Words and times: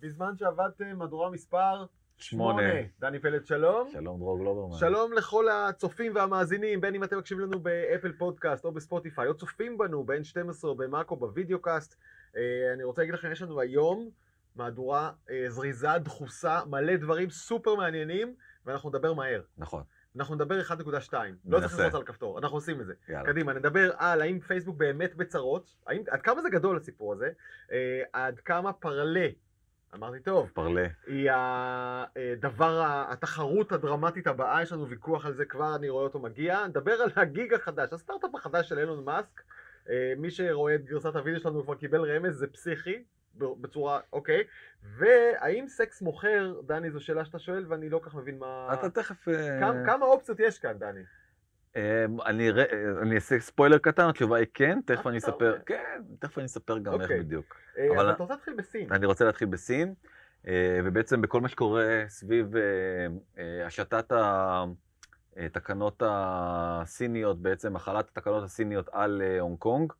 בזמן 0.00 0.36
שעבדתם, 0.36 0.96
מהדורה 0.96 1.30
מספר 1.30 1.84
שמונה. 2.16 2.62
דני 3.00 3.18
פלד, 3.18 3.46
שלום. 3.46 3.88
שלום 3.92 4.18
דרור 4.18 4.38
גלוברמן. 4.38 4.76
שלום 4.78 5.12
לכל 5.12 5.48
הצופים 5.48 6.14
והמאזינים, 6.14 6.80
בין 6.80 6.94
אם 6.94 7.04
אתם 7.04 7.18
מקשיבים 7.18 7.44
לנו 7.44 7.60
באפל 7.60 8.12
פודקאסט 8.12 8.64
או 8.64 8.72
בספוטיפיי, 8.72 9.28
או 9.28 9.34
צופים 9.34 9.78
בנו 9.78 10.04
ב-N12 10.04 10.64
או 10.64 10.74
במאקו 10.74 11.16
ב 11.16 11.23
video 11.23 11.58
cast. 11.58 11.96
אה, 12.36 12.42
אני 12.74 12.84
רוצה 12.84 13.02
להגיד 13.02 13.14
לכם, 13.14 13.32
יש 13.32 13.42
לנו 13.42 13.60
היום 13.60 14.10
מהדורה 14.56 15.12
אה, 15.30 15.44
זריזה, 15.48 15.98
דחוסה, 15.98 16.60
מלא 16.66 16.96
דברים 16.96 17.30
סופר 17.30 17.74
מעניינים, 17.74 18.34
ואנחנו 18.66 18.88
נדבר 18.88 19.12
מהר. 19.12 19.42
נכון, 19.58 19.82
אנחנו 20.16 20.34
נדבר 20.34 20.60
1.2, 20.60 20.72
לא 21.44 21.60
צריך. 21.60 21.78
ללחוץ 21.78 21.94
על 21.94 22.02
כפתור, 22.02 22.38
אנחנו 22.38 22.56
עושים 22.56 22.80
את 22.80 22.86
זה. 22.86 22.94
יאללה. 23.08 23.26
קדימה, 23.26 23.52
נדבר 23.52 23.90
על 23.96 24.22
האם 24.22 24.40
פייסבוק 24.40 24.76
באמת 24.76 25.14
בצרות, 25.14 25.74
האם, 25.86 26.02
עד 26.10 26.22
כמה 26.22 26.42
זה 26.42 26.50
גדול 26.50 26.76
הסיפור 26.76 27.12
הזה, 27.12 27.30
אה, 27.72 28.02
עד 28.12 28.40
כמה 28.40 28.72
פרלה, 28.72 29.28
אמרתי 29.94 30.20
טוב, 30.20 30.50
פרלה. 30.54 30.86
היא 31.06 31.30
הדבר, 31.32 32.80
ה- 32.80 33.12
התחרות 33.12 33.72
הדרמטית 33.72 34.26
הבאה, 34.26 34.62
יש 34.62 34.72
לנו 34.72 34.88
ויכוח 34.88 35.26
על 35.26 35.34
זה 35.34 35.44
כבר, 35.44 35.76
אני 35.76 35.88
רואה 35.88 36.04
אותו 36.04 36.18
מגיע. 36.18 36.66
נדבר 36.66 36.92
על 36.92 37.10
הגיג 37.16 37.54
החדש, 37.54 37.92
הסטארט-אפ 37.92 38.34
החדש 38.34 38.68
של 38.68 38.78
אילון 38.78 39.04
מאסק. 39.04 39.40
אה, 39.88 40.12
מי 40.16 40.30
שרואה 40.30 40.74
את 40.74 40.84
גרסת 40.84 41.16
הוידאו 41.16 41.40
שלנו 41.40 41.62
כבר 41.64 41.74
קיבל 41.74 42.16
רמז, 42.16 42.34
זה 42.38 42.46
פסיכי, 42.46 43.04
בצורה, 43.38 44.00
אוקיי. 44.12 44.44
והאם 44.82 45.68
סקס 45.68 46.02
מוכר, 46.02 46.60
דני, 46.66 46.90
זו 46.90 47.00
שאלה 47.00 47.24
שאתה 47.24 47.38
שואל 47.38 47.64
ואני 47.68 47.88
לא 47.88 48.00
כך 48.02 48.14
מבין 48.14 48.38
מה... 48.38 48.68
אתה 48.72 48.90
תכף... 48.90 49.28
אה, 49.28 49.60
כמה, 49.60 49.86
כמה 49.86 50.06
אופציות 50.06 50.40
יש 50.40 50.58
כאן, 50.58 50.78
דני? 50.78 51.00
אה, 51.76 52.04
אני 52.26 52.50
אה, 52.50 52.64
אני 53.02 53.14
אעשה 53.14 53.40
ספוילר 53.40 53.78
קטן, 53.78 54.08
התשובה 54.08 54.36
היא 54.36 54.46
כן, 54.54 54.78
תכף 54.84 55.06
אה, 55.06 55.10
אני 55.10 55.18
אספר. 55.18 55.58
כן, 55.66 56.02
תכף 56.18 56.38
אני 56.38 56.46
אספר 56.46 56.78
גם 56.78 56.92
איך 56.94 57.02
אוקיי. 57.02 57.20
בדיוק. 57.20 57.56
אה, 57.78 57.88
אבל- 57.94 58.08
אז 58.08 58.14
אתה 58.14 58.22
רוצה 58.22 58.34
להתחיל 58.34 58.54
בסין. 58.54 58.92
אני 58.92 59.06
רוצה 59.06 59.24
להתחיל 59.24 59.48
בסין, 59.48 59.94
ובעצם 60.84 61.22
בכל 61.22 61.40
מה 61.40 61.48
שקורה 61.48 62.04
סביב 62.08 62.52
השתת 63.66 64.12
התקנות 65.36 66.02
הסיניות, 66.06 67.42
בעצם 67.42 67.76
החלת 67.76 68.08
התקנות 68.08 68.44
הסיניות 68.44 68.88
על 68.92 69.22
הונג 69.40 69.58
קונג, 69.58 69.92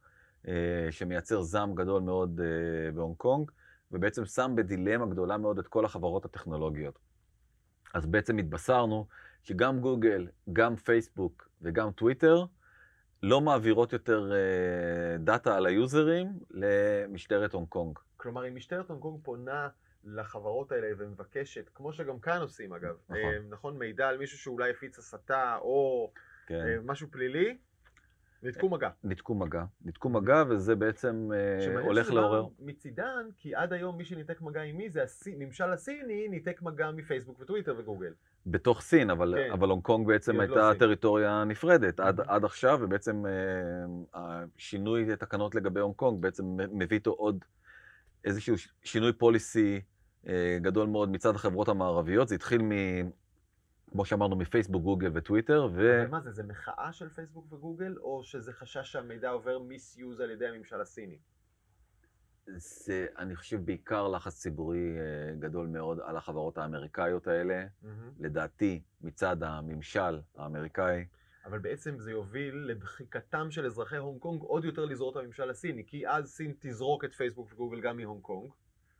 שמייצר 0.90 1.42
זעם 1.42 1.74
גדול 1.74 2.02
מאוד 2.02 2.40
בהונג 2.94 3.16
קונג, 3.16 3.50
ובעצם 3.92 4.24
שם 4.24 4.52
בדילמה 4.56 5.06
גדולה 5.06 5.36
מאוד 5.36 5.58
את 5.58 5.66
כל 5.66 5.84
החברות 5.84 6.24
הטכנולוגיות. 6.24 6.98
אז 7.96 8.06
בעצם 8.06 8.38
התבשרנו 8.38 9.06
שגם 9.42 9.80
גוגל, 9.80 10.28
גם 10.52 10.76
פייסבוק 10.76 11.48
וגם 11.62 11.90
טוויטר 11.92 12.44
לא 13.22 13.40
מעבירות 13.40 13.92
יותר 13.92 14.32
אה, 14.32 15.18
דאטה 15.18 15.56
על 15.56 15.66
היוזרים 15.66 16.26
למשטרת 16.50 17.52
הונג 17.52 17.68
קונג. 17.68 17.98
כלומר, 18.16 18.48
אם 18.48 18.54
משטרת 18.54 18.88
הונג 18.88 19.02
קונג 19.02 19.20
פונה 19.22 19.68
לחברות 20.04 20.72
האלה 20.72 20.86
ומבקשת, 20.98 21.70
כמו 21.74 21.92
שגם 21.92 22.20
כאן 22.20 22.40
עושים 22.40 22.72
אגב, 22.72 22.96
נכון. 23.08 23.18
אה, 23.18 23.38
נכון, 23.48 23.78
מידע 23.78 24.08
על 24.08 24.18
מישהו 24.18 24.38
שאולי 24.38 24.70
הפיץ 24.70 24.98
הסתה 24.98 25.56
או 25.60 26.12
כן. 26.46 26.54
אה, 26.54 26.76
משהו 26.84 27.08
פלילי, 27.10 27.56
ניתקו 28.46 28.68
מגע. 28.68 28.88
ניתקו 29.04 29.34
מגע, 29.34 29.64
ניתקו 29.84 30.08
מגע 30.08 30.44
וזה 30.48 30.74
בעצם 30.74 31.28
אה, 31.34 31.80
הולך 31.80 32.10
לעורר. 32.10 32.46
מצידן, 32.60 33.28
כי 33.36 33.54
עד 33.54 33.72
היום 33.72 33.96
מי 33.96 34.04
שניתק 34.04 34.40
מגע 34.40 34.62
עם 34.62 34.76
מי 34.76 34.90
זה 34.90 35.04
הממשל 35.26 35.70
הסיני 35.70 36.28
ניתק 36.28 36.62
מגע 36.62 36.90
מפייסבוק 36.90 37.40
וטוויטר 37.40 37.74
וגוגל. 37.78 38.12
בתוך 38.46 38.80
סין, 38.80 39.10
אבל, 39.10 39.34
כן. 39.36 39.52
אבל 39.52 39.68
הונג 39.68 39.82
קונג 39.82 40.06
בעצם 40.06 40.36
לא 40.36 40.40
הייתה 40.40 40.68
סין. 40.70 40.78
טריטוריה 40.78 41.44
נפרדת 41.44 42.00
עד, 42.00 42.20
Mhm. 42.20 42.24
עד 42.26 42.44
עכשיו, 42.44 42.78
ובעצם 42.82 43.24
אה, 43.26 43.32
השינוי 44.14 45.12
התקנות 45.12 45.54
לגבי 45.54 45.80
הונג 45.80 45.94
קונג 45.94 46.22
בעצם 46.22 46.44
מביא 46.72 46.96
איתו 46.96 47.10
עוד 47.10 47.44
איזשהו 48.24 48.54
שינוי 48.82 49.12
פוליסי 49.12 49.80
אה, 50.28 50.58
גדול 50.60 50.88
מאוד 50.88 51.08
מצד 51.10 51.34
החברות 51.34 51.68
המערביות. 51.68 52.28
זה 52.28 52.34
התחיל 52.34 52.62
מ... 52.62 52.70
כמו 53.96 54.04
שאמרנו, 54.04 54.36
מפייסבוק, 54.36 54.82
גוגל 54.82 55.10
וטוויטר, 55.14 55.68
ו... 55.72 56.02
אבל 56.02 56.10
מה 56.10 56.20
זה, 56.20 56.30
זה 56.30 56.42
מחאה 56.42 56.92
של 56.92 57.08
פייסבוק 57.08 57.52
וגוגל, 57.52 57.96
או 57.98 58.24
שזה 58.24 58.52
חשש 58.52 58.92
שהמידע 58.92 59.30
עובר 59.30 59.58
מיסיוז 59.58 60.20
על 60.20 60.30
ידי 60.30 60.46
הממשל 60.46 60.80
הסיני? 60.80 61.18
זה, 62.56 63.06
אני 63.18 63.36
חושב, 63.36 63.64
בעיקר 63.64 64.08
לחץ 64.08 64.34
ציבורי 64.34 64.98
אה, 64.98 65.34
גדול 65.38 65.66
מאוד 65.66 66.00
על 66.04 66.16
החברות 66.16 66.58
האמריקאיות 66.58 67.26
האלה. 67.26 67.66
לדעתי, 68.18 68.82
מצד 69.00 69.42
הממשל 69.42 70.20
האמריקאי, 70.36 71.06
אבל 71.44 71.58
בעצם 71.58 71.98
זה 71.98 72.10
יוביל 72.10 72.54
לדחיקתם 72.54 73.50
של 73.50 73.66
אזרחי 73.66 73.96
הונג 73.96 74.20
קונג 74.20 74.42
עוד 74.42 74.64
יותר 74.64 74.84
לזרוק 74.84 75.16
את 75.16 75.22
הממשל 75.22 75.50
הסיני, 75.50 75.86
כי 75.86 76.08
אז 76.08 76.30
סין 76.30 76.54
תזרוק 76.58 77.04
את 77.04 77.14
פייסבוק 77.14 77.52
וגוגל 77.52 77.80
גם 77.80 77.96
מהונג 77.96 78.22
קונג. 78.22 78.50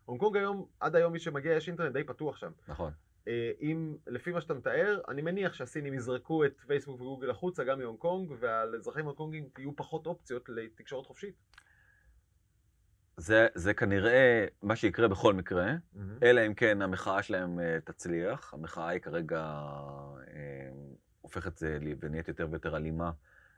הונג 0.04 0.20
קונג 0.20 0.36
היום, 0.36 0.66
עד 0.80 0.96
היום 0.96 1.12
מי 1.12 1.18
שמגיע 1.18 1.52
יש 1.52 1.68
אינטרנט 1.68 1.92
די 1.92 2.04
פתוח 2.04 2.36
שם. 2.36 2.50
נכון. 2.68 2.92
אה, 3.28 3.50
אם, 3.60 3.96
לפי 4.06 4.32
מה 4.32 4.40
שאתה 4.40 4.54
מתאר, 4.54 5.00
אני 5.08 5.22
מניח 5.22 5.52
שהסינים 5.52 5.94
יזרקו 5.94 6.44
את 6.44 6.60
פייסבוק 6.66 7.00
וגוגל 7.00 7.30
החוצה 7.30 7.64
גם 7.64 7.78
מהונג 7.78 7.98
קונג, 7.98 8.32
ועל 8.38 8.74
אזרחים 8.74 9.04
הונג 9.04 9.16
קונגים 9.16 9.48
יהיו 9.58 9.76
פחות 9.76 10.06
אופציות 10.06 10.48
לתקשורת 10.48 11.06
חופשית. 11.06 11.34
זה, 13.16 13.46
זה 13.54 13.74
כנראה 13.74 14.46
מה 14.62 14.76
שיקרה 14.76 15.08
בכל 15.08 15.34
מקרה, 15.34 15.72
אלא 16.22 16.46
אם 16.46 16.54
כן 16.54 16.82
המחאה 16.82 17.22
שלהם 17.22 17.60
אה, 17.60 17.78
תצליח. 17.84 18.54
המחאה 18.54 18.88
היא 18.88 19.00
כרגע 19.00 19.40
אה, 20.28 20.70
הופכת 21.20 21.62
לי- 21.62 21.94
ונהיית 22.00 22.28
יותר 22.28 22.48
ויותר 22.50 22.76
אלימה. 22.76 23.10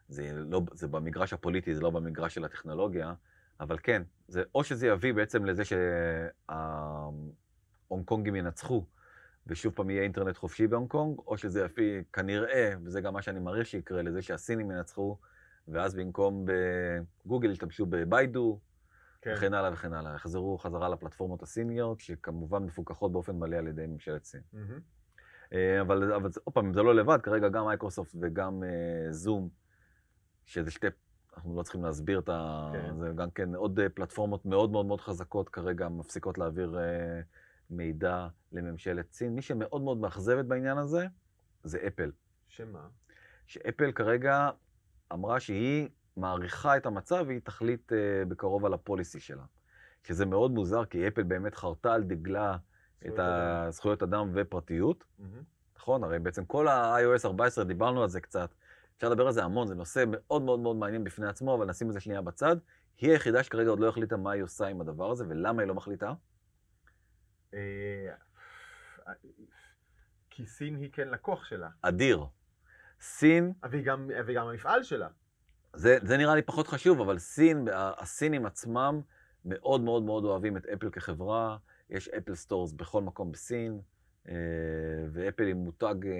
זה, 0.08 0.32
לא, 0.34 0.60
זה 0.72 0.88
במגרש 0.88 1.32
הפוליטי, 1.32 1.74
זה 1.74 1.80
לא 1.80 1.90
במגרש 1.90 2.34
של 2.34 2.44
הטכנולוגיה, 2.44 3.14
אבל 3.60 3.76
כן, 3.82 4.02
זה, 4.28 4.42
או 4.54 4.64
שזה 4.64 4.86
יביא 4.86 5.14
בעצם 5.14 5.44
לזה 5.44 5.62
שההונג 6.48 7.32
קונגים 8.04 8.36
ינצחו, 8.36 8.84
ושוב 9.48 9.72
פעם 9.72 9.90
יהיה 9.90 10.02
אינטרנט 10.02 10.36
חופשי 10.36 10.66
בהונג 10.66 10.88
קונג, 10.88 11.18
או 11.26 11.36
שזה 11.36 11.60
יביא 11.60 12.02
כנראה, 12.12 12.72
וזה 12.84 13.00
גם 13.00 13.14
מה 13.14 13.22
שאני 13.22 13.40
מעריך 13.40 13.66
שיקרה, 13.66 14.02
לזה 14.02 14.22
שהסינים 14.22 14.70
ינצחו, 14.70 15.18
ואז 15.68 15.94
במקום 15.94 16.44
בגוגל 17.24 17.50
ישתמשו 17.50 17.86
בביידו, 17.86 18.60
כן. 19.22 19.32
וכן 19.36 19.54
הלאה 19.54 19.72
וכן 19.72 19.92
הלאה. 19.92 20.14
יחזרו 20.14 20.58
חזרה 20.58 20.88
לפלטפורמות 20.88 21.42
הסיניות, 21.42 22.00
שכמובן 22.00 22.62
מפוקחות 22.62 23.12
באופן 23.12 23.36
מלא 23.36 23.56
על 23.56 23.66
ידי 23.66 23.86
ממשלת 23.86 24.24
סין. 24.24 24.40
אה, 25.52 25.80
אבל, 25.80 26.12
אבל 26.12 26.30
עוד 26.44 26.54
פעם, 26.54 26.74
זה 26.74 26.82
לא 26.82 26.94
לבד, 26.94 27.18
כרגע 27.22 27.48
גם 27.48 27.66
מייקרוסופט 27.66 28.14
וגם 28.20 28.64
אה, 28.64 29.12
זום, 29.12 29.48
שזה 30.46 30.70
שתי, 30.70 30.86
אנחנו 31.36 31.56
לא 31.56 31.62
צריכים 31.62 31.84
להסביר 31.84 32.18
את 32.18 32.28
ה... 32.28 32.70
כן. 32.72 32.98
זה 32.98 33.12
גם 33.16 33.30
כן 33.30 33.54
עוד 33.54 33.80
אה, 33.80 33.88
פלטפורמות 33.88 34.46
מאוד 34.46 34.70
מאוד 34.70 34.86
מאוד 34.86 35.00
חזקות 35.00 35.48
כרגע 35.48 35.88
מפסיקות 35.88 36.38
להעביר 36.38 36.78
מידע 37.70 38.28
לממשלת 38.52 39.12
סין. 39.12 39.34
מי 39.34 39.42
שמאוד 39.42 39.82
מאוד 39.82 39.98
מאכזבת 39.98 40.44
בעניין 40.44 40.78
הזה, 40.78 41.06
זה 41.64 41.78
אפל. 41.86 42.10
שמה? 42.48 42.88
שאפל 43.46 43.92
כרגע 43.92 44.50
אמרה 45.12 45.40
שהיא 45.40 45.88
מעריכה 46.16 46.76
את 46.76 46.86
המצב 46.86 47.24
והיא 47.26 47.40
תחליט 47.44 47.92
אה, 47.92 48.24
בקרוב 48.28 48.64
על 48.64 48.74
הפוליסי 48.74 49.20
שלה. 49.20 49.44
שזה 50.04 50.26
מאוד 50.26 50.50
מוזר, 50.50 50.84
כי 50.84 51.08
אפל 51.08 51.22
באמת 51.22 51.54
חרתה 51.54 51.94
על 51.94 52.02
דגלה 52.02 52.56
את. 53.06 53.18
הזכויות 53.18 54.02
אדם 54.02 54.30
ופרטיות. 54.34 55.04
מהמם. 55.18 55.42
נכון? 55.76 56.04
הרי 56.04 56.18
בעצם 56.18 56.44
כל 56.44 56.68
ה-iOS 56.68 57.26
14, 57.26 57.64
דיברנו 57.64 58.02
על 58.02 58.08
זה 58.08 58.20
קצת. 58.20 58.54
אפשר 58.96 59.08
לדבר 59.08 59.26
על 59.26 59.32
זה 59.32 59.44
המון, 59.44 59.66
זה 59.66 59.74
נושא 59.74 60.04
מאוד 60.06 60.42
מאוד 60.42 60.60
מאוד 60.60 60.76
מעניין 60.76 61.04
בפני 61.04 61.28
עצמו, 61.28 61.54
אבל 61.54 61.66
נשים 61.66 61.88
את 61.88 61.92
זה 61.92 62.00
שנייה 62.00 62.20
בצד. 62.20 62.56
היא 63.00 63.10
היחידה 63.10 63.42
שכרגע 63.42 63.70
עוד 63.70 63.80
לא 63.80 63.88
החליטה 63.88 64.16
מה 64.16 64.32
היא 64.32 64.42
עושה 64.42 64.66
עם 64.66 64.80
הדבר 64.80 65.10
הזה, 65.10 65.24
ולמה 65.28 65.62
היא 65.62 65.68
לא 65.68 65.74
מחליטה. 65.74 66.12
אה, 67.54 68.08
כי 70.30 70.46
סין 70.46 70.76
היא 70.76 70.90
כן 70.92 71.08
לקוח 71.08 71.44
שלה, 71.44 71.68
אדיר. 71.82 72.24
סין, 73.00 73.52
והיא 73.70 73.84
גם, 73.84 74.10
וגם 74.26 74.46
המפעל 74.46 74.82
שלה. 74.82 75.08
זה, 75.76 75.98
זה 76.02 76.16
נראה 76.16 76.34
לי 76.34 76.42
פחות 76.42 76.68
חשוב, 76.68 77.00
אבל 77.00 77.18
סין, 77.18 77.68
הסינים 77.72 78.46
עצמם 78.46 79.00
מאוד 79.44 79.80
מאוד 79.80 80.02
מאוד 80.02 80.24
אוהבים 80.24 80.56
את 80.56 80.66
אפל 80.66 80.90
כחברה. 80.90 81.56
יש 81.90 82.08
Apple 82.08 82.34
Stores 82.34 82.72
בכל 82.72 83.02
מקום 83.02 83.32
בסין, 83.32 83.80
אה, 84.28 84.34
ואפל 85.12 85.46
היא 85.46 85.54
מותג 85.54 85.94
אה, 86.06 86.12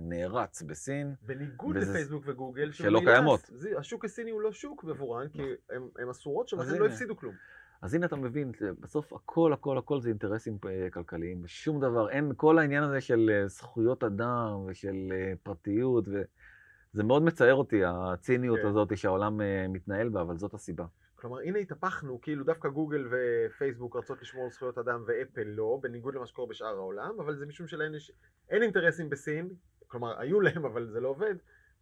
נערץ 0.00 0.62
בסין. 0.62 1.14
בניגוד 1.22 1.76
וזה- 1.76 1.90
לפייסבוק 1.92 2.22
וגוגל, 2.26 2.72
שלא 2.72 3.00
קיימות. 3.04 3.40
זה- 3.52 3.78
השוק 3.78 4.04
הסיני 4.04 4.30
הוא 4.30 4.40
לא 4.40 4.52
שוק 4.52 4.84
עבורן, 4.84 5.28
כי 5.28 5.42
הן 5.70 5.88
הן 5.98 6.08
אסורות 6.08 6.48
שם, 6.48 6.60
אז 6.60 6.70
לכן 6.72 6.80
לא. 6.80 6.86
הפסידו 6.86 7.16
כלום. 7.16 7.34
אז 7.82 7.94
הנה 7.94 8.06
אתה 8.06 8.16
מבין, 8.16 8.52
בסוף 8.80 9.12
הכל, 9.12 9.52
הכל, 9.52 9.78
הכל 9.78 10.00
זה 10.00 10.08
אינטרסים 10.08 10.58
אה, 10.68 10.90
כלכליים, 10.90 11.46
שום 11.46 11.80
דבר, 11.80 12.10
אין 12.10 12.32
כל 12.36 12.58
העניין 12.58 12.82
הזה 12.82 13.00
של 13.00 13.30
אה, 13.32 13.48
זכויות 13.48 14.04
אדם 14.04 14.64
ושל 14.66 15.12
אה, 15.12 15.32
פרטיות, 15.42 16.08
וזה 16.08 17.02
מאוד 17.04 17.22
מצער 17.22 17.54
אותי, 17.54 17.80
הציניות 17.84 18.58
כן. 18.60 18.66
הזאת 18.66 18.98
שהעולם 18.98 19.40
מתנהל 19.68 20.08
בה, 20.08 20.20
אבל 20.20 20.36
זאת 20.36 20.54
הסיבה. 20.54 20.84
כלומר, 21.14 21.40
הנה 21.40 21.58
התהפכנו, 21.58 22.20
כאילו 22.20 22.44
דווקא 22.44 22.68
גוגל 22.68 23.08
ופייסבוק 23.10 23.96
רצות 23.96 24.22
לשמור 24.22 24.44
על 24.44 24.50
זכויות 24.50 24.78
אדם 24.78 25.04
ואפל 25.06 25.44
לא, 25.44 25.78
בניגוד 25.82 26.14
למה 26.14 26.26
שקורה 26.26 26.48
בשאר 26.48 26.76
העולם, 26.76 27.20
אבל 27.20 27.36
זה 27.36 27.46
משום 27.46 27.66
שלהן 27.66 27.94
יש, 27.94 28.12
אין 28.50 28.62
אינטרסים 28.62 29.10
בסין, 29.10 29.48
כלומר, 29.86 30.20
היו 30.20 30.40
להם, 30.40 30.64
אבל 30.64 30.88
זה 30.90 31.00
לא 31.00 31.08
עובד, 31.08 31.34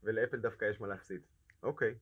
ולאפל 0.05 0.37
דווקא 0.37 0.65
יש 0.65 0.81
מה 0.81 0.87
להפסיד. 0.87 1.21
אוקיי. 1.63 1.95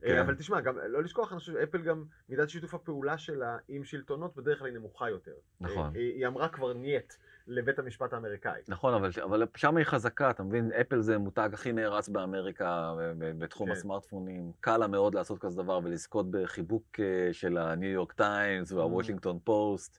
כן. 0.00 0.18
אבל 0.18 0.34
תשמע, 0.34 0.60
גם 0.60 0.78
לא 0.88 1.02
לשכוח, 1.02 1.32
אני 1.32 1.38
חושב 1.38 1.52
שאפל 1.52 1.82
גם, 1.82 2.04
מידת 2.28 2.50
שיתוף 2.50 2.74
הפעולה 2.74 3.18
שלה 3.18 3.56
עם 3.68 3.84
שלטונות 3.84 4.36
בדרך 4.36 4.58
כלל 4.58 4.68
היא 4.68 4.74
נמוכה 4.74 5.10
יותר. 5.10 5.34
נכון. 5.60 5.86
אה, 5.86 6.00
היא 6.00 6.14
היא 6.14 6.26
אמרה 6.26 6.48
כבר 6.48 6.72
נייט 6.72 7.12
לבית 7.46 7.78
המשפט 7.78 8.12
האמריקאי. 8.12 8.60
נכון, 8.68 8.94
אבל, 8.94 9.10
אבל 9.24 9.46
שם 9.56 9.76
היא 9.76 9.84
חזקה, 9.84 10.30
אתה 10.30 10.42
מבין? 10.42 10.70
אפל 10.80 11.00
זה 11.00 11.18
מותג 11.18 11.50
הכי 11.52 11.72
נערץ 11.72 12.08
באמריקה 12.08 12.94
ב- 12.98 13.12
ב- 13.18 13.38
בתחום 13.44 13.66
כן. 13.66 13.72
הסמארטפונים. 13.72 14.52
קל 14.60 14.76
לה 14.76 14.86
מאוד 14.86 15.14
לעשות 15.14 15.38
כזה 15.38 15.62
דבר 15.62 15.80
ולזכות 15.84 16.30
בחיבוק 16.30 17.00
אה, 17.00 17.32
של 17.32 17.58
הניו 17.58 17.90
יורק 17.90 18.12
טיימס 18.12 18.72
והוושינגטון 18.72 19.38
פוסט. 19.44 19.98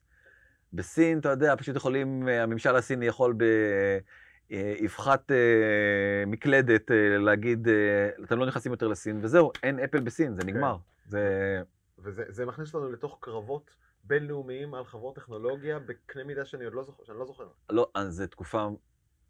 בסין, 0.73 1.19
אתה 1.19 1.29
יודע, 1.29 1.55
פשוט 1.55 1.75
יכולים, 1.75 2.27
אה, 2.29 2.43
הממשל 2.43 2.75
הסיני 2.75 3.05
יכול 3.05 3.33
באבחת 3.33 4.20
אה, 4.51 6.23
מקלדת 6.27 6.91
אה, 6.91 7.17
להגיד, 7.17 7.67
אה, 7.67 8.09
אתם 8.23 8.39
לא 8.39 8.45
נכנסים 8.45 8.71
יותר 8.71 8.87
לסין, 8.87 9.19
וזהו, 9.21 9.51
אין 9.63 9.79
אפל 9.79 9.99
בסין, 9.99 10.35
זה 10.35 10.43
נגמר. 10.43 10.77
זה... 11.07 11.61
וזה 11.99 12.23
זה 12.29 12.45
מכניס 12.45 12.73
אותנו 12.75 12.91
לתוך 12.91 13.17
קרבות 13.21 13.75
בינלאומיים 14.03 14.73
על 14.73 14.85
חברות 14.85 15.15
טכנולוגיה 15.15 15.79
בקנה 15.79 16.23
מידה 16.23 16.45
שאני 16.45 16.65
עוד 16.65 16.73
לא 16.73 16.83
זוכר, 16.83 17.03
שאני 17.03 17.19
לא 17.19 17.25
זוכר. 17.25 17.47
לא, 17.69 17.89
אז 17.93 18.13
זו 18.13 18.27
תקופה, 18.27 18.67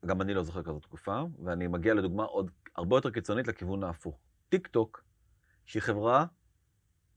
גם 0.05 0.21
אני 0.21 0.33
לא 0.33 0.43
זוכר 0.43 0.63
כזאת 0.63 0.81
תקופה, 0.81 1.21
ואני 1.43 1.67
מגיע 1.67 1.93
לדוגמה 1.93 2.23
עוד 2.23 2.51
הרבה 2.75 2.97
יותר 2.97 3.11
קיצונית 3.11 3.47
לכיוון 3.47 3.83
ההפוך. 3.83 4.19
טיק 4.49 4.67
טוק, 4.67 5.03
שהיא 5.65 5.81
חברה 5.81 6.25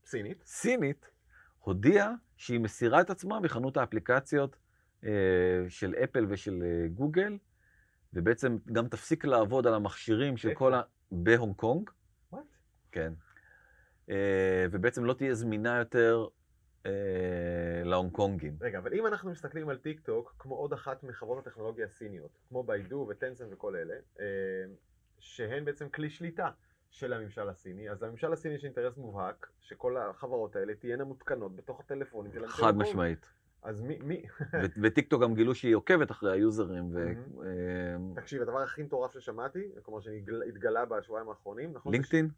סינית. 0.05 0.43
סינית, 0.45 1.09
הודיעה 1.59 2.11
שהיא 2.37 2.59
מסירה 2.59 3.01
את 3.01 3.09
עצמה 3.09 3.39
מחנות 3.39 3.77
האפליקציות 3.77 4.55
אה, 5.03 5.09
של 5.69 5.93
אפל 6.03 6.25
ושל 6.29 6.63
אה, 6.63 6.87
גוגל, 6.87 7.37
ובעצם 8.15 8.57
גם 8.71 8.87
תפסיק 8.87 9.25
לעבוד 9.25 9.67
על 9.67 9.73
המכשירים 9.73 10.37
של 10.37 10.49
איפה? 10.49 10.59
כל 10.59 10.73
ה... 10.73 10.81
בהונג 11.11 11.55
קונג, 11.55 11.89
What? 12.33 12.37
כן. 12.91 13.13
אה, 14.09 14.65
ובעצם 14.71 15.05
לא 15.05 15.13
תהיה 15.13 15.33
זמינה 15.33 15.77
יותר 15.77 16.27
אה, 16.85 16.91
להונג 17.83 18.11
קונגים. 18.11 18.57
רגע, 18.61 18.77
אבל 18.77 18.93
אם 18.93 19.07
אנחנו 19.07 19.31
מסתכלים 19.31 19.69
על 19.69 19.77
טיק 19.77 19.99
טוק, 19.99 20.35
כמו 20.39 20.55
עוד 20.55 20.73
אחת 20.73 21.03
מחברות 21.03 21.47
הטכנולוגיה 21.47 21.85
הסיניות, 21.85 22.31
כמו 22.49 22.63
ביידו 22.63 23.07
וטנסנט 23.09 23.45
וכל 23.51 23.75
אלה, 23.75 23.95
אה, 24.19 24.25
שהן 25.19 25.65
בעצם 25.65 25.89
כלי 25.89 26.09
שליטה 26.09 26.49
של 26.89 27.13
הממשל 27.13 27.49
הסיני, 27.49 27.89
אז 27.89 28.03
לממשל 28.03 28.33
הסיני 28.33 28.55
יש 28.55 28.63
אינטרס 28.63 28.97
מובהק 28.97 29.47
שכל 29.61 29.97
החברות 29.97 30.55
האלה 30.55 30.75
תהיינה 30.75 31.03
מותקנות 31.03 31.55
בתוך 31.55 31.79
הטלפונים 31.79 32.33
של 32.33 32.47
חד. 32.47 32.77
משמעית. 32.77 33.31
אז 33.65 33.81
מי, 33.81 33.99
מי, 34.03 34.23
ו- 34.53 34.65
וטיק 34.83 35.09
טוק 35.09 35.21
גם 35.21 35.35
גילו 35.35 35.55
שהיא 35.55 35.75
עוקבת 35.75 36.11
אחרי 36.11 36.31
היוזרים, 36.31 36.89
ו... 36.93 36.97
אה, 37.43 37.95
תקשיב, 38.15 38.41
הדבר 38.41 38.61
הכי 38.61 38.83
מטורף 38.83 39.13
ששמעתי, 39.13 39.59
כלומר 39.83 39.99
שהתגלה 40.01 40.85
בשבועיים 40.85 41.29
האחרונים, 41.29 41.73
נכון? 41.73 41.91
לינקדאין? 41.91 42.29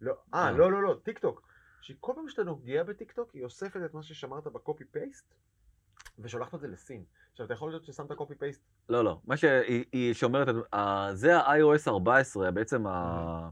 לא, 0.00 0.14
אה. 0.34 0.44
אה, 0.46 0.52
לא, 0.52 0.72
לא, 0.72 0.82
לא, 0.82 0.96
טיק 1.02 1.18
טוק. 1.18 1.42
שכל 1.80 2.12
פעם 2.14 2.28
שאתה 2.28 2.44
נוגע 2.44 2.82
בטיק 2.82 3.12
טוק, 3.12 3.30
היא 3.34 3.44
אוספת 3.44 3.80
את 3.84 3.94
מה 3.94 4.02
ששמרת 4.02 4.44
ב 4.46 4.54
copy 4.54 4.84
paste, 4.84 5.34
ושולחת 6.18 6.54
את 6.54 6.60
זה 6.60 6.68
לסין. 6.68 7.04
עכשיו, 7.32 7.46
אתה 7.46 7.54
יכול 7.54 7.70
להיות 7.70 7.84
ששמת 7.84 8.12
copy 8.12 8.34
paste, 8.34 8.62
לא, 8.88 9.04
לא. 9.04 9.20
מה 9.26 9.36
שהיא 9.36 9.84
היא 9.92 10.14
שומרת, 10.14 10.48
את- 10.48 10.74
ה- 10.74 11.08
זה 11.14 11.38
ה-iOS 11.38 11.88
14, 11.88 12.50
בעצם 12.50 12.86
ה... 12.86 13.48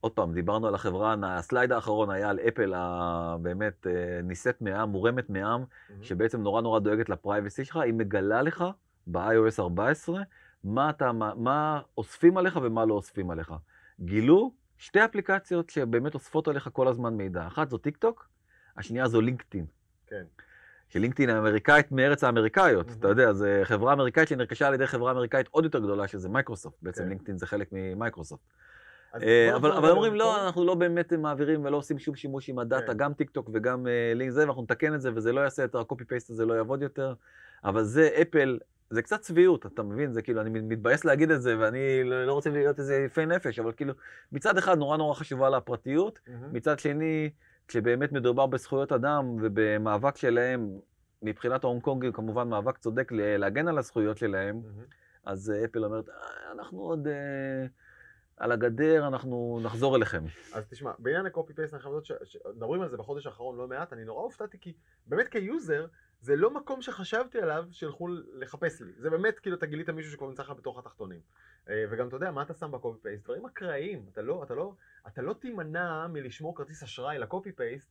עוד 0.00 0.12
פעם, 0.12 0.32
דיברנו 0.32 0.68
על 0.68 0.74
החברה, 0.74 1.14
ה 1.22 1.30
slide 1.30 1.72
האחרון 1.72 2.10
היה 2.10 2.30
על 2.30 2.38
אפל 2.38 2.72
הבאמת 2.76 3.86
אה, 3.86 4.22
נישאת 4.22 4.62
מעם, 4.62 4.88
מורמת 4.88 5.30
מעם, 5.30 5.64
שבעצם 6.02 6.42
נורא 6.42 6.62
נורא 6.62 6.80
דואגת 6.80 7.08
ל 7.08 7.15
privacy 7.15 7.64
שלך, 7.64 7.76
היא 7.76 7.94
מגלה 7.94 8.42
לך 8.42 8.64
ב-iOS 9.06 9.60
14 9.60 10.22
מה, 10.64 10.90
אתה, 10.90 11.12
מה, 11.12 11.32
מה 11.36 11.80
אוספים 11.98 12.36
עליך 12.36 12.58
ומה 12.62 12.84
לא 12.84 12.94
אוספים 12.94 13.30
עליך. 13.30 13.52
גילו 14.00 14.52
שתי 14.76 15.04
אפליקציות 15.04 15.70
שבאמת 15.70 16.14
אוספות 16.14 16.48
עליך 16.48 16.68
כל 16.72 16.88
הזמן 16.88 17.14
מידע. 17.14 17.46
אחת 17.46 17.70
זו 17.70 17.78
טיק 17.78 17.96
טוק, 17.96 18.28
השנייה 18.76 19.08
זו 19.08 19.20
לינקדאין. 19.20 19.66
כן. 20.06 20.24
שלינקדאין 20.88 21.30
האמריקאית 21.30 21.92
מארץ 21.92 22.24
האמריקאיות, 22.24 22.86
מהמם. 22.86 22.98
אתה 22.98 23.08
יודע, 23.08 23.32
זו 23.32 23.46
חברה 23.64 23.92
אמריקאית 23.92 24.28
שנרכשה 24.28 24.68
על 24.68 24.74
ידי 24.74 24.86
חברה 24.86 25.12
אמריקאית 25.12 25.48
עוד 25.50 25.64
יותר 25.64 25.78
גדולה, 25.78 26.08
שזה 26.08 26.28
מייקרוסופט. 26.28 26.78
בעצם 26.82 27.02
כן. 27.02 27.08
לינקדאין 27.08 27.38
זה 27.38 27.46
חלק 27.46 27.68
ממייקרוסופט. 27.72 28.42
אה, 29.14 29.58
בוא 29.60 29.76
אבל 29.76 29.90
אומרים. 29.90 30.14
לא, 30.14 30.44
אנחנו 30.44 30.64
לא 30.64 30.74
באמת 30.74 31.12
מעבירים 31.12 31.64
ולא 31.64 31.76
עושים 31.76 31.98
שום 31.98 32.14
שימוש 32.16 32.48
עם 32.48 32.58
ה 32.58 32.63
data, 32.63 32.86
כן. 32.86 32.98
גם 32.98 33.14
טיק 33.14 33.30
טוק 33.30 33.50
וגם 33.52 33.86
אה, 33.86 34.12
לינק 34.14 34.30
זה, 34.30 34.40
ואנחנו 34.40 34.62
נתקן 34.62 34.94
את 34.94 35.00
זה, 35.00 35.10
וזה 35.14 35.32
לא 35.32 35.40
יעשה 35.40 35.62
יותר, 35.62 35.80
ה 35.80 35.85
copy 35.85 36.04
paste 36.04 36.30
הזה 36.30 36.46
לא 36.46 36.54
יעבוד 36.54 36.82
יותר. 36.82 37.14
אבל 37.64 37.84
זה 37.84 38.08
אפל, 38.22 38.58
זה 38.90 39.02
קצת 39.02 39.20
צביעות, 39.20 39.66
אתה 39.66 39.82
מבין? 39.82 40.12
זה 40.12 40.22
כאילו, 40.22 40.40
אני 40.40 40.50
מתבאס 40.60 41.04
להגיד 41.04 41.30
את 41.30 41.42
זה, 41.42 41.56
ואני 41.58 42.04
לא 42.04 42.24
לא 42.24 42.32
רוצה 42.32 42.50
להיות 42.50 42.78
איזה 42.78 42.96
יפה 42.96 43.24
נפש, 43.24 43.58
אבל 43.58 43.72
כאילו, 43.72 43.92
מצד 44.32 44.58
אחד 44.58 44.78
נורא 44.78 44.96
נורא 44.96 45.14
חשובה 45.14 45.50
לה 45.50 45.56
הפרטיות. 45.56 46.18
מצד 46.52 46.78
שני, 46.78 47.30
כשבאמת 47.68 48.12
מדובר 48.12 48.46
בזכויות 48.46 48.92
אדם 48.92 49.36
ובמאבק 49.42 50.16
שלהם, 50.16 50.68
מבחינת 51.22 51.64
ההונג 51.64 51.82
קונגים, 51.82 52.12
כמובן 52.12 52.48
מאבק 52.48 52.78
צודק 52.78 53.08
להגן 53.12 53.68
על 53.68 53.78
הזכויות 53.78 54.18
שלהם. 54.18 54.60
אז 55.24 55.50
אה, 55.50 55.64
אפל 55.64 55.84
אומרת, 55.84 56.08
"אה, 56.08 56.14
אנחנו 56.52 56.78
עוד 56.80 57.06
אה, 57.08 57.66
על 58.40 58.52
הגדר, 58.52 59.06
אנחנו 59.06 59.60
נחזור 59.62 59.96
אליכם. 59.96 60.24
אז 60.52 60.64
תשמע, 60.70 60.92
בעניין 60.98 61.26
הקופי 61.26 61.54
פייסט, 61.54 61.74
אני 61.74 61.82
חייב 61.82 61.94
לדעת 61.94 62.04
שמדברים 62.24 62.82
על 62.82 62.88
זה 62.88 62.96
בחודש 62.96 63.26
האחרון 63.26 63.56
לא 63.56 63.68
מעט, 63.68 63.92
אני 63.92 64.04
נורא 64.04 64.22
הופתעתי 64.22 64.58
כי 64.60 64.72
באמת 65.06 65.28
כ 65.28 65.45
user, 65.45 65.86
זה 66.20 66.36
לא 66.36 66.50
מקום 66.50 66.82
שחשבתי 66.82 67.38
עליו 67.38 67.64
שילכו 67.70 68.08
לחפש 68.32 68.80
לי. 68.80 68.92
זה 68.98 69.10
באמת 69.10 69.38
כאילו 69.38 69.56
אתה 69.56 69.66
גילית 69.66 69.90
מישהו 69.90 70.12
שכבר 70.12 70.28
נמצא 70.28 70.42
לך 70.42 70.50
בתוך 70.50 70.78
התחתונים. 70.78 71.20
אה, 71.68 71.84
וגם 71.90 72.08
אתה 72.08 72.16
יודע, 72.16 72.30
מה 72.30 72.42
אתה 72.42 72.54
שם 72.54 72.70
ב 72.70 72.76
copy 72.76 73.00
paste? 73.02 73.24
דברים 73.24 73.46
אקראיים. 73.46 74.06
אתה 74.12 74.22
לא, 74.22 74.42
אתה 74.42 74.54
לא, 74.54 74.74
אתה 75.06 75.22
לא 75.22 75.32
תימנע 75.32 76.06
מלשמור 76.06 76.56
כרטיס 76.56 76.82
אשראי 76.82 77.18
ל 77.18 77.25
copy 77.25 77.52
paste, 77.52 77.90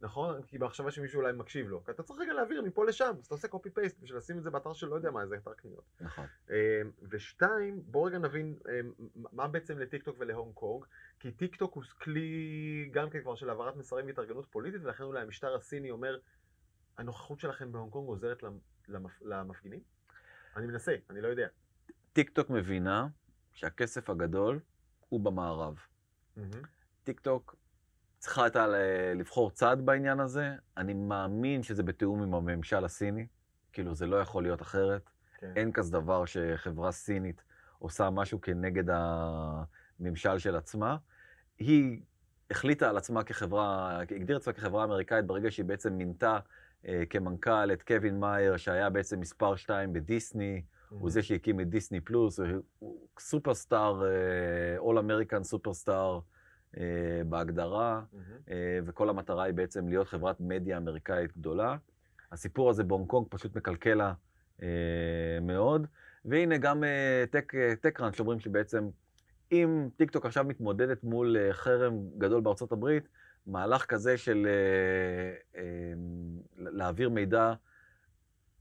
נכון? 0.00 0.42
כי 0.42 0.58
במחשבה 0.58 0.90
שמישהו 0.90 1.20
אולי 1.20 1.32
מקשיב 1.32 1.68
לו. 1.68 1.84
כי 1.84 1.90
אתה 1.90 2.02
צריך 2.02 2.20
רגע 2.20 2.32
להעביר 2.32 2.62
מפה 2.62 2.84
לשם, 2.86 3.14
אז 3.18 3.26
אתה 3.26 3.34
עושה 3.34 3.48
copy 3.48 3.70
paste 3.70 3.98
בשביל 4.00 4.18
לשים 4.18 4.38
את 4.38 4.42
זה 4.42 4.50
באתר 4.50 4.72
של 4.72 4.86
לא 4.86 4.94
יודע 4.94 5.10
מה, 5.10 5.22
איזה 5.22 5.36
אתר 5.36 5.52
קניות. 5.54 5.84
נכון. 6.00 6.26
אה, 6.50 6.56
ושתיים, 7.02 7.82
בואו 7.86 8.04
רגע 8.04 8.18
נבין 8.18 8.58
אה, 8.68 8.80
מה 9.32 9.48
בעצם 9.48 9.78
לטיק 9.78 10.02
טוק 10.02 10.16
ולהונג 10.18 10.54
קונג, 10.54 10.84
כי 11.20 11.32
טיק 11.32 11.56
טוק 11.56 11.74
הוא 11.74 11.82
כלי 12.02 12.28
גם 12.92 13.10
כן 13.10 13.20
כבר 13.22 13.34
של 13.34 13.48
העברת 13.50 13.76
מסרים 13.76 14.06
והתארגנות 14.06 14.46
פוליטית, 14.50 14.80
ולכן 14.84 15.04
אולי 15.04 15.20
המשטר 15.22 15.54
הסיני 15.54 15.90
אומר, 15.90 16.18
הנוכחות 16.98 17.40
שלכם 17.40 17.72
בהונג 17.72 17.92
קונג 17.92 18.08
עוזרת 18.08 18.42
למ- 18.42 18.58
למפ- 18.88 19.22
למפגינים? 19.24 19.80
אני 20.56 20.66
מנסה, 20.66 20.94
אני 21.10 21.20
לא 21.20 21.28
יודע. 21.28 21.46
טיק 22.12 22.30
טוק 22.30 22.50
מבינה 22.50 23.08
שהכסף 23.52 24.10
הגדול 24.10 24.60
הוא 25.08 25.20
במערב. 25.20 25.78
טיק 27.04 27.20
טוק 27.20 27.56
צריכה 28.20 28.42
הייתה 28.44 28.66
לבחור 29.16 29.50
צד 29.50 29.76
בעניין 29.84 30.20
הזה. 30.20 30.54
אני 30.76 30.94
מאמין 30.94 31.62
שזה 31.62 31.82
בתיאום 31.82 32.22
עם 32.22 32.34
הממשל 32.34 32.84
הסיני. 32.84 33.26
כאילו, 33.72 33.94
זה 33.94 34.06
לא 34.06 34.16
יכול 34.16 34.42
להיות 34.42 34.62
אחרת. 34.62 35.10
כן. 35.38 35.52
אין 35.56 35.72
כזה 35.72 35.92
דבר 35.92 36.24
שחברה 36.24 36.92
סינית 36.92 37.42
עושה 37.78 38.10
משהו 38.10 38.40
כנגד 38.40 38.84
הממשל 38.90 40.38
של 40.38 40.56
עצמה. 40.56 40.96
היא 41.58 42.00
החליטה 42.50 42.88
על 42.90 42.96
עצמה 42.96 43.24
כחברה, 43.24 43.98
הגדירה 44.00 44.38
עצמה 44.38 44.52
כחברה 44.52 44.84
אמריקאית 44.84 45.26
ברגע 45.26 45.50
שהיא 45.50 45.64
בעצם 45.66 45.92
מינתה 45.92 46.38
אה, 46.88 47.02
כמנכ"ל 47.10 47.72
את 47.72 47.82
קווין 47.82 48.20
מאייר, 48.20 48.56
שהיה 48.56 48.90
בעצם 48.90 49.20
מספר 49.20 49.56
2 49.56 49.92
בדיסני, 49.92 50.62
הוא 50.88 51.10
זה 51.10 51.22
שהקים 51.22 51.60
את 51.60 51.68
דיסני 51.70 52.00
פלוס, 52.00 52.40
הוא- 52.78 53.06
superstar, 53.18 54.02
all 54.78 54.98
American 54.98 55.42
superstar 55.42 56.20
בהגדרה, 57.28 58.02
מהמם. 58.12 58.19
אה, 58.50 58.78
וכל 58.84 59.08
המטרה 59.08 59.44
היא 59.44 59.54
בעצם 59.54 59.88
להיות 59.88 60.08
חברת 60.08 60.36
מדיה 60.40 60.76
אמריקאית 60.76 61.36
גדולה. 61.36 61.76
הסיפור 62.32 62.70
הזה 62.70 62.84
בהונג 62.84 63.06
קונג 63.06 63.26
פשוט 63.30 63.56
מקלקל 63.56 63.94
לה 63.94 64.12
אה, 64.62 64.68
מאוד, 65.42 65.86
והנה 66.24 66.56
גם 66.58 66.84
טק, 67.30 67.54
אה, 67.54 67.72
TechCrunch 67.80 68.20
אומרים 68.20 68.40
שבעצם 68.40 68.88
אם 69.52 69.88
טיק 69.96 70.10
טוק 70.10 70.26
עכשיו 70.26 70.44
מתמודדת 70.44 71.04
מול 71.04 71.36
חרם 71.52 71.94
גדול 72.18 72.40
בארצות 72.40 72.72
הברית, 72.72 73.08
מהלך 73.46 73.84
כזה 73.84 74.16
של 74.16 74.48
להעביר 76.56 77.08
מידע 77.08 77.52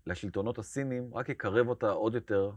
לשלטונות 0.08 0.60
הסינים 0.60 1.10
רק 1.14 1.30
יקרב 1.30 1.68
אותה 1.68 1.90
עוד 1.90 2.16
יותר 2.16 2.52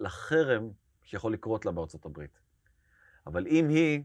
לחרם 0.00 0.68
שיכול 1.02 1.32
לקרות 1.32 1.66
לה 1.66 1.72
בארצות 1.72 2.04
הברית. 2.04 2.38
אבל 3.26 3.46
אם 3.46 3.68
היא 3.68 4.02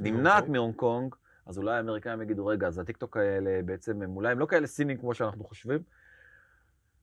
נמנעת 0.00 0.48
מהונג 0.48 0.74
קונג. 0.74 1.14
אז 1.46 1.58
אולי 1.58 1.76
האמריקאים 1.76 2.22
יגידו, 2.22 2.46
רגע, 2.46 2.66
אז 2.66 2.78
הטיקטוק 2.78 3.16
האלה 3.16 3.60
בעצם 3.64 4.02
הם 4.02 4.16
אולי 4.16 4.32
הם 4.32 4.38
לא 4.38 4.46
כאלה 4.46 4.66
סינים 4.66 4.98
כמו 4.98 5.14
שאנחנו 5.14 5.44
חושבים. 5.44 5.82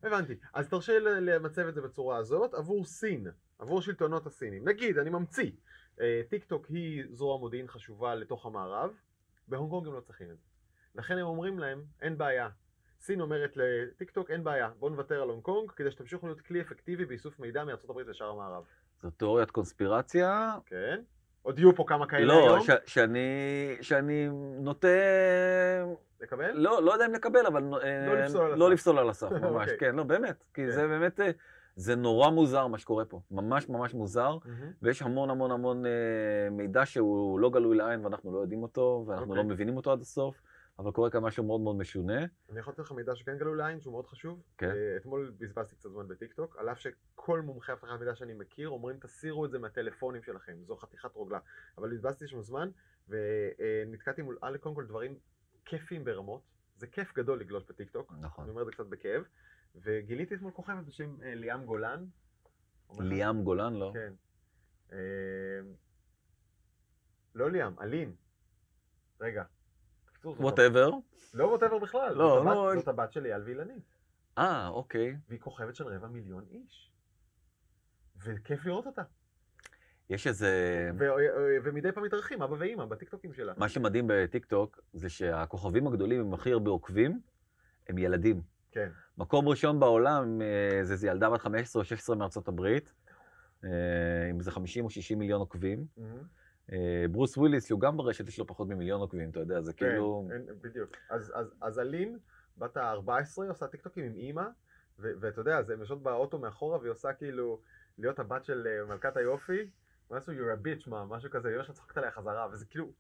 הבנתי. 0.04 0.36
אז 0.54 0.70
תרשה 0.70 1.00
ל- 1.00 1.30
למצב 1.30 1.68
את 1.68 1.76
זה 1.76 1.82
בצורה 1.82 2.18
הזאת, 2.18 2.54
עבור 2.54 2.86
סין, 2.86 3.28
עבור 3.60 3.82
שלטונות 3.82 4.26
הסינים. 4.26 4.68
נגיד, 4.68 4.98
אני 4.98 5.10
ממציא, 5.10 5.52
אה, 6.02 6.22
טיק 6.30 6.44
טוק 6.44 6.68
היא 6.68 7.04
זרוע 7.12 7.38
מודיעין 7.38 7.68
חשובה 7.68 8.16
לתוך 8.16 8.46
המערב, 8.46 8.92
בהונג 9.48 9.70
קונג 9.70 9.88
הם 9.88 9.94
לא 9.94 10.00
צריכים 10.00 10.32
את 10.32 10.38
זה. 10.38 10.44
לכן 10.96 11.18
הם 11.18 11.26
אומרים 11.26 11.60
להם, 11.60 11.84
אין 12.02 12.18
בעיה. 12.18 12.50
סין 13.00 13.22
אומרת 13.22 13.58
לטיק 13.58 14.12
טוק, 14.12 14.32
אין 14.32 14.44
בעיה, 14.44 14.70
בואו 14.80 14.92
נוותר 14.92 15.22
על 15.22 15.30
הונג 15.30 15.44
קונג, 15.44 15.72
כדי 15.72 15.92
שתמשיכו 15.92 16.28
להיות 16.28 16.42
כלי 16.42 16.62
אפקטיבי 16.62 17.06
באיסוף 17.06 17.40
מידע 17.40 17.64
מארצות 17.64 17.90
הברית 17.90 18.08
לשאר 18.08 18.30
המערב. 18.30 18.64
זו 19.02 19.10
תיאוריית 19.10 19.52
קונספירציה, 19.52 20.56
כן? 20.66 21.02
עוד 21.42 21.60
יהיו 21.60 21.76
פה 21.76 21.84
כמה 21.88 22.08
כאלה 22.08 22.26
לא, 22.26 22.34
היום? 22.34 22.62
ש- 22.62 22.94
שאני, 22.94 23.28
שאני 23.82 24.30
נוטה, 24.60 24.88
לקבל? 26.22 26.52
לא, 26.54 26.84
לא 26.84 26.92
יודע 26.92 27.06
אם 27.06 27.14
לקבל, 27.14 27.46
אבל 27.46 27.64
אה, 27.84 28.08
לא 28.08 28.20
לפסול 28.20 28.52
על 28.52 28.58
לא 28.58 28.66
הסף. 28.66 28.74
לפסול 28.74 29.00
על 29.00 29.10
הסף, 29.10 29.32
ממש, 29.32 29.62
אוקיי. 29.62 29.78
כן, 29.78 29.96
לא, 29.96 30.04
באמת, 30.04 30.44
כי 30.54 30.62
כן. 30.66 30.72
זה 30.72 30.88
באמת, 30.88 31.20
אה, 31.20 31.32
זה 31.76 31.96
נורא 31.96 32.30
מוזר 32.30 32.68
מה 32.68 32.78
שקורה 32.78 33.06
פה, 33.06 33.20
ממש 33.32 33.70
ממש 33.70 33.94
מוזר, 33.94 34.38
מהמם. 34.46 34.72
ויש 34.82 35.02
המון 35.02 35.30
המון 35.30 35.52
המון 35.52 35.86
אה, 35.86 35.92
מידע 36.52 36.86
שהוא 36.86 37.40
לא 37.40 37.50
גלוי 37.50 37.78
לעין 37.78 38.06
ואנחנו 38.06 38.34
לא 38.34 38.40
יודעים 38.40 38.64
אותו, 38.64 39.04
ואנחנו 39.08 39.30
אוקיי. 39.30 39.44
לא 39.44 39.50
מבינים 39.50 39.78
אותו 39.78 39.92
עד 39.92 40.02
הסוף, 40.02 40.42
אבל 40.82 40.92
קורה 40.92 41.10
כאן 41.10 41.22
משהו 41.22 41.44
מאוד 41.44 41.62
מאוד 41.62 41.76
משונה. 41.76 42.26
אני 42.50 42.60
יכול 42.60 42.74
לתת 42.74 42.80
לך 42.80 42.92
מידע 42.92 43.16
שכן 43.16 43.38
גלוי 43.38 43.58
לעין, 43.58 43.82
שהוא 43.82 43.92
מאוד 43.92 44.08
חשוב. 44.08 44.44
כן. 44.58 44.70
אה, 44.70 44.98
אתמול 44.98 45.34
בזבזתי 45.38 45.76
קצת 45.76 45.90
זמן 45.90 46.08
בטיקטוק, 46.08 46.58
על 46.58 46.70
אף 46.70 46.80
שכל 46.80 47.42
מומחי 47.42 47.72
אבטחת 47.72 48.00
מידע 48.00 48.16
שאני 48.16 48.34
מכיר 48.34 48.70
אומרים 48.70 48.98
תסירו 49.00 49.46
את 49.46 49.52
זה 49.52 49.60
מהטלפונים 49.60 50.24
שלכם, 50.24 50.58
זו 50.64 50.76
חתיכת 50.76 51.16
רוגלה. 51.16 51.40
אבל 51.78 51.90
בזבזתי 51.90 52.28
שם 52.28 52.42
זמן, 52.42 52.70
ונתקעתי 53.08 54.22
מול, 54.22 54.38
א', 54.42 54.58
קודם 54.58 54.76
כל 54.76 54.86
דברים 54.86 55.16
כיפיים 55.66 56.04
ברמות. 56.04 56.42
זה 56.76 56.88
כיף 56.88 57.14
גדול 57.14 57.40
לגלוש 57.40 57.64
בטיקטוק, 57.70 58.14
נכון. 58.20 58.44
אני 58.44 58.52
אומר 58.52 58.62
את 58.62 58.66
זה 58.66 58.72
קצת 58.72 58.86
בכאב. 58.86 59.24
וגיליתי 59.76 60.36
אתמול 60.36 60.52
כוכבת 60.52 60.86
בשם 60.86 61.22
אה, 61.24 61.36
ליאם 61.36 61.66
גולן. 61.66 62.06
ליאם 63.00 63.44
גולן, 63.44 63.74
לא? 63.74 63.92
כן. 63.94 64.14
אה, 64.92 64.98
לא 67.36 67.52
ליאם, 67.52 67.80
אלין. 67.82 68.16
רגע. 69.22 69.44
ווטאבר. 70.26 70.92
לא 71.34 71.44
ווטאבר 71.44 71.80
בכלל, 71.80 72.14
לא, 72.14 72.36
זאת, 72.38 72.46
לא, 72.46 72.72
הבת, 72.72 72.80
זאת 72.80 72.88
הבת 72.88 73.12
של 73.12 73.26
אייל 73.26 73.42
וילנית, 73.42 73.96
אה, 74.38 74.68
אוקיי. 74.68 75.18
והיא 75.30 75.40
כוכבת 75.40 75.76
של 75.76 75.88
רבע 75.88 76.08
מיליון 76.08 76.46
איש. 76.52 76.92
וכיף 78.24 78.66
לראות 78.66 78.88
אותה. 78.88 79.02
יש 80.10 80.28
איזה... 80.28 80.92
ו- 81.00 81.06
ומדי 81.64 81.92
פעם 81.92 82.04
מתארחים, 82.04 82.42
אבא 82.42 82.56
ואימא, 82.60 82.86
בטיקטוקים 82.86 83.34
שלה. 83.34 83.54
מה 83.58 83.70
שמדהים 83.70 84.06
בטיקטוק 84.08 84.80
זה 84.94 85.10
שהכוכבים 85.10 85.88
הגדולים 85.88 86.20
עם 86.20 86.34
הכי 86.34 86.52
הרבה 86.52 86.72
עוקבים 86.72 87.22
הם 87.90 87.98
ילדים. 87.98 88.42
כן. 88.72 88.90
מקום 89.18 89.48
ראשון 89.48 89.80
בעולם 89.80 90.42
אה, 90.42 90.84
זה, 90.84 90.96
זה 90.96 91.08
ילדה 91.08 91.30
בת 91.30 91.42
15 91.42 91.80
או 91.80 91.86
16 91.86 92.16
מארצות 92.16 92.48
הברית, 92.48 92.94
עם 94.30 94.40
איזה 94.40 94.52
50 94.52 94.86
או 94.86 94.90
60 94.90 95.20
מיליון 95.20 95.40
עוקבים. 95.40 95.86
מהמם. 95.98 96.24
אה, 96.74 97.06
ברוס 97.12 97.38
וויליס, 97.38 97.66
שהוא 97.66 97.80
גם 97.80 97.98
ברשת, 97.98 98.28
יש 98.28 98.40
לו 98.40 98.48
פחות 98.48 98.68
ממיליון 98.68 99.02
עוקבים, 99.02 99.30
אתה 99.30 99.40
יודע, 99.40 99.62
זה 99.62 99.74
כן, 99.74 99.90
כאילו... 99.90 100.28
אין- 100.32 100.46
בדיוק. 100.62 100.90
אז, 101.10 101.32
אז, 101.36 101.54
אז 101.62 101.80
אלין, 101.80 102.18
בת 102.58 102.78
ה-14, 102.78 103.44
עושה 103.50 103.68
טיקטוקים 103.68 104.06
עם 104.06 104.16
אימא, 104.16 104.44
ואתה 105.00 105.42
יודע, 105.42 105.58
אז 105.58 105.70
הן 105.70 105.80
יושבות 105.80 106.04
באוטו 106.04 106.40
מאחורה, 106.40 106.80
והיא 106.80 106.92
עושה 106.92 107.14
כאילו, 107.14 107.60
להיות 107.98 108.20
הבת 108.20 108.46
של 108.46 108.68
אה, 108.68 108.86
מלכת 108.86 109.18
היופי, 109.18 109.70
משהו, 110.12 110.34
you're 110.34 110.60
a 110.62 110.66
bitch, 110.66 110.90
מה, 110.90 111.06
משהו 111.06 111.30
כזה, 111.30 111.56
אמא 111.56 111.64
שלה 111.64 111.76
צוחקת 111.76 111.98
עליה 111.98 112.12
חזרה, 112.12 112.48
וזה 112.52 112.66
כאילו, 112.66 112.92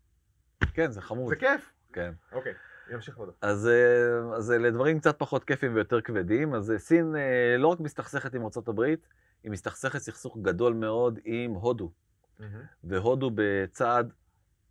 כן, 0.73 0.91
זה 0.91 1.01
חמוד. 1.01 1.29
זה 1.29 1.35
כיף. 1.35 1.73
כן. 1.93 2.13
אוקיי, 2.31 2.53
נמשיך 2.91 3.17
עוד. 3.17 3.29
אז, 3.41 3.67
אה, 3.67 4.35
אז 4.35 4.51
לדברים 4.51 4.99
קצת 4.99 5.19
פחות 5.19 5.43
כיפים 5.43 5.75
ויותר 5.75 6.01
כבדים, 6.01 6.53
אז 6.53 6.73
סין 6.77 7.15
לא 7.57 7.67
רק 7.67 7.79
מסתכסכת 7.79 8.35
עם 8.35 8.41
הברית, 8.67 9.07
היא 9.43 9.51
מסתכסכת 9.51 9.99
סכסוך 9.99 10.37
גדול 10.41 10.73
מאוד 10.73 11.19
עם 11.23 11.51
הודו. 11.51 11.91
והודו 12.83 13.31
בצעד 13.35 14.13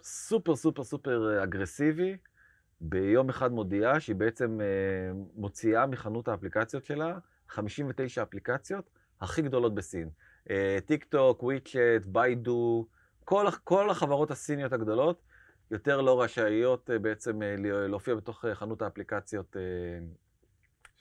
סופר 0.03 0.57
סופר 0.57 0.85
סופר 0.85 1.43
אגרסיבי, 1.45 2.17
ביום 2.81 3.29
אחד 3.29 3.53
מודיעה 3.53 4.01
שהיא 4.01 4.17
בעצם 4.17 4.61
אה, 4.61 4.67
מוציאה 5.35 5.87
מחנות 5.87 6.29
האפליקציות 6.29 6.85
שלה 6.85 7.19
59 7.49 8.23
אפליקציות 8.23 8.91
הכי 9.21 9.43
גדולות 9.43 9.75
בסין. 9.75 10.09
אה, 10.51 10.79
טיק 10.87 11.05
טוק, 11.05 11.43
וויצ'ט, 11.43 11.77
ביידו, 12.07 12.87
כל, 13.25 13.47
כל 13.65 13.91
החברות 13.91 14.31
הסיניות 14.31 14.73
הגדולות 14.73 15.21
יותר 15.71 16.01
לא 16.01 16.23
רשאיות 16.23 16.91
אה, 16.91 16.99
בעצם 16.99 17.43
לה- 17.43 17.87
להופיע 17.89 18.15
בתוך 18.15 18.45
חנות 18.55 18.83
האפליקציות 18.83 19.57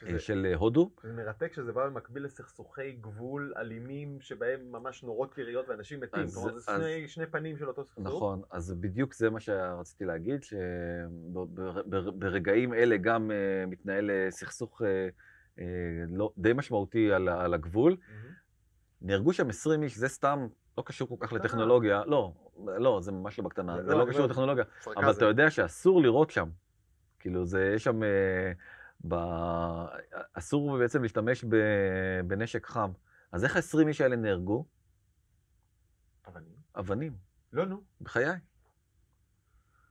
שזה, 0.02 0.14
אה, 0.14 0.20
של 0.20 0.46
אה, 0.50 0.56
הודו. 0.56 0.92
זה 1.04 1.14
מרתק 1.14 1.54
שזה 1.54 1.72
בא 1.74 1.86
במקביל 1.88 2.24
לסכסוכי 2.26 2.92
גגבול 2.92 3.54
אלימים, 3.58 4.18
שבהם 4.22 4.72
ממש 4.72 5.04
נורות 5.04 5.38
יריות 5.38 5.70
ואנשים 5.70 6.00
מתים. 6.00 6.24
אז- 6.24 6.36
כלומר, 6.38 6.58
זה 6.60 6.72
אז- 6.72 6.82
שני, 6.82 7.08
שני 7.08 7.26
פנים 7.26 7.58
של 7.58 7.68
אותו 7.68 7.84
סכסוך. 7.86 8.04
נכון, 8.08 8.42
אז 8.52 8.74
בדיוק 8.74 9.14
זה 9.16 9.30
מה 9.30 9.40
שרציתי 9.40 10.06
להגיד, 10.06 10.44
שברגעים 11.64 12.74
אלה 12.74 12.98
גם 12.98 13.32
אה, 13.32 13.36
מתנהל 13.68 14.10
אה, 14.12 14.28
סכסוך 14.32 14.82
אה, 14.82 15.08
אה, 15.60 15.66
לא, 16.10 16.32
די 16.38 16.54
משמעותי 16.54 17.14
על, 17.14 17.30
על 17.30 17.54
הגבול. 17.54 17.92
מהמם. 18.08 18.30
נהרגו 19.02 19.34
שם 19.34 19.50
20 19.50 19.84
איש, 19.84 19.98
זה 19.98 20.08
סתם 20.08 20.48
לא 20.78 20.84
קשור 20.86 21.08
כל 21.10 21.16
כך. 21.20 21.34
לטכנולוגיה, 21.34 22.02
לא, 22.06 22.34
לא, 22.66 23.00
זה 23.02 23.12
ממש 23.12 23.40
לא 23.40 23.46
בקטנה, 23.46 23.78
זה 23.78 23.84
זה 23.84 23.92
לא, 23.94 24.00
לא 24.00 24.06
קשור 24.10 24.22
לא- 24.22 24.28
לטכנולוגיה. 24.28 24.64
אבל 24.98 25.12
אתה 25.12 25.26
יודע 25.26 25.50
שאסור 25.50 26.02
לירות 26.02 26.30
שם. 26.30 26.50
כאילו, 27.20 27.46
זה, 27.46 27.72
יש 27.76 27.84
שם, 27.84 28.04
אה, 28.04 28.52
ב... 29.08 29.16
אסור 30.34 30.78
בעצם 30.78 31.02
להשתמש 31.02 31.44
ב... 31.44 31.56
בנשק 32.28 32.66
חם. 32.66 32.92
אז 33.32 33.44
איך 33.44 33.56
ה-20 33.56 33.88
איש 33.88 34.02
האלה 34.02 34.16
נהרגו? 34.16 34.66
אבנים? 36.28 36.54
אבנים, 36.80 37.14
לא, 37.54 37.66
נו, 37.66 37.82
בחיי, 38.02 38.26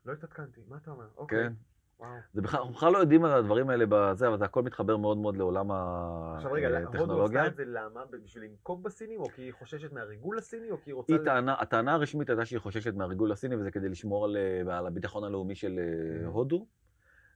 לא 0.05 0.12
התעדכנתי. 0.12 0.61
מה 0.69 0.77
אתה 0.77 0.91
אומר? 0.91 1.07
אוקיי. 1.17 1.45
כן. 1.45 1.53
וואו. 1.99 2.11
זה 2.33 2.43
בכלל, 2.43 2.61
אנחנו 2.61 2.75
בכלל 2.75 2.93
לא 2.93 2.99
יודעים 2.99 3.25
על 3.25 3.33
הדברים 3.33 3.71
האלה 3.71 3.85
בזה, 3.88 4.29
אבל 4.29 4.38
זה 4.38 4.45
הכל 4.45 4.62
מתחבר 4.62 4.97
מאוד 4.97 5.19
מאוד 5.19 5.37
לעולם 5.37 5.71
עכשיו 5.71 6.53
רגע, 6.53 6.69
הודו 6.69 6.88
הטכנולוגיה. 6.88 7.41
עשתה 7.43 7.53
את 7.53 7.57
זה 7.57 7.65
למה? 7.65 8.00
בשביל 8.25 8.45
לנקוב 8.45 8.83
בסינים, 8.83 9.21
או 9.21 9.29
כי 9.29 9.43
היא 9.43 9.53
חוששת 9.53 9.93
מהריגול 9.93 10.38
הסיני, 10.38 10.71
או 10.71 10.77
כי 10.83 10.91
היא 10.91 10.95
רוצה... 10.95 11.12
היא 11.12 11.21
טענה, 11.25 11.55
הטענה 11.61 11.95
הרשמית 11.95 12.31
הייתה 12.31 12.45
שהיא 12.45 12.59
חוששת 12.61 12.95
מהריגול 12.95 13.33
הסיני, 13.33 13.57
וזה 13.57 13.71
כדי 13.71 13.88
לשמור 13.88 14.25
על, 14.25 14.37
אה, 14.37 14.79
על 14.79 14.87
הביטחון 14.87 15.25
הלאומי 15.25 15.55
של 15.55 15.79
אה, 15.79 16.25
Mhm. 16.25 16.31
הודו. 16.31 16.67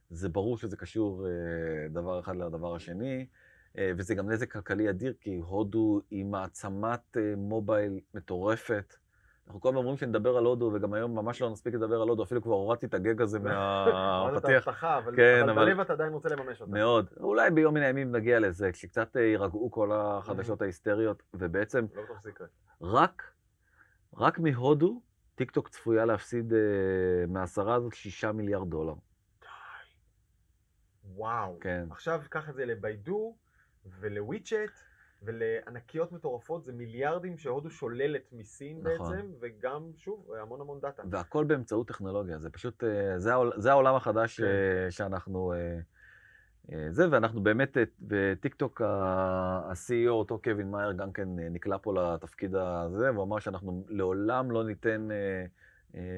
זה 0.09 0.29
ברור 0.29 0.57
שזה 0.57 0.77
קשור 0.77 1.25
אה, 1.27 1.31
דבר 1.89 2.19
אחד 2.19 2.35
לדבר 2.35 2.75
השני, 2.75 3.25
אה, 3.77 3.91
וזה 3.97 4.15
גם 4.15 4.29
נזק 4.31 4.51
כלכלי 4.51 4.89
אדיר, 4.89 5.13
כי 5.21 5.35
הודו 5.35 6.01
היא 6.11 6.25
מעצמת 6.25 7.17
אה, 7.17 7.33
מובייל 7.37 7.99
מטורפת. 8.13 8.93
אנחנו 9.47 9.61
כל 9.61 9.69
הזמן 9.69 9.77
אומרים 9.79 9.97
שנדבר 9.97 10.37
על 10.37 10.45
הודו, 10.45 10.71
וגם 10.73 10.93
היום 10.93 11.15
ממש 11.15 11.41
לא 11.41 11.49
נספיק 11.49 11.73
לדבר 11.73 12.01
על 12.01 12.09
הודו, 12.09 12.23
אפילו 12.23 12.41
כבר 12.41 12.53
הורדתי 12.53 12.85
את 12.85 12.93
הגאג 12.93 13.21
הזה 13.21 13.39
מהפתיח. 13.43 14.67
אבל 14.83 15.15
כן, 15.15 15.39
אבל 15.41 15.49
אבל- 15.51 15.65
בלב 15.65 15.79
אתה 15.79 15.93
עדיין 15.93 16.13
רוצה 16.13 16.29
לממש 16.29 16.61
אותה. 16.61 16.71
מאוד. 16.71 17.09
אולי 17.19 17.51
ביום 17.51 17.73
מן 17.73 17.81
הימים 17.81 18.11
נגיע 18.15 18.39
לזה, 18.39 18.71
כשקצת 18.71 19.15
יירגעו 19.15 19.71
כל 19.71 19.91
החדשות 19.93 20.61
ההיסטריות, 20.61 21.23
ובעצם 21.33 21.85
לא 21.95 22.03
בטוח 22.03 22.19
שזה 22.19 22.29
יקרה. 22.29 22.47
רק, 22.81 23.23
רק 24.17 24.39
מהודו, 24.39 25.01
טיקטוק 25.35 25.69
צפויה 25.69 26.05
להפסיד 26.05 26.53
אה, 26.53 26.59
מההשעיה 27.27 27.75
הזאת 27.75 27.93
6 27.93 28.25
מיליארד 28.25 28.69
דולר. 28.69 28.93
וואו. 31.15 31.57
כן. 31.61 31.85
עכשיו 31.91 32.21
קח 32.29 32.49
את 32.49 32.55
זה 32.55 32.65
לביידו 32.65 33.35
ולוויצ'ט 33.99 34.79
ולענקיות 35.25 36.11
מטורפות, 36.11 36.63
זה 36.63 36.73
מיליארדים 36.73 37.37
שהודו 37.37 37.69
שוללת 37.69 38.21
מסין 38.31 38.79
נכון. 38.83 39.11
בעצם, 39.11 39.27
וגם, 39.39 39.91
שוב, 39.97 40.31
המון 40.41 40.61
המון 40.61 40.79
דאטה. 40.79 41.03
והכל 41.09 41.43
באמצעות 41.43 41.87
טכנולוגיה, 41.87 42.39
זה 42.39 42.49
פשוט, 42.49 42.83
אה, 42.83 43.19
זה, 43.19 43.33
העול, 43.33 43.51
זה 43.57 43.71
העולם 43.71 43.95
החדש 43.95 44.41
כן. 44.41 44.45
אה, 44.45 44.91
שאנחנו... 44.91 45.53
אה, 46.71 46.87
זה, 46.89 47.07
ואנחנו 47.11 47.43
באמת, 47.43 47.77
אה, 47.77 47.83
בטיקטוק 48.01 48.81
ה-CEO, 48.81 50.09
אותו 50.09 50.39
קווין 50.43 50.71
מאייר, 50.71 50.91
גם 50.91 51.11
כן 51.11 51.29
נקלע 51.35 51.77
פה 51.81 51.93
לתפקיד 51.93 52.55
הזה, 52.55 53.11
והוא 53.11 53.23
אמר 53.23 53.39
שאנחנו 53.39 53.85
לעולם 53.89 54.51
לא 54.51 54.63
ניתן 54.63 55.07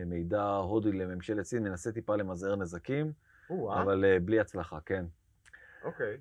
מידע 0.06 0.44
הודי 0.44 0.92
לממשלת 0.92 1.46
סין, 1.46 1.64
ננסה 1.64 1.92
טיפה 1.92 2.16
למזער 2.16 2.56
נזקים, 2.56 3.12
אבל 3.52 4.06
אה, 4.06 4.20
בלי 4.20 4.40
הצלחה, 4.40 4.80
כן. 4.86 5.06
אוקיי. 5.84 6.18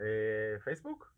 אה, 0.00 0.04
פייסבוק? 0.64 1.12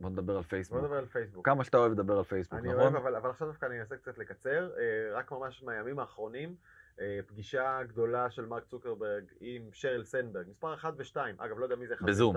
בוא 0.00 0.10
נדבר 0.10 0.32
על 0.32 0.42
בוא 0.42 0.48
פייסבוק. 0.48 0.82
נדבר 0.82 0.96
על 0.96 1.06
פייסבוק. 1.06 1.46
כמה 1.46 1.64
שאתה 1.64 1.76
אוהב 1.76 1.92
לדבר 1.92 2.18
על 2.18 2.24
פייסבוק, 2.24 2.58
אני 2.58 2.68
נכון? 2.68 2.80
אוהב, 2.80 2.96
אבל, 2.96 3.16
אבל 3.16 3.30
עכשיו 3.30 3.48
דווקא 3.48 3.66
אני 3.66 3.80
אנסה 3.80 3.96
קצת 3.96 4.18
לקצר. 4.18 4.70
אה, 4.78 5.16
רק 5.18 5.32
ממש 5.32 5.62
מהימים 5.62 5.98
האחרונים, 5.98 6.56
פגישה 7.26 7.78
גדולה 7.86 8.30
של 8.30 8.46
מרק 8.46 8.64
צוקרברג 8.64 9.24
עם 9.40 9.68
שריל 9.72 10.04
סנברג, 10.04 10.48
מספר 10.48 10.74
1 10.74 10.94
ו-2, 10.96 11.16
אגב, 11.38 11.58
לא 11.58 11.64
יודע 11.64 11.76
מי 11.76 11.86
זה 11.86 11.94
1 11.94 12.02
ו-2. 12.02 12.08
בזום. 12.08 12.36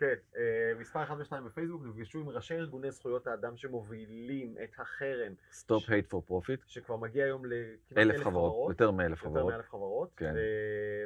כן, 0.00 0.14
אה, 0.36 0.72
מספר 0.78 1.02
1 1.02 1.16
ו-2 1.18 1.40
בפייסבוק 1.46 1.82
נפגשו 1.84 2.20
עם 2.20 2.28
ראשי 2.28 2.54
ארגוני 2.54 2.90
זכויות 2.90 3.26
האדם 3.26 3.56
שמובילים 3.56 4.54
את 4.64 4.70
החרם, 4.78 5.32
Stop 5.52 5.84
hate 5.86 6.12
for 6.12 6.30
profit, 6.30 6.62
שכבר 6.66 6.96
מגיע 6.96 7.24
היום 7.24 7.42
לכמעט 7.44 7.98
אלף 7.98 8.24
חברות, 8.24 8.70
יותר 8.70 8.90
מאלף 8.90 9.22
יותר 9.22 9.30
חברות. 9.30 9.52
מאלף 9.52 9.68
חברות. 9.68 10.10
כן. 10.16 10.36
אה, 10.36 11.04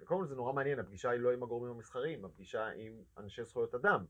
וקודם 0.00 0.20
כל 0.20 0.26
זה 0.26 0.34
נורא 0.34 0.52
מעניין, 0.52 0.78
הפגישה 0.78 1.10
היא 1.10 1.20
לא 1.20 1.32
עם 1.32 1.42
הגורמים 1.42 1.72
המסחריים, 1.72 2.24
הפגישה 2.24 2.68
עם 2.76 2.92
אנשי 3.18 3.44
זכויות 3.44 3.74
אדם, 3.74 4.04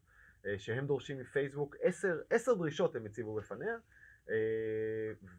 אה, 0.47 0.59
שהם 0.59 0.87
דורשים 0.87 1.19
מפייסבוק, 1.19 1.77
עשר, 1.81 2.21
עשר 2.31 2.55
דרישות 2.55 2.97
הם 2.97 3.07
הציבו 3.07 3.35
בפניה, 3.35 3.77
אה, 4.31 4.35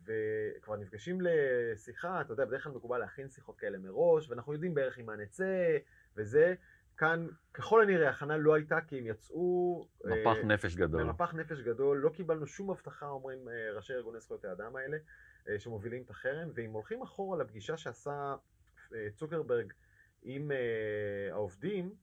וכבר 0.05 0.75
נפגשים 0.75 1.17
לשיחה, 1.21 2.21
אתה 2.21 2.33
יודע, 2.33 2.45
בדרך 2.45 2.63
כלל 2.63 2.73
מקובל 2.73 2.97
להכין 2.97 3.29
שיחות 3.29 3.57
כאלה 3.57 3.77
מראש, 3.77 4.29
ואנחנו 4.29 4.53
יודעים 4.53 4.73
בערך 4.73 4.97
עם 4.97 5.05
מה 5.05 5.15
נצא, 5.15 5.77
וזה. 6.17 6.53
כאן, 6.97 7.27
ככל 7.53 7.81
הנראה, 7.81 8.09
הכנה 8.09 8.37
לא 8.37 8.53
הייתה 8.53 8.81
כי 8.87 8.97
הם 8.97 9.07
יצאו... 9.07 9.87
אה, 10.05 10.21
מפח 10.21 10.37
נפש 10.43 10.75
גדול. 10.75 11.03
במפח 11.03 11.33
נפש 11.33 11.61
גדול, 11.61 11.97
לא 11.97 12.09
קיבלנו 12.09 12.47
שום 12.47 12.71
הבטחה, 12.71 13.05
אומרים 13.05 13.49
אה, 13.49 13.71
ראשי 13.75 13.93
ארגוני 13.93 14.19
זכויות 14.19 14.45
האדם 14.45 14.75
האלה. 14.75 14.97
אה, 15.49 15.59
שמובילים 15.59 16.03
את 16.03 16.09
החרם, 16.09 16.49
ואם 16.53 16.71
הולכים 16.71 17.01
אחורה 17.01 17.37
לפגישה 17.37 17.77
שעשה 17.77 18.35
אה, 18.93 19.07
צוקרברג 19.15 19.73
עם 20.23 20.51
אה, 20.51 21.31
העובדים, 21.31 21.93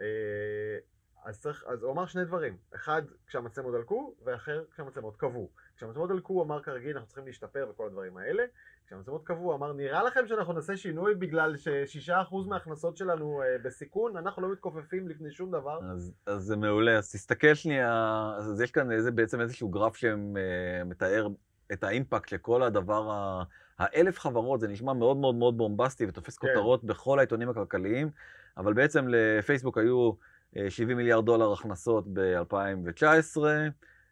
אה, 0.00 0.78
אז, 1.24 1.40
צריך, 1.40 1.64
אז 1.68 1.82
הוא 1.82 1.92
אמר 1.92 2.06
שני 2.06 2.24
דברים, 2.24 2.56
אחד 2.74 3.02
כשהמצלמות 3.26 3.74
דלקו, 3.74 4.14
ואחר 4.24 4.64
כשהמצלמות 4.72 5.16
קבעו. 5.16 5.48
כשהמצלמות 5.76 6.10
דלקו 6.10 6.32
הוא 6.32 6.42
אמר 6.42 6.62
כרגיל 6.62 6.96
אנחנו 6.96 7.06
צריכים 7.06 7.26
להשתפר 7.26 7.66
וכל 7.70 7.86
הדברים 7.86 8.16
האלה, 8.16 8.44
כשהמצלמות 8.86 9.24
קבעו 9.24 9.44
הוא 9.44 9.54
אמר 9.54 9.72
נראה 9.72 10.02
לכם 10.02 10.20
שאנחנו 10.26 10.52
נעשה 10.52 10.76
שינוי 10.76 11.14
בגלל 11.14 11.56
ששישה 11.56 12.22
אחוז 12.22 12.46
מההכנסות 12.46 12.96
שלנו 12.96 13.42
אה, 13.42 13.58
בסיכון, 13.64 14.16
אנחנו 14.16 14.42
לא 14.42 14.52
מתכופפים 14.52 15.08
לפני 15.08 15.30
שום 15.30 15.50
דבר. 15.50 15.78
אז, 15.92 16.12
אז 16.26 16.42
זה 16.42 16.56
מעולה, 16.56 16.98
אז 16.98 17.12
תסתכל 17.12 17.54
שנייה, 17.54 18.30
אז 18.38 18.60
יש 18.60 18.70
כאן 18.70 18.92
איזה, 18.92 19.10
בעצם 19.10 19.40
איזשהו 19.40 19.68
גרף 19.68 19.96
שמתאר 19.96 21.28
את 21.72 21.84
האימפקט 21.84 22.28
של 22.28 22.36
כל 22.36 22.62
הדבר, 22.62 23.10
ה... 23.10 23.42
האלף 23.78 24.18
חברות, 24.18 24.60
זה 24.60 24.68
נשמע 24.68 24.92
מאוד 24.92 25.16
מאוד 25.16 25.34
מאוד 25.34 25.58
בומבסטי 25.58 26.06
ותופס 26.08 26.38
כן. 26.38 26.48
כותרות 26.48 26.84
בכל 26.84 27.18
העיתונים 27.18 27.48
הכלכליים, 27.48 28.10
אבל 28.56 28.72
בעצם 28.72 29.06
לפייסבוק 29.08 29.78
היו 29.78 30.12
אה, 30.56 30.70
70 30.70 30.96
מיליארד 30.96 31.26
דולר 31.26 31.52
הכנסות 31.52 32.04
ב-2019, 32.12 33.40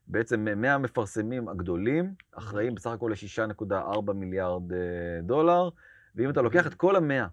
בעצם 0.06 0.46
100 0.56 0.74
המפרסמים 0.74 1.48
הגדולים 1.48 2.14
אחראים 2.32 2.74
בסך 2.74 2.90
הכל 2.90 3.12
ל-6.4 3.14 4.12
מיליארד 4.12 4.72
אה, 4.72 4.78
דולר, 5.22 5.68
ואם 6.14 6.30
אתה 6.30 6.42
לוקח 6.42 6.66
את 6.66 6.74
כל 6.74 6.96
המאה, 6.96 7.26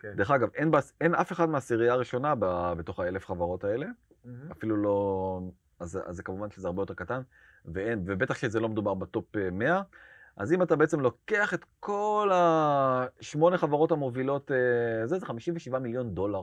כן. 0.00 0.12
דרך 0.16 0.30
אגב, 0.30 0.48
אין, 0.54 0.70
בס- 0.70 0.92
אין 1.00 1.14
אף 1.14 1.32
אחד 1.32 1.48
מהעשירייה 1.48 1.92
הראשונה 1.92 2.34
ב- 2.38 2.72
בתוך 2.78 3.00
האלף 3.00 3.26
חברות 3.26 3.64
האלה. 3.64 3.86
אפילו 4.52 4.76
לא, 4.76 5.40
אז, 5.80 5.98
אז 6.06 6.16
זה 6.16 6.22
כמובן 6.22 6.50
שזה 6.50 6.66
הרבה 6.66 6.82
יותר 6.82 6.94
קטן, 6.94 7.20
ואין, 7.64 8.02
ובטח 8.06 8.34
שזה 8.38 8.60
לא 8.60 8.68
מדובר 8.68 8.94
ב 8.94 9.04
top 9.04 9.36
אה, 9.36 9.50
100. 9.50 9.82
אז 10.36 10.52
אם 10.52 10.62
אתה 10.62 10.76
בעצם 10.76 11.00
לוקח 11.00 11.54
את 11.54 11.64
כל 11.80 12.30
השמונה 12.32 13.58
חברות 13.58 13.92
המובילות, 13.92 14.50
אה, 14.52 15.06
זה, 15.06 15.18
זה 15.18 15.26
57 15.26 15.78
מיליון 15.78 16.14
דולר 16.14 16.42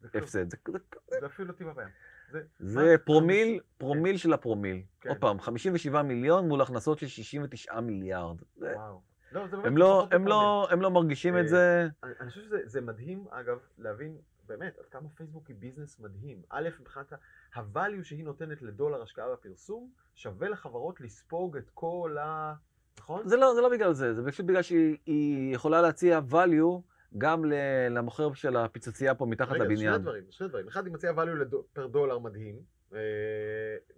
זה. 0.00 0.18
הפסד. 0.18 0.50
זה, 0.50 0.56
זה, 0.72 0.78
זה 1.20 1.26
אפילו 1.26 1.48
לא 1.48 1.52
טיפה 1.52 1.72
בים. 1.72 1.88
זה, 2.32 2.40
זה? 2.58 2.94
פרומיל, 3.04 3.60
פרומיל 3.78 4.16
של 4.16 4.32
הפרומיל. 4.32 4.82
כן. 5.00 5.08
עוד 5.08 5.18
פעם, 5.18 5.40
57 5.40 6.02
מיליון 6.02 6.48
מול 6.48 6.60
הכנסות 6.60 6.98
של 6.98 7.06
69 7.06 7.80
מיליארד. 7.80 8.36
זה- 8.56 8.72
וואו. 8.76 9.00
לא, 9.32 9.46
זה 9.48 9.56
באמת 9.56 9.66
הם 9.66 9.76
לא, 9.76 10.08
הם. 10.10 10.28
לא, 10.28 10.68
הם 10.70 10.80
לא 10.82 10.90
מרגישים 10.90 11.36
אה, 11.36 11.40
את 11.40 11.48
זה. 11.48 11.88
אני, 12.02 12.28
חושב 12.30 12.40
שזה 12.40 12.58
זה 12.64 12.80
מדהים, 12.80 13.24
אגב, 13.30 13.58
להבין 13.78 14.16
באמת 14.48 14.78
עד 14.78 14.84
כמה 14.86 15.08
פייסבוק 15.08 15.48
היא 15.48 15.56
ביזנס 15.58 15.98
מדהים. 16.00 16.42
א', 16.50 16.68
מבחינת 16.80 17.12
ה-value 17.54 18.02
שהיא 18.04 18.24
נותנת 18.24 18.62
לדולר 18.62 19.02
השקעה 19.02 19.32
בפרסום, 19.32 19.90
שווה 20.14 20.48
לחברות 20.48 21.00
לספוג 21.00 21.56
את 21.56 21.70
כל 21.74 22.16
ה... 22.20 22.54
נכון? 22.98 23.28
זה 23.28 23.36
לא, 23.36 23.54
זה 23.54 23.60
לא 23.60 23.68
בגלל 23.68 23.92
זה, 23.92 24.14
זה 24.14 24.22
פשוט 24.26 24.46
בגלל 24.46 24.62
שהיא 24.62 24.96
היא 25.06 25.54
יכולה 25.54 25.82
להציע 25.82 26.20
value 26.30 26.80
גם 27.18 27.44
למוכר 27.90 28.32
של 28.34 28.56
הפיצוצייה 28.56 29.14
פה 29.14 29.26
מתחת 29.26 29.52
רגע, 29.54 29.64
לבניין. 29.64 29.92
שני 29.94 30.02
דברים, 30.02 30.24
שני 30.30 30.48
דברים. 30.48 30.68
אחד, 30.68 30.86
היא 30.86 30.94
מציעה 30.94 31.14
value 31.24 31.36
לדו- 31.40 31.64
פר 31.72 31.86
דולר 31.86 32.18
מדהים, 32.18 32.56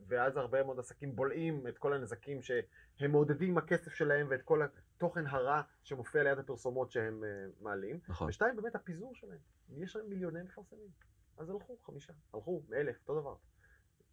ואז 0.08 0.36
הרבה 0.36 0.62
מאוד 0.64 0.78
עסקים 0.78 1.16
בולעים 1.16 1.66
את 1.66 1.78
כל 1.78 1.92
הנזקים 1.92 2.42
שהם 2.42 3.10
מעודדים 3.10 3.48
עם 3.48 3.58
הכסף 3.58 3.94
שלהם 3.94 4.26
ואת 4.30 4.42
כל 4.42 4.62
התוכן 4.62 5.26
הרע 5.26 5.60
שמופיע 5.82 6.22
ליד 6.22 6.38
הפרסומות 6.38 6.90
שהם 6.90 7.24
אה, 7.24 7.28
מעלים. 7.60 7.98
נכון. 8.08 8.28
ושתיים, 8.28 8.56
באמת 8.56 8.74
הפיזור 8.74 9.14
שלהם. 9.14 9.38
יש 9.76 9.96
להם 9.96 10.08
מיליוני 10.08 10.42
מפרסמים. 10.42 10.88
אז 11.38 11.50
הלכו 11.50 11.76
חמישה, 11.82 12.12
הלכו 12.34 12.62
מאלף, 12.68 12.96
אותו 13.00 13.20
דבר. 13.20 13.34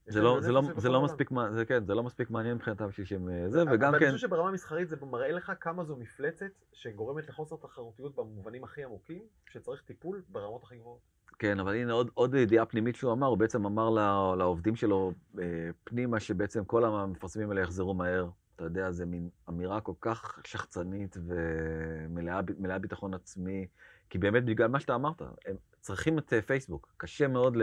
יש 0.08 0.14
זה 0.14 0.22
לא, 0.22 0.42
זה 0.42 0.52
לא, 0.52 0.62
זה 0.78 0.90
לא. 0.90 1.04
מספיק, 1.04 1.30
זה 1.56 1.66
כן, 1.66 1.86
זה 1.86 1.96
לא 1.96 2.04
מספיק 2.04 2.30
מעניין 2.30 2.56
מבחינתם 2.56 2.88
בשביל 2.88 3.06
שהם 3.06 3.30
אה, 3.30 3.50
זה, 3.50 3.64
וגם 3.72 3.94
כן, 4.00 4.06
אני 4.06 4.14
חושב 4.14 4.28
שברמה 4.28 4.50
המסחרית 4.50 4.90
זה 4.90 4.96
מראה 5.02 5.32
לך 5.32 5.52
כמה 5.60 5.84
זו 5.84 5.96
מפלצת 5.96 6.52
שגורמת 6.74 7.28
לחוסר 7.28 7.56
תחרותיות 7.56 8.16
במובנים 8.16 8.64
הכי 8.64 8.84
עמוקים, 8.84 9.28
שצריך 9.50 9.82
טיפול 9.82 10.24
ברמות 10.30 10.64
הכי 10.64 10.78
גבוהות. 10.78 11.17
כן, 11.40 11.60
אבל 11.60 11.76
הנה 11.76 11.94
עוד, 11.94 12.12
עוד 12.14 12.34
ידיעה 12.34 12.66
פנימית 12.66 12.96
שהוא 12.96 13.14
אמר, 13.14 13.28
הוא 13.28 13.38
בעצם 13.38 13.66
אמר 13.66 13.90
לה- 13.90 14.34
לעובדים 14.38 14.76
שלו 14.76 15.12
אה, 15.40 15.70
פנימה 15.84 16.20
שבעצם 16.20 16.66
כל 16.66 16.86
המפרסמים 16.86 17.50
האלה 17.50 17.62
יחזרו 17.62 17.94
מהר. 17.94 18.30
אתה 18.56 18.64
יודע, 18.64 18.92
זה 18.92 19.06
מין 19.06 19.30
אמירה 19.50 19.82
כל 19.82 19.94
כך 20.02 20.40
שחצנית 20.44 21.18
ומלאה 21.28 22.80
ביטחון 22.80 23.14
עצמי, 23.14 23.68
כי 24.10 24.18
באמת 24.18 24.46
בגלל 24.46 24.68
מה 24.68 24.80
שאתה 24.80 24.96
אמרת, 24.96 25.22
הם 25.22 25.56
צריכים 25.82 26.20
את 26.20 26.34
אה, 26.34 26.42
פייסבוק. 26.42 26.94
קשה 26.98 27.28
מאוד 27.28 27.58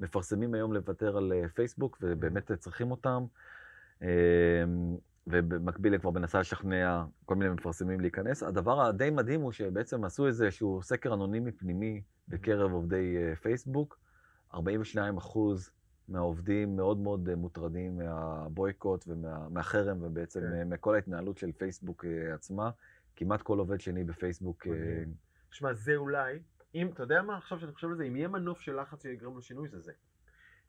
למפרסמים 0.00 0.54
היום 0.54 0.72
לוותר 0.72 1.16
על 1.16 1.32
אה, 1.32 1.48
פייסבוק, 1.48 1.98
ובאמת 2.02 2.52
צריכים 2.52 2.90
אותם. 2.90 3.24
אה, 5.32 5.38
ובמקביל 5.38 5.94
הם 5.94 6.00
כבר 6.00 6.10
מנסה 6.10 6.40
לשכנע 6.40 7.04
כל 7.24 7.34
מיני 7.34 7.50
מפרסמים 7.50 8.00
להיכנס. 8.00 8.42
הדבר 8.42 8.80
הדי 8.80 9.10
מדהים 9.10 9.40
הוא 9.40 9.52
שבעצם 9.52 10.04
עשו 10.04 10.26
איזשהו 10.26 10.82
סקר 10.82 11.14
אנונימי 11.14 11.52
פנימי 11.52 12.02
בקרב 12.28 12.72
עובדי 12.72 13.16
אה, 13.16 13.36
פייסבוק. 13.36 13.98
42 14.54 15.16
אחוז 15.16 15.70
מהעובדים 16.08 16.76
מאוד 16.76 16.98
מאוד 16.98 17.28
אה, 17.28 17.36
מוטרדים 17.36 17.98
מהבויקוט 17.98 19.04
ומהחרם 19.08 20.02
ובעצם 20.02 20.40
כן. 20.40 20.50
כן. 20.50 20.68
מכל 20.68 20.94
ההתנהלות 20.94 21.38
של 21.38 21.52
פייסבוק 21.52 22.04
אה, 22.04 22.34
עצמה. 22.34 22.70
כמעט 23.16 23.42
כל 23.42 23.58
עובד 23.58 23.80
שני 23.80 24.04
בפייסבוק. 24.04 24.66
אה. 24.66 25.02
שמע, 25.50 25.72
זה 25.72 25.96
אולי, 25.96 26.38
אם, 26.74 26.90
אתה 26.94 27.02
יודע 27.02 27.22
מה, 27.22 27.36
עכשיו 27.36 27.60
שאני 27.60 27.72
חושב 27.72 27.88
על 27.88 27.96
זה, 27.96 28.04
אם 28.04 28.16
יהיה 28.16 28.28
מנוף 28.28 28.60
של 28.60 28.80
לחץ 28.80 29.02
שיגרום 29.02 29.38
לשינוי, 29.38 29.68
זה 29.68 29.80
זה. 29.80 29.92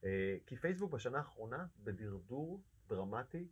אה, 0.03 0.37
כי 0.45 0.55
פייסבוק 0.55 0.91
בשנה 0.91 1.17
האחרונה 1.17 1.65
בדרדור 1.83 2.61
דרמטי 2.89 3.47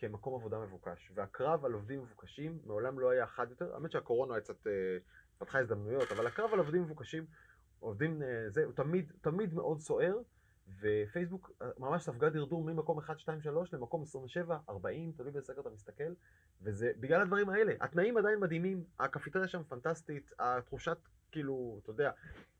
כמקום 0.00 0.34
עבודה 0.34 0.58
מבוקש, 0.58 1.12
והקרב 1.14 1.64
על 1.64 1.72
עובדים 1.72 2.02
מבוקשים 2.02 2.58
מעולם 2.64 2.98
לא 2.98 3.10
היה 3.10 3.26
חד 3.26 3.50
יותר, 3.50 3.74
האמת 3.74 3.92
שהקורונה 3.92 4.40
קצת 4.40 4.66
אה, 4.66 4.72
פתחה 5.38 5.58
הזדמנויות, 5.58 6.12
אבל 6.12 6.26
הקרב 6.26 6.52
על 6.52 6.58
עובדים 6.58 6.82
מבוקשים, 6.82 7.26
עובדים, 7.78 8.22
אה, 8.22 8.50
זה, 8.50 8.64
הוא 8.64 8.72
תמיד, 8.72 9.12
תמיד 9.20 9.54
מאוד 9.54 9.80
סוער, 9.80 10.18
ופייסבוק 10.80 11.50
אה, 11.62 11.70
ממש 11.78 12.02
ספגה 12.02 12.30
דרדור 12.30 12.64
ממקום 12.64 12.98
1, 12.98 13.18
2, 13.18 13.40
3 13.40 13.74
למקום 13.74 14.02
27, 14.02 14.58
40, 14.68 15.12
תלוי 15.12 15.30
באיזה 15.30 15.46
סקר 15.46 15.60
אתה 15.60 15.70
מסתכל, 15.70 16.12
וזה 16.62 16.92
בגלל 17.00 17.20
הדברים 17.20 17.48
האלה. 17.48 17.74
התנאים 17.80 18.16
עדיין 18.16 18.40
מדהימים, 18.40 18.84
הקפיטריה 18.98 19.48
שם 19.48 19.62
פנטסטית, 19.64 20.32
התחושת, 20.38 20.98
כאילו, 21.32 21.80
אתה 21.82 21.90
יודע, 21.90 22.10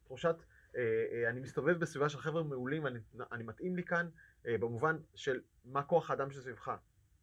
תחושת, 0.05 0.37
אה, 0.77 1.07
אה, 1.13 1.31
אני 1.31 1.41
מסתובב 1.41 1.79
בסביבה 1.79 2.09
של 2.09 2.19
חבר'ה 2.19 2.43
מעולים, 2.43 2.87
אני, 2.87 2.99
אני 3.33 3.45
מתאים 3.45 3.77
לי 3.77 3.85
כאן, 3.85 4.09
במובן 4.45 4.97
של 5.15 5.41
מה 5.65 5.83
כוח 5.83 6.11
האדם 6.11 6.31
שסביבך. 6.31 6.77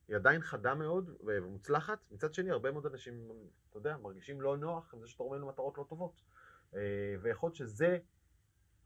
היא 0.08 0.16
עדיין 0.16 0.42
חדה 0.42 0.76
מאוד 0.76 1.10
ומוצלחת, 1.26 2.00
מצד 2.12 2.34
שני 2.34 2.52
הרבה 2.52 2.72
מאוד 2.72 2.86
אנשים, 2.86 3.32
אתה 3.70 3.78
יודע, 3.78 3.98
מרגישים 3.98 4.42
לא 4.42 4.58
נוח 4.58 4.94
עם 4.94 5.02
זה 5.02 5.08
שתורמים 5.08 5.42
לנו 5.42 5.48
מטרות 5.48 5.78
לא 5.78 5.86
טובות. 5.90 6.22
אה, 6.76 7.16
ויכול 7.22 7.48
להיות 7.48 7.56
שזה, 7.56 7.98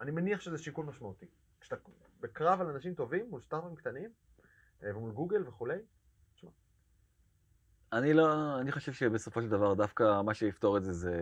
אני 0.02 0.12
מניח 0.12 0.42
שזה 0.42 0.58
שיקול 0.58 0.86
משמעותי. 0.86 1.26
כשאתה 1.62 1.76
בקרב 2.20 2.62
על 2.62 2.68
אנשים 2.68 2.94
טובים, 2.94 3.30
מול 3.30 3.42
סטארט-אפים 3.42 3.76
קטנים, 3.76 4.10
אה, 4.84 4.98
ומול 4.98 5.12
גוגל 5.12 5.48
וכולי, 5.48 5.78
אני 7.94 8.14
לא, 8.14 8.60
אני 8.60 8.72
חושב 8.72 8.94
שבסופו 8.94 9.42
של 9.42 9.50
דבר 9.50 9.74
דווקא 9.74 10.22
מה 10.22 10.34
שיפתור 10.34 10.78
את 10.78 10.84
זה 10.84 10.94
זה 10.94 11.16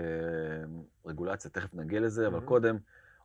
רגולציה, 1.06 1.52
תכף 1.52 1.74
נגיע 1.74 2.00
לזה, 2.00 2.28
אבל 2.28 2.40
Mhm. 2.40 2.46
קודם, 2.46 2.78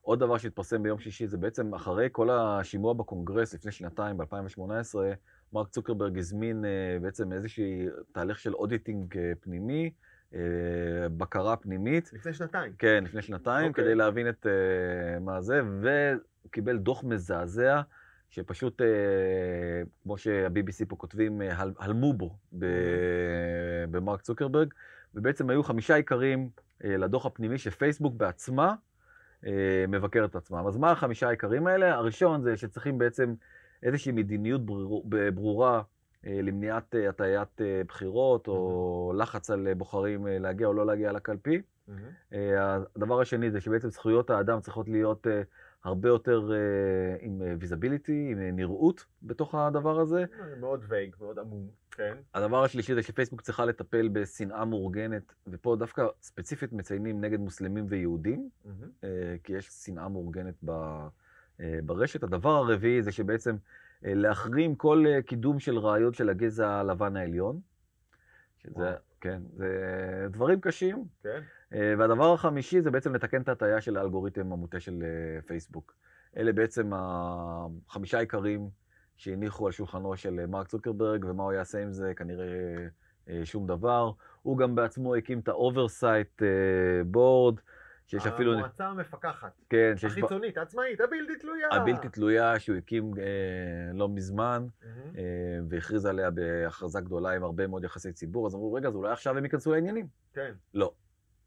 עוד 0.02 0.20
דבר 0.20 0.38
שהתפרסם 0.38 0.82
ביום 0.82 0.98
שישי 0.98 1.26
זה 1.26 1.36
בעצם 1.36 1.74
אחרי 1.74 2.08
כל 2.12 2.30
השימוע 2.30 2.94
בקונגרס 2.94 3.54
לפני 3.54 3.72
שנתיים, 3.72 4.16
ב-2018, 4.16 4.94
מרק 5.54 5.68
צוקרברג 5.68 6.18
הזמין 6.18 6.64
אה, 6.64 6.98
בעצם 7.00 7.32
איזשהי 7.32 7.86
תהליך 8.12 8.38
של 8.38 8.54
אודיטינג 8.54 9.18
אה, 9.18 9.32
פנימי, 9.40 9.90
אה, 10.34 10.40
בקרה 11.16 11.56
פנימית. 11.56 12.12
לפני 12.12 12.32
שנתיים. 12.32 12.72
כן, 12.78 13.04
לפני 13.04 13.22
שנתיים, 13.22 13.66
okay. 13.66 13.68
אוקיי. 13.68 13.84
כדי 13.84 13.94
להבין 13.94 14.28
את 14.28 14.46
מה 15.20 15.40
זה, 15.40 15.60
וקיבל 16.46 16.78
דוח 16.78 17.04
מזעזע, 17.04 17.80
שפשוט, 18.30 18.82
כמו 20.02 20.18
שה-BBC 20.18 20.86
פה 20.88 20.96
כותבים, 20.96 21.40
הל, 21.40 21.72
הלמו 21.78 22.12
בו 22.12 22.36
ב, 22.58 22.66
במרק 23.90 24.20
צוקרברג, 24.20 24.74
ובעצם 25.14 25.50
היו 25.50 25.62
חמישה 25.62 25.94
עיקרים 25.94 26.50
לדוח 26.80 27.26
הפנימי 27.26 27.58
שפייסבוק 27.58 28.14
בעצמה 28.14 28.74
מבקרת 29.88 30.30
את 30.30 30.36
עצמם. 30.36 30.66
אז 30.66 30.76
מה 30.76 30.90
החמישה 30.90 31.28
העיקרים 31.28 31.66
האלה? 31.66 31.94
הראשון 31.94 32.42
זה 32.42 32.56
שצריכים 32.56 32.98
בעצם 32.98 33.34
איזושהי 33.84 34.12
מדיניות 34.12 34.66
ברור, 34.66 35.04
ברורה 35.34 35.82
אה, 36.26 36.40
למניעת 36.42 36.94
אה, 36.94 37.08
הטיית 37.08 37.60
אה, 37.60 37.82
בחירות, 37.88 38.48
או 38.48 39.12
לחץ 39.16 39.50
על 39.50 39.74
בוחרים 39.74 40.26
להגיע 40.26 40.66
או 40.66 40.72
לא 40.72 40.86
להגיע 40.86 41.12
לקלפי. 41.12 41.62
הדבר 42.96 43.20
השני 43.20 43.50
זה 43.50 43.60
שבעצם 43.60 43.88
זכויות 43.88 44.30
האדם 44.30 44.60
צריכות 44.60 44.88
להיות 44.88 45.26
הרבה 45.84 46.08
יותר 46.08 46.50
עם 47.20 47.42
ויזביליטי, 47.58 48.28
עם 48.32 48.56
נראות 48.56 49.04
בתוך 49.22 49.54
הדבר 49.54 50.00
הזה. 50.00 50.24
מאוד 50.60 50.84
וייג, 50.88 51.16
מאוד 51.20 51.38
עמום, 51.38 51.68
כן. 51.90 52.16
הדבר 52.34 52.64
השלישי 52.64 52.94
זה 52.94 53.02
שפייסבוק 53.02 53.40
צריכה 53.40 53.64
לטפל 53.64 54.08
בשנאה 54.08 54.64
מאורגנת, 54.64 55.34
ופה 55.46 55.76
דווקא 55.76 56.06
ספציפית 56.22 56.72
מציינים 56.72 57.20
נגד 57.20 57.40
מוסלמים 57.40 57.86
ויהודים, 57.88 58.48
כי 59.44 59.52
יש 59.52 59.68
שנאה 59.84 60.08
מאורגנת 60.08 60.54
ב- 60.64 61.06
ברשת. 61.84 62.22
הדבר 62.22 62.50
הרביעי 62.50 63.02
זה 63.02 63.12
שבעצם 63.12 63.56
אה, 64.04 64.14
להחרים 64.14 64.74
כל 64.74 65.04
אה, 65.06 65.22
קידום 65.22 65.60
של 65.60 65.78
רעיון 65.78 66.12
של 66.12 66.28
הגזע 66.28 66.70
הלבן 66.70 67.16
העליון. 67.16 67.60
שזה. 68.58 68.94
כן, 69.20 69.42
זה 69.56 69.68
דברים 70.30 70.60
קשים. 70.60 71.04
כן. 71.22 71.40
אה, 71.74 71.94
והדבר 71.98 72.32
החמישי 72.32 72.80
זה 72.80 72.90
בעצם 72.90 73.14
לתקן 73.14 73.42
את 73.42 73.48
ההטעיה 73.48 73.80
של 73.80 73.96
האלגוריתם 73.96 74.52
המוטה 74.52 74.80
של 74.80 75.02
אה, 75.02 75.42
פייסבוק. 75.42 75.94
אלה 76.36 76.52
בעצם 76.52 76.90
החמישה 76.94 78.18
עיקרים 78.18 78.68
שהניחו 79.16 79.66
על 79.66 79.72
שולחנו 79.72 80.16
של 80.16 80.40
אה, 80.40 80.46
מרק 80.46 80.68
צוקרברג, 80.68 81.24
ומה 81.28 81.42
הוא 81.42 81.52
יעשה 81.52 81.82
עם 81.82 81.92
זה, 81.92 82.12
כנראה 82.16 82.46
שום 83.44 83.66
דבר. 83.66 84.10
הוא 84.42 84.58
גם 84.58 84.74
בעצמו 84.74 85.14
הקים 85.14 85.38
את 85.38 85.48
ה-oversight 85.48 86.42
board, 87.14 87.60
שיש 88.06 88.26
אפילו... 88.26 88.52
המועצה 88.52 88.86
המפקחת. 88.86 89.60
כן, 89.70 89.92
שיש... 89.96 90.12
החיצונית, 90.12 90.56
העצמאית, 90.56 91.00
הבלתי 91.00 91.36
תלויה. 91.40 91.68
הבלתי 91.72 92.08
תלויה, 92.08 92.58
שהוא 92.58 92.76
הקים 92.76 93.12
אה, 93.18 93.92
לא 93.94 94.08
מזמן, 94.08 94.66
mm-hmm. 94.66 94.86
אה, 95.18 95.22
והכריז 95.68 96.06
עליה 96.06 96.30
בהכרזה 96.30 97.00
גדולה 97.00 97.30
עם 97.30 97.44
הרבה 97.44 97.66
מאוד 97.66 97.84
יחסי 97.84 98.12
ציבור, 98.12 98.46
אז 98.46 98.54
אמרו, 98.54 98.72
רגע, 98.72 98.88
אז 98.88 98.94
אולי 98.94 99.12
עכשיו 99.12 99.38
הם 99.38 99.44
ייכנסו 99.44 99.72
לעניינים. 99.72 100.06
כן. 100.32 100.52
לא. 100.74 100.92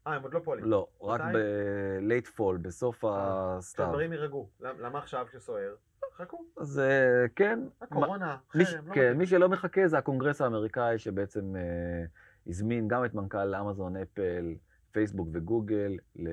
אה, 0.06 0.14
הם 0.14 0.22
עוד 0.22 0.34
לא 0.34 0.40
פועלים. 0.44 0.64
לא, 0.64 0.86
רק 1.02 1.20
ב-late 1.20 2.38
fall, 2.38 2.58
בסוף 2.62 3.04
אה, 3.04 3.56
הסתיו. 3.58 3.84
שהדברים 3.84 4.12
יירגעו. 4.12 4.50
למה 4.60 4.98
עכשיו 4.98 5.26
כשסוער? 5.30 5.74
חכו. 6.16 6.44
אז 6.56 6.78
אה, 6.78 7.26
כן. 7.36 7.60
הקורונה, 7.80 8.36
חרם, 8.52 8.88
לא 8.88 8.94
כן, 8.94 9.18
מי 9.18 9.26
שלא 9.26 9.48
מחכה 9.48 9.88
זה 9.88 9.98
הקונגרס 9.98 10.40
האמריקאי, 10.40 10.98
שבעצם 10.98 11.56
אה, 11.56 12.04
הזמין 12.46 12.88
גם 12.88 13.04
את 13.04 13.14
מנכ"ל 13.14 13.54
אמזון, 13.54 13.96
אפל, 13.96 14.54
פייסבוק 14.92 15.28
וגוגל, 15.32 15.98
ל... 16.16 16.28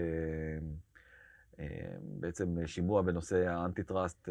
בעצם 2.01 2.67
שימוע 2.67 3.01
בנושא 3.01 3.47
האנטי-טראסט. 3.47 4.29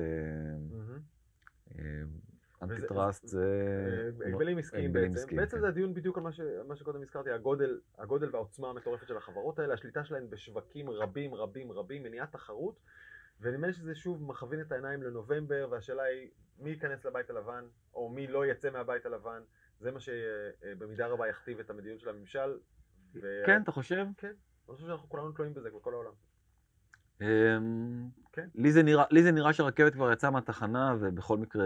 אנטי-טראסט 2.63 3.27
זה... 3.27 4.11
הגבלים 4.27 4.59
עסקיים 4.59 4.93
בעצם. 4.93 5.37
בעצם 5.37 5.57
כן. 5.57 5.61
זה 5.61 5.69
הדיון 5.69 5.95
בדיוק 5.95 6.19
על 6.19 6.25
מה 6.69 6.77
שקודם 6.77 7.03
הזכרתי, 7.03 7.31
הגודל 7.99 8.31
והעוצמה 8.33 8.71
המטורפת 8.71 9.09
של 9.09 9.17
החברות 9.17 9.59
האלה, 9.59 9.75
השליטה 9.75 10.05
שלהן 10.05 10.31
בשווקים 10.31 10.91
רבים 10.91 11.35
רבים 11.35 11.73
רבים, 11.73 12.03
מניעת 12.03 12.33
תחרות, 12.33 12.81
ונדמה 13.41 13.67
לי 13.67 13.73
שזה 13.73 13.95
שוב 13.95 14.23
מכווין 14.23 14.61
את 14.61 14.73
העיניים 14.73 15.03
לנובמבר, 15.03 15.69
והשאלה 15.71 16.03
היא 16.03 16.31
מי 16.59 16.71
ייכנס 16.71 17.05
לבית 17.05 17.31
הלבן, 17.31 17.65
או 17.95 18.09
מי 18.09 18.27
לא 18.27 18.47
יצא 18.47 18.71
מהבית 18.71 19.07
הלבן, 19.07 19.43
זה 19.81 19.91
מה 19.91 20.01
שבמידה 20.01 21.07
רבה 21.07 21.29
יכתיב 21.29 21.61
את 21.61 21.71
המדיניות 21.71 22.01
של 22.01 22.09
הממשל. 22.09 22.59
כן, 23.47 23.63
אתה 23.63 23.73
חושב? 23.73 24.07
כן, 24.19 24.33
אני 24.69 24.75
חושב 24.75 24.87
שאנחנו 24.87 25.09
כולנו 25.09 25.33
תלויים 25.33 25.55
בזה, 25.55 25.69
בכל 25.71 25.93
העולם. 25.93 26.13
אמ, 27.21 28.09
כן. 28.33 28.49
לי 28.55 28.73
זה, 28.73 28.83
נראה, 28.83 29.05
לי 29.11 29.23
זה 29.23 29.33
נראה 29.33 29.53
שהרכבת 29.53 29.93
כבר 29.93 30.13
יצאה 30.13 30.31
מהתחנה, 30.31 30.97
ובכל 31.01 31.39
מקרה 31.39 31.65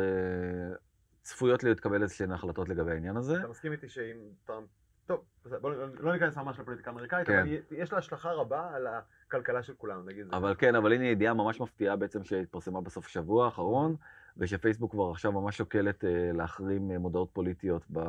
צפויות 1.22 1.64
להתקבל 1.64 2.02
איזשהן 2.02 2.32
החלטות 2.32 2.68
לגבי 2.68 2.92
העניין 2.92 3.16
הזה. 3.16 3.40
אתה 3.40 3.48
מסכים 3.48 3.72
איתי 3.72 3.88
שאם 3.88 4.16
טראמפ... 4.44 4.68
טוב, 5.06 5.24
בוא 5.60 5.70
לא 5.98 6.12
ניכנס 6.12 6.36
ממש 6.36 6.58
לפוליטיקה 6.58 6.90
האמריקאית, 6.90 7.26
כן. 7.26 7.38
אבל 7.38 7.48
יש 7.70 7.92
לה 7.92 7.98
השלכה 7.98 8.32
רבה 8.32 8.70
על 8.74 8.86
הכלכלה 8.86 9.62
של 9.62 9.74
כולנו, 9.74 10.02
נגיד. 10.02 10.26
אבל 10.34 10.54
כן, 10.58 10.74
אבל 10.74 10.92
הנה 10.92 11.06
ידיעה 11.06 11.34
ממש 11.34 11.60
מפתיעה 11.60 11.96
בעצם 11.96 12.24
שהתפרסמה 12.24 12.80
בסוף 12.80 13.06
השבוע 13.06 13.44
האחרון, 13.44 13.96
ושפייסבוק 14.38 14.90
כבר 14.90 15.10
עכשיו 15.10 15.32
ממש 15.32 15.56
שוקלת 15.56 16.04
אה, 16.04 16.30
להחרים 16.34 16.90
אה, 16.90 16.98
מודעות 16.98 17.30
פוליטיות 17.32 17.82
ב... 17.92 18.00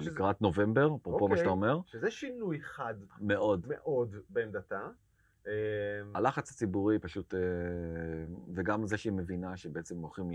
שזה... 0.00 0.10
לקראת 0.10 0.42
נובמבר, 0.42 0.86
אפרופו 0.86 1.10
אוקיי, 1.10 1.28
מה 1.28 1.36
שאתה 1.36 1.48
אומר. 1.48 1.78
שזה 1.86 2.10
שינוי 2.10 2.60
חד. 2.60 2.94
מאוד. 3.20 3.66
מאוד 3.68 4.16
בעמדתה. 4.28 4.88
אמ, 5.46 5.52
הלחץ 6.14 6.50
הציבורי 6.50 6.98
פשוט, 6.98 7.34
אה, 7.34 7.40
וגם 8.54 8.86
זה 8.86 8.96
שהיא 8.96 9.12
מבינה 9.12 9.56
שבעצם 9.56 9.98
הולכים 9.98 10.30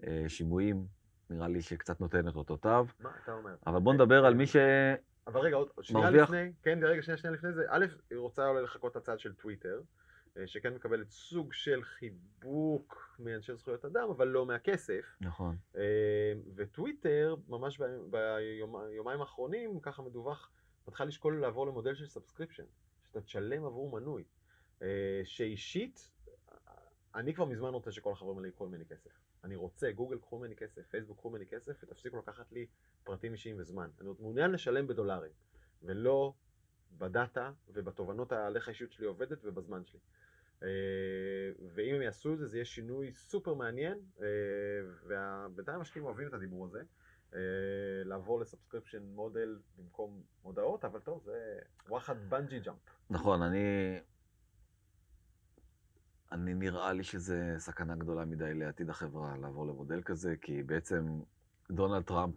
לשימועים, 0.00 0.86
נראה 1.30 1.48
לי 1.48 1.62
שקצת 1.62 2.00
נותנת 2.00 2.36
אותותיו. 2.36 2.86
מה 3.00 3.10
אתה 3.22 3.32
אומר? 3.32 3.54
אבל 3.66 3.80
בוא 3.80 3.94
נדבר 3.94 4.26
על 4.26 4.34
מי 4.34 4.46
ש... 4.46 4.56
אבל 5.26 5.40
רגע, 5.40 5.56
עוד 5.56 5.68
שנייה 5.80 6.10
לפני, 6.10 6.52
כן, 6.62 6.78
רגע, 6.82 7.02
שנייה, 7.02 7.16
שנייה 7.16 7.36
לפני 7.36 7.52
זה, 7.52 7.64
א', 7.68 7.86
היא 8.10 8.18
רוצה 8.18 8.48
אולי 8.48 8.62
לחכות 8.62 8.92
את 8.92 8.96
הצד 8.96 9.20
של 9.20 9.32
טוויטר, 9.34 9.76
אה, 9.76 9.82
שכן 10.46 10.74
מקבלת 10.74 11.10
סוג 11.10 11.52
של 11.52 11.84
חיבוק 11.84 13.16
מאנשי 13.18 13.54
זכויות 13.54 13.84
אדם, 13.84 14.08
אבל 14.10 14.28
לא 14.28 14.46
מהכסף. 14.46 15.16
נכון. 15.20 15.56
אה, 15.76 16.32
וטוויטר, 16.54 17.36
ממש 17.48 17.80
ביומיים 18.10 19.20
האחרונים, 19.20 19.80
ככה 19.80 20.02
מדווח, 20.02 20.50
מתחילה 20.88 21.08
לשקול 21.08 21.40
לעבור 21.40 21.66
למודל 21.66 21.94
של 21.94 22.06
subscription. 22.06 22.64
שאתה 23.06 23.20
תשלם 23.20 23.64
עבור 23.64 24.00
מנוי. 24.00 24.24
אה, 24.82 25.20
שאישית, 25.24 26.10
אני 27.14 27.34
כבר 27.34 27.44
מזמן 27.44 27.68
רוצה 27.68 27.92
שכל 27.92 28.12
החברים 28.12 28.36
האלה 28.36 28.48
יקחו 28.48 28.66
ממני 28.66 28.84
כסף. 28.84 29.10
אני 29.44 29.56
רוצה, 29.56 29.92
גוגל 29.92 30.18
קחו 30.18 30.38
ממני 30.38 30.56
כסף, 30.56 30.86
פייסבוק 30.86 31.18
קחו 31.18 31.30
ממני 31.30 31.46
כסף, 31.46 31.82
ותפסיקו 31.82 32.18
לקחת 32.18 32.52
לי 32.52 32.66
פרטים 33.04 33.32
אישיים 33.32 33.56
וזמן. 33.58 33.90
אני 34.00 34.08
מעוניין 34.18 34.50
לשלם 34.50 34.86
בדולרים, 34.86 35.32
ולא 35.82 36.34
ב 36.98 37.09
data 37.09 37.52
ובתובנות 37.68 38.32
על 38.32 38.56
איך 38.56 38.68
האישיות 38.68 38.92
שלי 38.92 39.06
עובדת 39.06 39.38
ובזמן 39.44 39.84
שלי. 39.84 40.00
אה, 40.62 40.68
ואם 41.74 41.94
הם 41.94 42.02
יעשו 42.02 42.34
את 42.34 42.38
זה, 42.38 42.46
זה 42.46 42.56
יהיה 42.56 42.64
שינוי 42.64 43.12
סופר 43.14 43.54
מעניין, 43.54 43.98
אה, 44.20 44.26
ובינתיים 45.04 45.78
המשקיעים 45.78 46.06
אוהבים 46.06 46.28
את 46.28 46.34
הדיבור 46.34 46.64
הזה. 46.64 46.82
אה, 47.34 47.40
לעבור 48.04 48.40
ל 48.40 48.45
subscription 48.45 49.02
model 49.02 49.58
במקום 49.78 50.22
מודעות, 50.44 50.84
אבל 50.84 51.00
טוב, 51.00 51.22
זה 51.24 51.58
וואחד 51.88 52.16
bungee 52.28 52.60
jump. 52.60 52.78
נכון, 53.10 53.42
אני... 53.42 53.98
אני 56.32 56.54
נראה 56.54 56.92
לי 56.92 57.04
שזה 57.04 57.54
סכנה 57.58 57.96
גדולה 57.96 58.24
מדי 58.24 58.54
לעתיד 58.54 58.90
החברה 58.90 59.36
לעבור 59.36 59.66
למודל 59.66 60.02
כזה, 60.02 60.34
כי 60.40 60.62
בעצם 60.62 61.20
דונלד 61.70 62.02
טראמפ, 62.02 62.34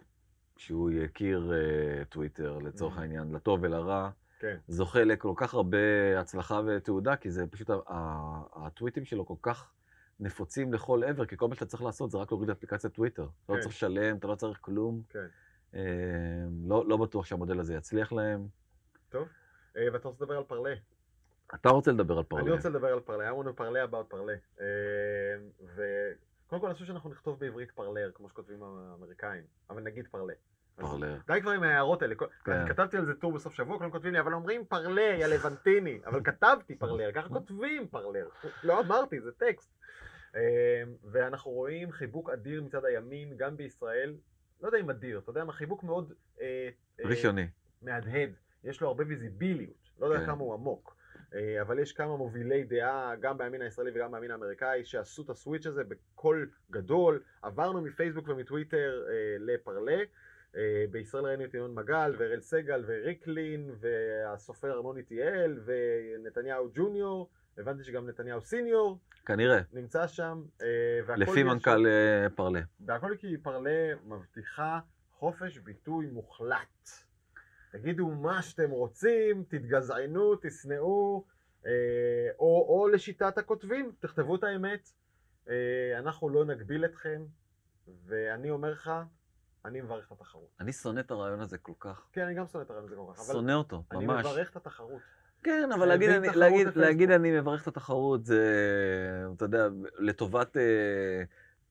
שהוא 0.57 0.91
יכיר 0.91 1.51
uh, 1.51 2.05
טוויטר 2.05 2.57
לצורך 2.57 2.97
mm-hmm. 2.97 3.01
העניין, 3.01 3.31
לטוב 3.31 3.59
ולרע, 3.63 4.09
כן. 4.43 4.57
זוכה 4.67 5.03
לכל 5.03 5.33
כך 5.35 5.53
הרבה 5.53 5.77
הצלחה 6.19 6.61
ותעודה, 6.65 7.15
כי 7.15 7.31
זה 7.31 7.47
פשוט, 7.47 7.69
הטוויטים 8.55 9.05
שלו 9.05 9.25
כל 9.25 9.35
כך 9.41 9.71
נפוצים 10.19 10.73
לכל 10.73 11.03
עבר, 11.03 11.25
כי 11.25 11.37
כל 11.37 11.47
מה 11.47 11.55
שאתה 11.55 11.65
צריך 11.65 11.83
לעשות 11.83 12.11
זה 12.11 12.17
רק 12.17 12.31
להוריד 12.31 12.49
אפליקציית 12.49 12.93
טוויטר. 12.93 13.27
כן. 13.47 13.53
לא 13.53 13.59
צריך 13.59 13.73
לשלם, 13.75 14.17
אתה 14.17 14.27
לא 14.27 14.35
צריך 14.35 14.57
כלום. 14.61 15.01
כן. 15.09 15.25
אה, 15.75 15.81
לא, 16.67 16.87
לא 16.87 16.97
בטוח 16.97 17.25
שהמודל 17.25 17.59
הזה 17.59 17.73
יצליח 17.75 18.11
להם. 18.11 18.47
טוב, 19.09 19.27
אה, 19.77 19.87
ואתה 19.93 20.07
רוצה 20.07 20.23
לדבר 20.23 20.37
על 20.37 20.43
פרלה. 20.43 20.73
אתה 21.55 21.69
רוצה 21.69 21.91
לדבר 21.91 22.17
על 22.17 22.23
פרלה. 22.23 22.43
אני 22.43 22.51
רוצה 22.51 22.69
לדבר 22.69 22.87
על 22.87 22.99
פרלה, 22.99 23.29
to 23.29 23.53
פרלה 23.55 23.83
about 23.83 24.03
פרלה. 24.07 24.35
אה, 24.61 24.65
וקודם 25.61 26.61
כל 26.61 26.65
אני 26.65 26.73
חושב 26.73 26.85
שאנחנו 26.85 27.09
נכתוב 27.09 27.39
בעברית 27.39 27.71
פרלר, 27.71 28.11
כמו 28.13 28.29
שכותבים 28.29 28.63
האמריקאים, 28.63 29.43
אבל 29.69 29.83
נגיד 29.83 30.07
פרלה. 30.07 30.33
פרלר. 30.75 31.17
די 31.27 31.41
כבר 31.41 31.51
עם 31.51 31.63
ההערות 31.63 32.01
האלה. 32.01 32.15
כן. 32.43 32.67
כתבתי 32.67 32.97
על 32.97 33.05
זה 33.05 33.13
טור 33.13 33.31
בסוף 33.31 33.53
שבוע, 33.53 33.77
כולם 33.77 33.91
כותבים 33.91 34.13
לי, 34.13 34.19
אבל 34.19 34.33
אומרים 34.33 34.65
פרלה, 34.65 35.15
יא 35.19 35.25
לבנטיני. 35.25 35.99
אבל 36.05 36.23
כתבתי 36.23 36.75
פרלר, 36.75 37.11
ככה 37.11 37.29
כותבים 37.39 37.87
פרלר. 37.87 38.27
לא 38.63 38.79
אמרתי, 38.79 39.21
זה 39.21 39.31
טקסט. 39.31 39.73
אמ, 40.35 40.39
ואנחנו 41.03 41.51
רואים 41.51 41.91
חיבוק 41.91 42.29
אדיר 42.29 42.63
מצד 42.63 42.85
הימין, 42.85 43.37
גם 43.37 43.57
בישראל. 43.57 44.15
לא 44.61 44.67
יודע 44.67 44.77
אם 44.77 44.89
אדיר, 44.89 45.19
אתה 45.19 45.29
יודע 45.29 45.43
מה, 45.43 45.53
חיבוק 45.53 45.83
מאוד... 45.83 46.13
אה, 46.41 46.69
אה, 46.99 47.09
ראשוני. 47.09 47.47
מהדהד. 47.81 48.29
יש 48.63 48.81
לו 48.81 48.87
הרבה 48.87 49.03
ויזיביליות. 49.07 49.89
לא 49.99 50.05
יודע 50.05 50.19
כן. 50.19 50.25
כמה 50.25 50.41
הוא 50.41 50.53
עמוק. 50.53 50.95
אה, 51.33 51.61
אבל 51.61 51.79
יש 51.79 51.93
כמה 51.93 52.17
מובילי 52.17 52.63
דעה, 52.63 53.15
גם 53.19 53.37
בימין 53.37 53.61
הישראלי 53.61 53.91
וגם 53.95 54.11
בימין 54.11 54.31
האמריקאי, 54.31 54.85
שעשו 54.85 55.21
את 55.21 55.29
הסוויץ' 55.29 55.65
הזה 55.65 55.83
בקול 55.83 56.49
גדול. 56.71 57.23
עברנו 57.41 57.81
מפייסבוק 57.81 58.27
ומטוויטר 58.27 59.05
לפרלה. 59.39 60.03
אה, 60.57 60.85
בישראל 60.91 61.25
ראינו 61.25 61.45
את 61.45 61.53
ינון 61.53 61.75
מגל, 61.75 62.15
ואראל 62.17 62.41
סגל, 62.41 62.83
וריקלין, 62.87 63.71
והסופר 63.79 64.71
ארנון 64.71 64.97
איטיאל, 64.97 65.59
ונתניהו 65.65 66.69
ג'וניור. 66.73 67.29
הבנתי 67.57 67.83
שגם 67.83 68.09
נתניהו 68.09 68.41
סיניור. 68.41 68.99
כנראה. 69.25 69.61
נמצא 69.73 70.07
שם. 70.07 70.43
אה, 70.61 71.15
לפי 71.17 71.43
מנכ"ל 71.43 71.87
אה, 71.87 72.29
פרלה. 72.35 72.61
והכל 72.85 73.15
כי 73.19 73.37
פרלה 73.37 73.95
מבטיחה 74.05 74.79
חופש 75.11 75.57
ביטוי 75.57 76.05
מוחלט. 76.05 76.89
תגידו 77.71 78.07
מה 78.07 78.41
שאתם 78.41 78.69
רוצים, 78.69 79.43
תתגזענו, 79.47 80.35
תשנאו, 80.41 81.25
או, 82.39 82.65
או 82.69 82.87
לשיטת 82.87 83.37
הכותבים, 83.37 83.91
תכתבו 83.99 84.35
את 84.35 84.43
האמת. 84.43 84.89
אנחנו 85.99 86.29
לא 86.29 86.45
נגביל 86.45 86.85
אתכם, 86.85 87.25
ואני 88.05 88.49
אומר 88.49 88.71
לך, 88.71 88.91
אני 89.65 89.81
מברך 89.81 90.07
את 90.07 90.11
התחרות. 90.11 90.49
אני 90.59 90.73
שונא 90.73 90.99
את 90.99 91.11
הרעיון 91.11 91.39
הזה 91.39 91.57
כל 91.57 91.73
כך. 91.79 92.07
כן, 92.13 92.21
אני 92.21 92.33
גם 92.33 92.47
שונא 92.47 92.63
את 92.63 92.69
הרעיון 92.69 92.85
הזה 92.85 92.95
כל 92.95 93.13
כך. 93.15 93.23
שונא 93.23 93.51
אותו, 93.51 93.83
ממש. 93.93 94.25
אני 94.25 94.31
מברך 94.31 94.51
את 94.51 94.55
התחרות. 94.55 95.01
כן, 95.43 95.69
אבל 95.71 95.85
להגיד 95.85 96.09
אני, 96.09 96.27
להגיד, 96.35 96.67
להגיד 96.75 97.11
אני 97.11 97.39
מברך 97.39 97.61
את 97.61 97.67
התחרות 97.67 98.25
זה, 98.25 98.43
אתה 99.35 99.45
יודע, 99.45 99.67
לטובת 99.99 100.57
אה, 100.57 100.61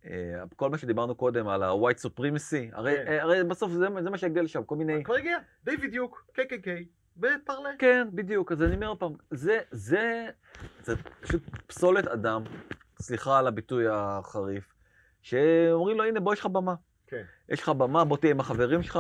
אה, 0.05 0.43
כל 0.57 0.71
מה 0.71 0.79
שדיברנו 0.79 1.15
קודם 1.15 1.49
על 1.49 1.63
ה-white 1.63 2.07
supremacy, 2.07 2.69
הרי, 2.73 2.97
כן. 2.97 3.07
אה, 3.07 3.23
הרי 3.23 3.45
בסוף 3.45 3.73
זה, 3.73 3.87
זה 4.03 4.11
מה 4.11 4.19
שיגיע 4.19 4.43
לשם, 4.43 4.65
כל 4.65 4.77
מיני... 4.77 5.05
כבר 5.05 5.15
הגיע, 5.15 5.39
די 5.65 5.77
בדיוק, 5.77 6.27
KKK, 6.35 6.69
בפרלר. 7.17 7.71
כן, 7.79 8.09
בדיוק, 8.13 8.53
אז 8.53 8.63
אני 8.63 8.75
אומר 8.75 8.95
פעם, 8.99 9.13
זה, 9.31 9.61
זה, 9.71 10.29
זה 10.83 10.95
פשוט 11.21 11.43
פסולת 11.67 12.07
אדם, 12.07 12.43
סליחה 13.01 13.39
על 13.39 13.47
הביטוי 13.47 13.85
החריף, 13.91 14.75
שאומרים 15.23 15.99
לו, 15.99 16.05
הנה 16.05 16.21
בוא 16.21 16.33
יש 16.33 16.41
לך 16.41 16.47
במה. 16.47 16.75
כן. 17.13 17.23
יש 17.49 17.63
לך 17.63 17.69
במה, 17.69 18.05
בוא 18.05 18.17
תהיה 18.17 18.31
עם 18.31 18.41
החברים 18.41 18.83
שלך. 18.83 18.99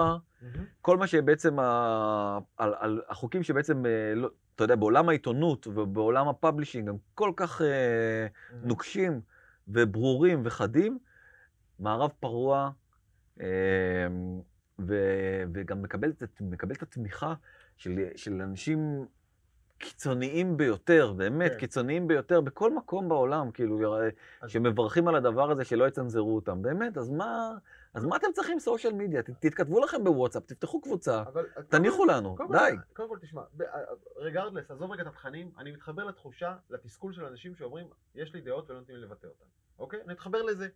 כל 0.81 0.96
מה 0.96 1.07
שבעצם, 1.07 1.59
ה... 1.59 2.38
על, 2.57 2.75
על 2.79 3.03
החוקים 3.09 3.42
שבעצם, 3.42 3.87
אה, 3.87 3.90
לא, 4.16 4.29
אתה 4.55 4.64
יודע, 4.64 4.77
בעולם 4.77 5.09
העיתונות 5.09 5.66
ובעולם 5.66 6.29
ה 6.29 6.34
publishing 6.34 6.88
הם 6.88 6.96
כל 7.14 7.33
כך 7.37 7.62
אה. 7.62 8.27
נוקשים 8.62 9.20
וברורים 9.68 10.42
וחדים, 10.44 10.98
מערב 11.79 12.11
פרוע, 12.20 12.70
אה, 13.40 13.46
ו, 14.87 14.94
וגם 15.55 15.83
מקבל, 15.83 16.11
את- 16.11 16.40
מקבל 16.40 16.75
את 16.75 16.83
התמיכה 16.83 17.35
של, 17.77 17.92
של 18.16 18.33
אנשים 18.42 19.07
קיצוניים 19.79 20.57
ביותר, 20.57 21.12
באמת 21.12 21.51
כן. 21.53 21.59
קיצוניים 21.59 22.09
ביותר, 22.09 22.40
בכל 22.40 22.75
מקום 22.75 23.09
בעולם, 23.09 23.51
כאילו, 23.51 23.96
אז- 23.96 24.11
שמברכים 24.51 25.09
על 25.09 25.14
הדבר 25.16 25.51
הזה 25.51 25.64
שלא 25.64 25.88
יצנזרו 25.88 26.35
אותם. 26.35 26.62
באמת, 26.62 26.98
אז 26.98 27.11
מה, 27.11 27.51
אז 27.94 28.05
מה 28.05 28.16
אתם 28.16 28.26
צריכים 28.35 28.59
סושיאל 28.59 28.92
מדיה? 28.92 29.22
תתכתבו 29.22 29.81
לכם 29.81 30.05
בוואטסאפ, 30.05 30.42
תפתחו 30.46 30.81
קבוצה, 30.81 31.22
אבל... 31.22 31.46
תניחו 31.68 32.05
לנו, 32.05 32.37
קודם 32.37 32.48
כל- 32.48 32.55
די. 32.59 32.76
קודם 32.92 33.09
כל 33.09 33.18
תשמע, 33.20 33.42
רגרדלס, 34.16 34.70
עזוב 34.70 34.92
רגע 34.92 35.02
את 35.02 35.07
התכנים, 35.07 35.52
אני 35.59 35.72
מתחבר 35.72 36.05
לתחושה, 36.05 36.57
לתסכול 36.70 37.12
של 37.12 37.24
אנשים 37.24 37.55
שאומרים, 37.55 37.87
יש 38.14 38.35
לי 38.35 38.40
דעות 38.40 38.70
ולא 38.70 38.78
נותנים 38.78 38.96
לי 38.96 39.02
לבטא 39.02 39.26
אותן, 39.26 39.44
אוקיי? 39.78 40.00
אני 40.05 40.12
מתחבר 40.12 40.42
לזה. 40.42 40.68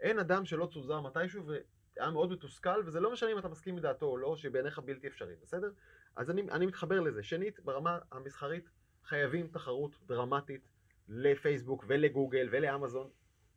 אין 0.00 0.18
אדם 0.18 0.44
שלא 0.44 0.66
צוזר 0.72 1.00
מתישהו 1.00 1.42
והיה 1.46 2.10
מאוד 2.10 2.30
מתוסכל, 2.32 2.82
וזה 2.86 3.00
לא 3.00 3.12
משנה 3.12 3.32
אם 3.32 3.38
אתה 3.38 3.48
מסכים 3.48 3.76
מדעתו 3.76 4.06
או 4.06 4.16
לא, 4.16 4.36
שבעיניך 4.36 4.78
בלתי 4.78 5.06
אפשרי, 5.06 5.34
בסדר? 5.42 5.70
אז 6.16 6.30
אני, 6.30 6.42
אני 6.50 6.66
מתחבר 6.66 7.00
לזה. 7.00 7.22
שנית, 7.22 7.60
ברמה 7.60 7.98
המסחרית, 8.12 8.70
חייבים 9.04 9.46
תחרות 9.46 9.96
דרמטית 10.06 10.68
לפייסבוק 11.08 11.84
ולגוגל 11.88 12.48
ולאמזון. 12.50 13.10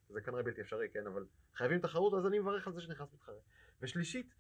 זה 0.09 0.21
כנראה 0.21 0.43
בלתי 0.43 0.61
אפשרי, 0.61 0.89
כן, 0.89 1.07
אבל 1.07 1.25
חייבים 1.55 1.79
תחרות, 1.79 2.13
אז 2.13 2.25
אני 2.25 2.39
מברך 2.39 2.67
על 2.67 2.73
זה 2.73 2.81
שנכנס 2.81 3.13
מתחרה. 3.13 3.35
ושלישית, 3.81 4.35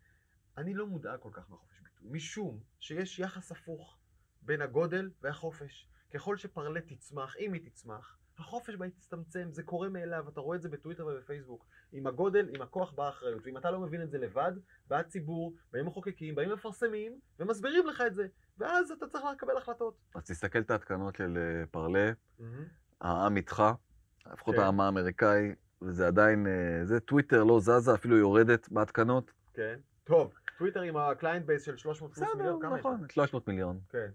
אני 0.57 0.73
לא 0.73 0.87
מודאג 0.87 1.19
כל 1.19 1.29
כך 1.33 1.49
מהחופש 1.49 1.79
ביטוי, 1.79 2.07
משום 2.11 2.59
שיש 2.79 3.19
יחס 3.19 3.51
הפוך 3.51 3.97
בין 4.41 4.61
הגודל 4.61 5.11
והחופש. 5.21 5.89
ככל 6.13 6.37
שפרלה 6.37 6.81
תצמח, 6.81 7.37
אם 7.37 7.53
היא 7.53 7.69
תצמח, 7.69 8.17
החופש 8.37 8.75
בה 8.75 8.85
יצטמצם, 8.85 9.51
זה 9.51 9.63
קורה 9.63 9.89
מאליו, 9.89 10.29
אתה 10.29 10.41
רואה 10.41 10.57
את 10.57 10.61
זה 10.61 10.69
בטוויטר 10.69 11.05
ובפייסבוק. 11.05 11.65
עם 11.91 12.07
הגודל, 12.07 12.49
עם 12.55 12.61
הכוח 12.61 12.91
באה 12.91 13.09
אחריות, 13.09 13.41
ואם 13.45 13.57
אתה 13.57 13.71
לא 13.71 13.79
מבין 13.79 14.01
את 14.01 14.11
זה 14.11 14.17
לבד, 14.17 14.51
בא 14.87 14.97
הציבור, 14.97 15.55
באים 15.71 15.85
מחוקקים, 15.85 16.35
באים 16.35 16.51
מפרסמים, 16.51 17.19
ומסבירים 17.39 17.87
לך 17.87 18.03
את 18.07 18.15
זה, 18.15 18.27
ואז 18.57 18.91
אתה 18.91 19.07
צריך 19.07 19.23
לקבל 19.33 19.57
החלטות. 19.57 19.97
אז 20.15 20.23
תסתכל 20.23 20.59
את 20.59 20.71
ההתקנות 20.71 21.15
של 21.15 21.37
אה, 21.37 21.65
פרלה, 21.71 22.11
העם 23.01 23.37
איתך, 23.37 23.63
לפחות 24.33 24.55
כן. 24.55 24.61
העם 24.61 24.81
האמריקאי, 24.81 25.55
וזה 25.81 26.07
עדיין, 26.07 26.47
אה, 26.47 26.85
זה 26.85 26.99
טוויטר 26.99 27.43
לא 27.43 27.59
זזה, 27.59 27.93
אפילו 27.93 28.17
יורדת 28.17 28.69
בהתקנות. 28.69 29.31
כן. 29.53 29.75
טוב, 30.03 30.33
טוויטר 30.57 30.81
עם 30.81 30.97
ה 30.97 31.04
client 31.04 31.45
base 31.45 31.63
של 31.63 31.77
300 31.77 32.13
פלוס 32.13 32.27
בסדר, 32.27 32.37
מיליון, 32.37 32.61
כמה 32.61 32.75
יש? 32.75 32.79
נכון, 32.79 33.05
300 33.09 33.47
מיליון. 33.47 33.79
כן. 33.89 34.07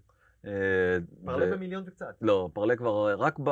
אה, 0.45 0.97
Parler 1.25 1.51
במיליון 1.51 1.83
וקצת. 1.87 2.15
לא, 2.21 2.49
Parler 2.53 2.75
כבר, 2.75 3.15
רק, 3.19 3.39
ב... 3.39 3.49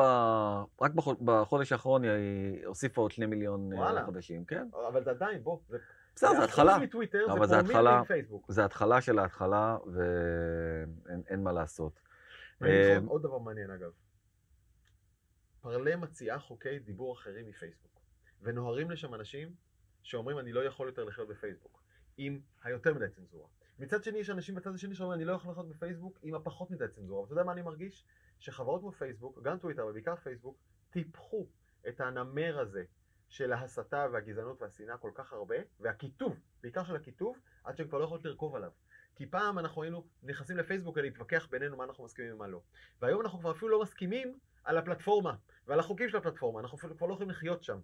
רק 0.81 0.93
בחוד... 0.93 1.17
בחודש 1.25 1.71
האחרון 1.71 2.03
היא 2.03 2.65
הוסיפה 2.65 3.01
עוד 3.01 3.11
2 3.11 3.29
מיליון 3.29 3.73
אה. 3.73 4.05
חדשים, 4.05 4.45
כן? 4.45 4.67
אבל 4.87 5.03
זה 5.03 5.09
עדיין, 5.09 5.43
בוא. 5.43 5.57
זה 5.69 5.77
בסדר, 6.15 6.35
זה 6.35 6.43
התחלה. 6.43 6.77
אבל 7.29 7.47
זה 7.47 7.59
התחלה. 7.59 8.01
זה 8.47 8.65
התחלה 8.65 9.01
של 9.01 9.19
ההתחלה, 9.19 9.77
ואין 9.93 11.21
אין 11.27 11.43
מה 11.43 11.51
לעשות. 11.51 11.99
עוד 13.07 13.23
דבר 13.23 13.37
מעניין 13.37 13.71
אגב. 13.71 13.91
Parler 15.63 15.95
מציעה 15.95 16.39
חוקי 16.39 16.80
דיבור 16.80 17.13
אחרים 17.13 17.47
מפייסבוק. 17.47 18.02
ונוהרים 18.41 18.91
לשם 18.91 19.13
אנשים 19.13 19.56
שאומרים 20.02 20.39
אני 20.39 20.54
לא 20.54 20.63
יכול 20.65 20.88
יותר 20.88 21.04
לחיות 21.04 21.28
בפייסבוק. 21.28 21.84
עם 22.17 22.41
היותר 22.63 22.93
מדי 22.93 23.10
צנזורה. 23.10 23.47
מצד 23.80 24.04
שני 24.04 24.17
יש 24.17 24.30
אנשים 24.30 24.56
בצד 24.56 24.76
השני 24.76 24.95
שאומרים 24.95 25.19
אני 25.19 25.26
לא 25.26 25.34
יכול 25.34 25.52
לחיות 25.52 25.69
בפייסבוק 25.69 26.19
עם 26.23 26.36
הפחות 26.36 26.71
מדי 26.71 26.88
צנזורה. 26.88 27.21
ואתה 27.21 27.34
יודע 27.34 27.43
מה 27.43 27.52
אני 27.52 27.62
מרגיש? 27.62 28.06
שחברות 28.39 28.82
כמו 28.82 28.91
פייסבוק, 28.91 29.39
גם 29.43 29.58
טוויטר 29.58 29.88
ובעיקר 29.88 30.15
פייסבוק, 30.15 30.58
טיפחו 30.89 31.47
את 31.88 32.02
הנמר 32.02 32.60
הזה 32.60 32.84
של 33.30 33.54
ההסתה 33.54 34.08
והגזענות 34.12 34.62
והשנאה 34.62 34.97
כל 34.97 35.12
כך 35.15 35.34
הרבה, 35.34 35.56
והקיטוב, 35.80 36.39
בעיקר 36.62 36.84
של 36.84 36.95
הקיטוב, 36.95 37.38
עד 37.63 37.78
שהן 37.78 37.88
כבר 37.88 37.97
לא 37.97 38.04
יכולות 38.04 38.26
לרכוב 38.26 38.56
עליו. 38.56 38.71
כי 39.15 39.26
פעם 39.26 39.60
אנחנו 39.60 39.84
היינו 39.84 40.08
נכנסים 40.23 40.58
לפייסבוק 40.58 40.95
כדי 40.95 41.10
להתווכח 41.10 41.47
בינינו 41.52 41.78
מה 41.78 41.84
אנחנו 41.84 42.04
מסכימים 42.04 42.34
ומה 42.34 42.47
לא. 42.47 42.62
והיום 43.02 43.21
אנחנו 43.21 43.39
כבר 43.39 43.52
אפילו 43.52 43.71
לא 43.71 43.82
מסכימים 43.82 44.39
על 44.63 44.78
הפלטפורמה 44.78 45.34
ועל 45.67 45.80
החוקים 45.80 46.10
של 46.10 46.17
הפלטפורמה, 46.17 46.60
אנחנו 46.60 46.78
כבר 46.78 47.08
לא 47.08 47.13
יכולים 47.13 47.30
לחיות 47.30 47.63
שם. 47.63 47.78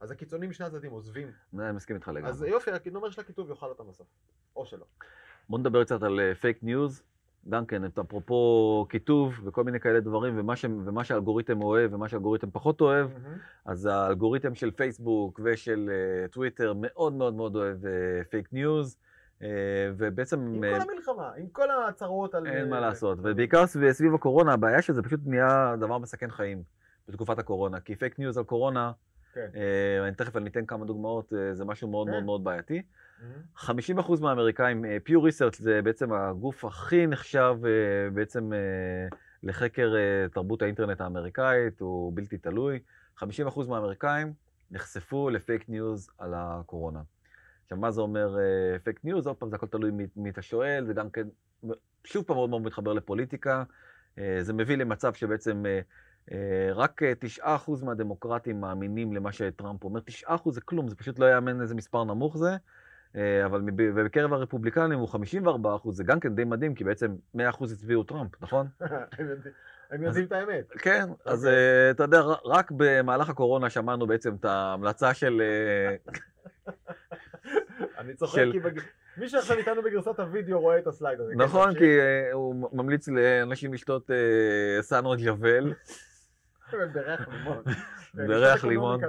אז 0.00 0.10
הקיצונים 0.10 0.50
משני 0.50 0.66
הצדדים 0.66 0.90
עוזבים. 0.90 1.32
אני 1.58 1.72
מסכים 1.72 1.96
איתך 1.96 2.08
לגמרי. 2.08 2.30
אז 2.30 2.42
יופי, 2.42 2.70
הנמר 2.86 3.10
של 3.10 3.20
הקיטוב 3.20 3.50
יאכל 3.50 3.66
אותם 3.66 3.88
בסוף. 3.88 4.06
או 4.56 4.66
שלא. 4.66 4.84
בוא 5.48 5.58
נדבר 5.58 5.84
קצת 5.84 6.02
על 6.02 6.34
פייק 6.34 6.62
ניוז. 6.62 7.02
גם 7.48 7.66
כן, 7.66 7.82
אפרופו 7.84 8.86
קיטוב 8.88 9.40
וכל 9.44 9.64
מיני 9.64 9.80
כאלה 9.80 10.00
דברים, 10.00 10.38
ומה, 10.38 10.56
ש... 10.56 10.64
ומה 10.64 11.04
שהאלגוריתם 11.04 11.62
אוהב 11.62 11.92
ומה 11.92 12.08
שהאלגוריתם 12.08 12.50
פחות 12.50 12.80
אוהב, 12.80 13.10
אז 13.64 13.86
האלגוריתם 13.86 14.54
של 14.54 14.70
פייסבוק 14.70 15.40
ושל 15.44 15.90
אה, 15.92 16.28
טוויטר 16.28 16.72
מאוד 16.76 17.12
מאוד 17.12 17.34
מאוד 17.34 17.56
אוהב 17.56 17.78
פייק 18.30 18.52
ניוז, 18.52 18.98
ובעצם 19.96 20.40
עם 20.40 20.64
אה, 20.64 20.78
כל 20.80 20.90
המלחמה, 20.90 21.30
עם 21.36 21.46
כל 21.52 21.70
ההצהרות 21.70 22.34
על... 22.34 22.46
אין 22.46 22.64
אה, 22.64 22.70
מה 22.70 22.80
לעשות, 22.80 23.18
ובעיקר 23.22 23.66
סביב, 23.66 24.14
הקורונה, 24.14 24.52
הבעיה 24.52 24.82
שזה 24.82 25.02
פשוט 25.02 25.20
נהיה 25.26 25.74
דבר 25.80 25.98
מסכן 25.98 26.30
חיים 26.30 26.62
בתקופת 27.08 27.38
הקורונה, 27.38 27.80
כי 27.80 27.96
פייק 27.96 28.18
ניוז 28.18 28.38
על 28.38 28.44
קורונה, 28.44 28.92
כן. 29.34 29.46
אה, 29.54 30.06
אני 30.06 30.14
תכף 30.14 30.36
אני 30.36 30.50
אתן 30.50 30.66
כמה 30.66 30.84
דוגמאות, 30.84 31.32
אה, 31.32 31.54
זה 31.54 31.64
משהו 31.64 31.88
מאוד 31.88 32.06
כן. 32.06 32.12
מאוד 32.12 32.24
מאוד 32.24 32.44
בעייתי. 32.44 32.82
מהמם. 33.22 33.98
50% 33.98 34.20
מהאמריקאים, 34.20 34.84
אה, 34.84 34.96
Pew 35.08 35.12
Research 35.12 35.56
זה 35.58 35.80
בעצם 35.84 36.12
הגוף 36.12 36.64
הכי 36.64 37.06
נחשב 37.06 37.56
אה, 37.64 38.10
בעצם 38.10 38.52
אה, 38.52 38.58
לחקר 39.42 39.94
אה, 39.96 40.28
תרבות 40.28 40.62
האינטרנט 40.62 41.00
האמריקאית, 41.00 41.80
הוא 41.80 42.12
בלתי 42.14 42.38
תלוי. 42.38 42.78
50% 43.18 43.22
מהאמריקאים 43.68 44.32
נחשפו 44.70 45.30
לפייק 45.30 45.68
ניוז 45.68 46.10
על 46.18 46.34
הקורונה. 46.36 47.00
עכשיו, 47.70 47.78
מה 47.80 47.90
זה 47.90 48.00
אומר 48.00 48.36
פייק 48.84 49.00
ניוז? 49.04 49.26
עוד 49.26 49.36
פעם, 49.36 49.50
זה 49.50 49.56
הכל 49.56 49.66
תלוי 49.66 49.90
מי, 50.16 50.30
אתה 50.30 50.42
שואל, 50.42 50.84
זה 50.86 50.94
גם 50.94 51.10
כן, 51.10 51.28
שוב 52.04 52.24
פעם 52.24 52.36
מאוד 52.36 52.50
מאוד 52.50 52.62
מתחבר 52.62 52.92
לפוליטיקה. 52.92 53.64
אה, 54.18 54.38
זה 54.40 54.52
מביא 54.52 54.76
למצב 54.76 55.14
שבעצם 55.14 55.66
אה, 55.66 55.80
אה, 56.32 56.72
רק 56.74 57.02
אה, 57.02 57.12
9% 57.44 57.84
מהדמוקרטים 57.84 58.60
מאמינים 58.60 59.12
למה 59.12 59.32
שטראמפ 59.32 59.84
אומר. 59.84 60.00
9% 60.26 60.50
זה 60.50 60.60
כלום, 60.60 60.88
זה 60.88 60.96
פשוט 60.96 61.18
לא 61.18 61.30
יאמן 61.34 61.60
איזה 61.60 61.74
מספר 61.74 62.04
נמוך 62.04 62.36
זה. 62.38 62.56
אבל 63.44 63.62
ובקרב 63.78 64.32
הרפובליקנים 64.32 64.98
הוא 64.98 65.08
54 65.08 65.76
אחוז, 65.76 65.96
זה 65.96 66.04
גם 66.04 66.20
כן 66.20 66.34
די 66.34 66.44
מדהים, 66.44 66.74
כי 66.74 66.84
בעצם 66.84 67.14
100 67.34 67.48
אחוז 67.50 67.72
הצביעו 67.72 68.02
טראמפ, 68.04 68.42
נכון? 68.42 68.66
הם 69.90 70.02
יודעים- 70.02 70.26
את 70.26 70.32
האמת. 70.32 70.68
כן, 70.78 71.08
אז 71.24 71.46
אוקיי. 71.46 71.90
אתה 71.90 72.02
יודע, 72.02 72.20
רק 72.44 72.70
במהלך 72.76 73.28
הקורונה 73.30 73.70
שמענו 73.70 74.06
בעצם 74.06 74.34
את 74.34 74.44
ההמלצה 74.44 75.14
של... 75.14 75.42
אני 77.98 78.14
צוחק 78.14 78.42
כי 78.52 78.58
מי 79.16 79.28
שעכשיו 79.28 79.58
איתנו 79.58 79.82
בגרסת 79.82 80.20
הוידאו 80.20 80.60
רואה 80.60 80.78
את 80.78 80.86
ה 80.86 80.92
slide 80.92 81.20
הזה. 81.20 81.32
כן, 81.32 81.40
נכון. 81.40 81.74
כי 81.74 82.00
אה, 82.00 82.32
הוא 82.32 82.68
ממליץ 82.72 83.08
לאנשים 83.08 83.74
לשתות 83.74 84.10
אה, 84.10 84.82
סנו 84.82 85.14
ז'אוול, 85.18 85.74
בריח 88.14 88.64
לימון. 88.64 89.00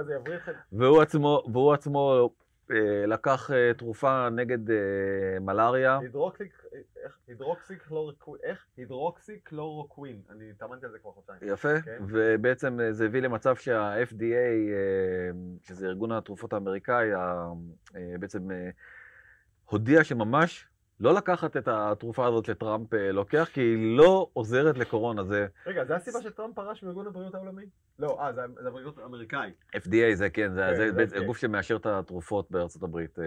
והוא 0.72 1.02
עצמו, 1.02 1.42
לקח 3.06 3.50
אה, 3.50 3.74
תרופה 3.74 4.28
נגד 4.30 4.70
אה, 4.70 4.76
מלאריה. 5.40 5.98
הידרוקסיקלורוקווין. 8.76 10.20
אני 10.30 10.50
התאמנתי 10.50 10.86
על 10.86 10.92
זה 10.92 10.98
כבר 10.98 11.10
חודשיים. 11.10 11.52
יפה, 11.52 11.80
כן. 11.80 11.98
ובעצם 12.08 12.80
אה, 12.80 12.92
זה 12.92 13.04
הביא 13.06 13.20
למצב 13.20 13.56
שה-FDA, 13.56 14.22
אה, 14.22 15.30
שזה 15.62 15.86
ארגון 15.86 16.12
התרופות 16.12 16.52
האמריקאי, 16.52 17.14
אה, 17.14 17.52
בעצם 18.18 18.50
אה, 18.50 18.70
הודיע 19.64 20.04
שממש 20.04 20.68
לא 21.02 21.14
לקחת 21.14 21.56
את 21.56 21.68
התרופה 21.68 22.26
הזאת 22.26 22.44
שטראמפ 22.44 22.94
אה, 22.94 23.12
לוקח, 23.12 23.48
כי 23.52 23.60
היא 23.60 23.96
לא 23.96 24.28
עוזרת 24.32 24.78
לקורונה. 24.78 25.24
זה 25.24 25.46
רגע, 25.66 25.84
זה 25.84 25.96
הסיבה 25.96 26.22
שטראמפ 26.22 26.54
פרש 26.54 26.82
מארגון 26.82 27.06
הבריאות 27.06 27.34
העולמי? 27.34 27.62
לא, 27.98 28.20
אה, 28.20 28.32
זה 28.32 28.40
זה 28.62 28.68
הבריאות 28.68 28.98
האמריקאי. 28.98 29.50
FDA, 29.76 30.14
זה 30.14 30.30
כן, 30.30 30.52
זה, 30.54 30.60
כן, 30.70 30.76
זה 30.76 31.06
זה 31.06 31.16
FDA. 31.16 31.22
הגוף 31.22 31.38
שמאשר 31.38 31.76
את 31.76 31.86
התרופות 31.86 32.50
בארצות 32.50 32.82
הברית. 32.82 33.18
אה, 33.18 33.24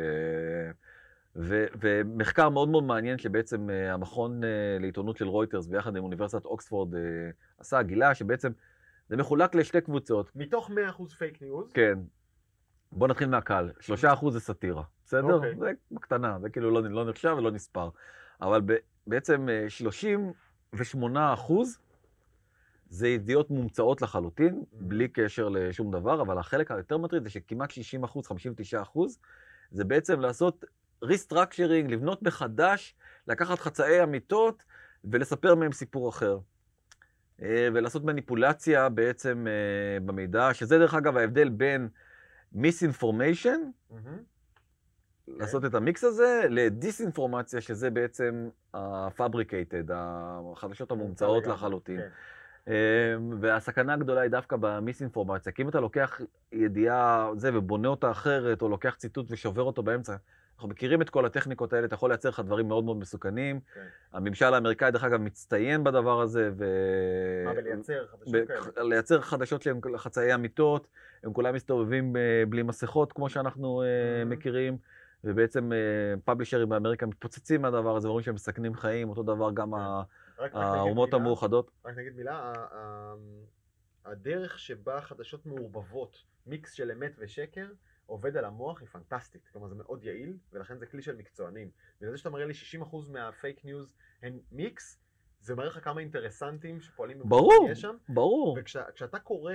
ו- 1.35 1.65
ומחקר 1.79 2.49
מאוד 2.49 2.69
מאוד 2.69 2.83
מעניין 2.83 3.17
שבעצם 3.17 3.69
אה, 3.69 3.93
המכון 3.93 4.41
לעיתונות 4.79 5.17
של 5.17 5.27
רויטרס 5.27 5.67
ביחד 5.67 5.95
עם 5.95 6.03
אוניברסיטת 6.03 6.45
אוקספורד 6.45 6.93
עשה, 7.59 7.81
גילה 7.81 8.15
שבעצם 8.15 8.51
זה 9.09 9.17
מחולק 9.17 9.55
לשתי 9.55 9.81
קבוצות. 9.81 10.31
מתוך 10.35 10.69
100% 10.97 11.07
פייק 11.17 11.41
ניוז, 11.41 11.71
כן. 11.73 11.99
בוא 12.95 13.07
נתחיל 13.07 13.29
מהקל. 13.29 13.69
שלושה 13.79 14.13
אחוז 14.13 14.33
זה 14.33 14.39
סאטירה, 14.39 14.83
בסדר? 15.05 15.33
אוקיי. 15.33 15.55
זה 15.59 15.71
בקטנה, 15.91 16.37
זה 16.41 16.49
כאילו 16.49 16.71
לא, 16.71 16.89
לא 16.89 17.09
נחשב 17.09 17.35
ולא 17.37 17.51
נספר. 17.51 17.89
אבל 18.41 18.61
ב, 18.65 18.73
בעצם 19.07 19.49
אה, 19.49 19.69
38 19.69 21.33
אחוז 21.33 21.79
זה 22.89 23.07
ידיעות 23.07 23.49
מומצאות 23.49 24.01
לחלוטין, 24.01 24.63
בלי 24.73 25.07
קשר 25.07 25.49
לשום 25.49 25.91
דבר, 25.91 26.21
אבל 26.21 26.37
החלק 26.37 26.71
היותר 26.71 26.97
מטריד 26.97 27.23
זה 27.23 27.29
שכמעט 27.29 27.71
60 27.71 28.03
אחוז, 28.03 28.27
59 28.27 28.81
אחוז, 28.81 29.19
זה 29.71 29.83
בעצם 29.83 30.19
לעשות 30.19 30.65
restructuring, 31.03 31.91
לבנות 31.91 32.23
מחדש, 32.23 32.95
לקחת 33.27 33.59
חצאי 33.59 34.03
אמיתות 34.03 34.63
ולספר 35.03 35.55
מהם 35.55 35.71
סיפור 35.71 36.09
אחר. 36.09 36.39
אה, 37.41 37.67
ולעשות 37.73 38.03
מניפולציה 38.03 38.89
בעצם 38.89 39.45
אה, 39.47 39.99
במידע, 39.99 40.53
שזה 40.53 40.77
דרך 40.77 40.93
אגב 40.93 41.17
ההבדל 41.17 41.49
בין 41.49 41.87
מיסאינפורמיישן, 42.55 43.59
מהמם. 43.91 44.17
לעשות 45.27 45.65
את 45.65 45.75
המיקס 45.75 46.03
הזה, 46.03 46.41
לדיסאינפורמציה, 46.49 47.61
שזה 47.61 47.89
בעצם 47.89 48.49
ה-fabricated, 48.73 49.91
החדשות 49.93 50.91
המומצאות 50.91 51.47
לחלוטין. 51.47 51.99
כן. 51.99 52.07
אמ, 52.67 52.73
והסכנה 53.41 53.93
הגדולה 53.93 54.21
היא 54.21 54.31
דווקא 54.31 54.55
במיסאינפורמציה, 54.59 55.51
כי 55.51 55.61
אם 55.61 55.69
אתה 55.69 55.79
לוקח 55.79 56.21
ידיעה 56.51 57.29
זה 57.37 57.57
ובונה 57.57 57.87
אותה 57.87 58.11
אחרת, 58.11 58.61
או 58.61 58.69
לוקח 58.69 58.95
ציטוט 58.95 59.25
ושובר 59.29 59.61
אותו 59.61 59.83
באמצע, 59.83 60.15
אנחנו 60.55 60.69
מכירים 60.69 61.01
את 61.01 61.09
כל 61.09 61.25
הטכניקות 61.25 61.73
האלה, 61.73 61.85
אתה 61.85 61.95
יכול 61.95 62.09
לייצר 62.09 62.29
לך 62.29 62.39
דברים 62.39 62.67
מאוד 62.67 62.83
מאוד 62.83 62.97
מסוכנים. 62.97 63.59
כן. 63.73 63.85
הממשל 64.13 64.53
האמריקאי, 64.53 64.91
דרך 64.91 65.03
אגב, 65.03 65.21
מצטיין 65.21 65.83
בדבר 65.83 66.21
הזה, 66.21 66.49
ו... 66.57 66.65
מה, 67.45 67.53
בלייצר 67.53 68.05
חדשות 68.07 68.47
כאלה? 68.47 68.83
לייצר 68.89 69.21
חדשות 69.21 69.61
שהן 69.61 69.79
חצאי 69.97 70.33
אמיתות, 70.35 70.87
הם 71.23 71.33
כולם 71.33 71.55
מסתובבים 71.55 72.15
אה, 72.17 72.43
בלי 72.49 72.63
מסכות, 72.63 73.13
כמו 73.13 73.29
שאנחנו 73.29 73.81
אה, 73.81 73.87
Mhm. 74.21 74.25
מכירים, 74.25 74.77
ובעצם 75.23 75.71
פאבלישרים 76.25 76.69
באמריקה 76.69 77.05
מתפוצצים 77.05 77.61
מהדבר 77.61 77.95
הזה, 77.95 78.07
ואומרים 78.07 78.23
שהם 78.23 78.35
מסכנים 78.35 78.73
חיים, 78.75 79.09
אותו 79.09 79.23
דבר 79.23 79.51
גם 79.53 79.71
כן. 80.37 80.57
האומות 80.57 81.09
מילה. 81.13 81.21
המאוחדות. 81.23 81.71
רק 81.85 81.97
נגיד 81.97 82.15
מילה, 82.15 82.53
הדרך 84.05 84.59
שבה 84.59 85.01
חדשות 85.01 85.45
מעורבבות, 85.45 86.17
מיקס 86.47 86.71
של 86.71 86.91
אמת 86.91 87.11
ושקר, 87.19 87.65
עובד 88.05 88.37
על 88.37 88.45
המוח 88.45 88.79
היא 88.81 88.87
פנטסטית. 88.87 89.47
כלומר 89.51 89.67
זה 89.67 89.75
מאוד 89.75 90.03
יעיל, 90.03 90.37
ולכן 90.53 90.77
זה 90.77 90.85
כלי 90.85 91.01
של 91.01 91.15
מקצוענים. 91.15 91.69
וזה 92.01 92.17
שאתה 92.17 92.29
מראה 92.29 92.45
לי 92.45 92.53
60% 92.81 92.95
מהפייק 93.11 93.65
ניוז 93.65 93.93
הם 94.23 94.39
מיקס, 94.51 94.99
זה 95.41 95.55
מראה 95.55 95.67
לך 95.67 95.83
כמה 95.83 96.01
אינטרסנטים 96.01 96.81
שפועלים 96.81 97.19
ברור, 97.25 97.69
שם. 97.73 97.95
ברור. 98.09 98.57
וכשאתה 98.59 99.19
קורא 99.19 99.53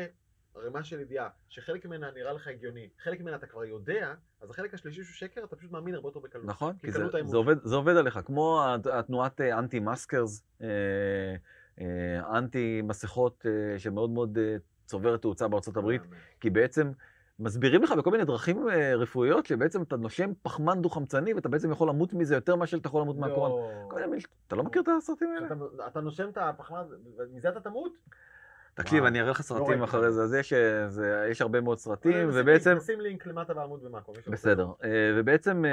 ערימה 0.55 0.85
של 0.85 1.01
ידיעה, 1.01 1.29
שחלק 1.49 1.87
ממנה 1.87 2.11
נראה 2.11 2.33
לך 2.33 2.49
הגיוני, 2.49 2.89
חלק 3.03 3.21
ממנה 3.21 3.37
אתה 3.37 3.47
כבר 3.47 3.65
יודע, 3.65 4.15
אז 4.41 4.51
החלק 4.51 4.75
השלישי 4.75 5.05
שהוא 5.05 5.15
שקר, 5.15 5.45
אתה 5.45 5.57
פשוט 5.57 5.71
מאמין 5.71 5.95
הרבה 5.95 6.09
יותר 6.09 6.21
בקלות. 6.21 6.45
נכון, 6.47 6.73
כי 6.77 6.87
כי 6.87 6.93
זה. 6.93 7.05
זה, 7.25 7.37
עובד, 7.37 7.57
זה 7.65 7.75
עובד 7.77 7.97
עליך, 7.97 8.19
כמו 8.25 8.63
הת- 8.65 8.87
התנועת 8.87 9.41
anti-maskers, 9.41 10.43
אנטי 12.37 12.83
מסכות 12.83 13.47
שמאוד 13.79 14.11
מאוד 14.11 14.39
אה, 14.39 14.57
צוברת 14.87 15.23
תאוצה 15.23 15.49
בארצות 15.49 15.77
הברית, 15.77 16.03
כי 16.41 16.51
בעצם 16.51 16.93
מסבירים 17.41 17.83
לך 17.83 17.93
בכל 17.93 18.11
מיני 18.11 18.25
דרכים 18.25 18.69
אה, 18.69 18.95
רפואיות 18.97 19.47
שבעצם 19.47 19.83
אתה 19.83 19.97
נושם 19.97 20.31
פחמן 20.43 20.83
דו-חמצני 20.83 21.35
ואתה 21.35 21.49
בעצם 21.49 21.71
יכול 21.73 21.89
למות 21.89 22.13
מזה 22.15 22.35
יותר 22.35 22.57
מאשר 22.57 22.77
אתה 22.77 22.89
יכול 22.89 23.03
למות 23.03 23.17
מהקורונה. 23.19 23.55
מיני 23.89 24.07
מיל- 24.07 24.21
אתה 24.47 24.57
לא 24.57 24.63
מכיר 24.63 24.83
את 24.83 24.89
הסרטים 24.99 25.29
האלה? 25.35 25.47
אתה- 25.47 25.55
נושם 26.01 26.29
את 26.29 26.39
הפחמן, 26.41 26.83
ומזה 27.19 27.49
אתה 27.49 27.61
תמות? 27.61 27.93
תקשיב, 28.75 29.05
אני 29.05 29.21
אראה 29.21 29.31
לך 29.31 29.43
סרטים 29.43 29.67
ראיתי. 29.67 29.85
אחרי 29.85 30.13
זה, 30.13 30.23
אז 30.23 30.35
יש, 30.35 30.53
אה, 30.53 30.85
הרבה 31.43 31.61
מאוד 31.61 31.79
סרטים, 31.79 32.13
נשים 32.13 32.29
ובעצם... 32.33 32.77
נשים 32.77 33.01
לינק 33.01 33.27
למטה 33.27 33.55
בעמוד 33.55 33.83
במאקו. 33.85 34.15
שרוצה. 34.15 34.31
בסדר, 34.31 34.67
אה, 34.85 34.89
ובעצם 35.17 35.65
אה, 35.65 35.71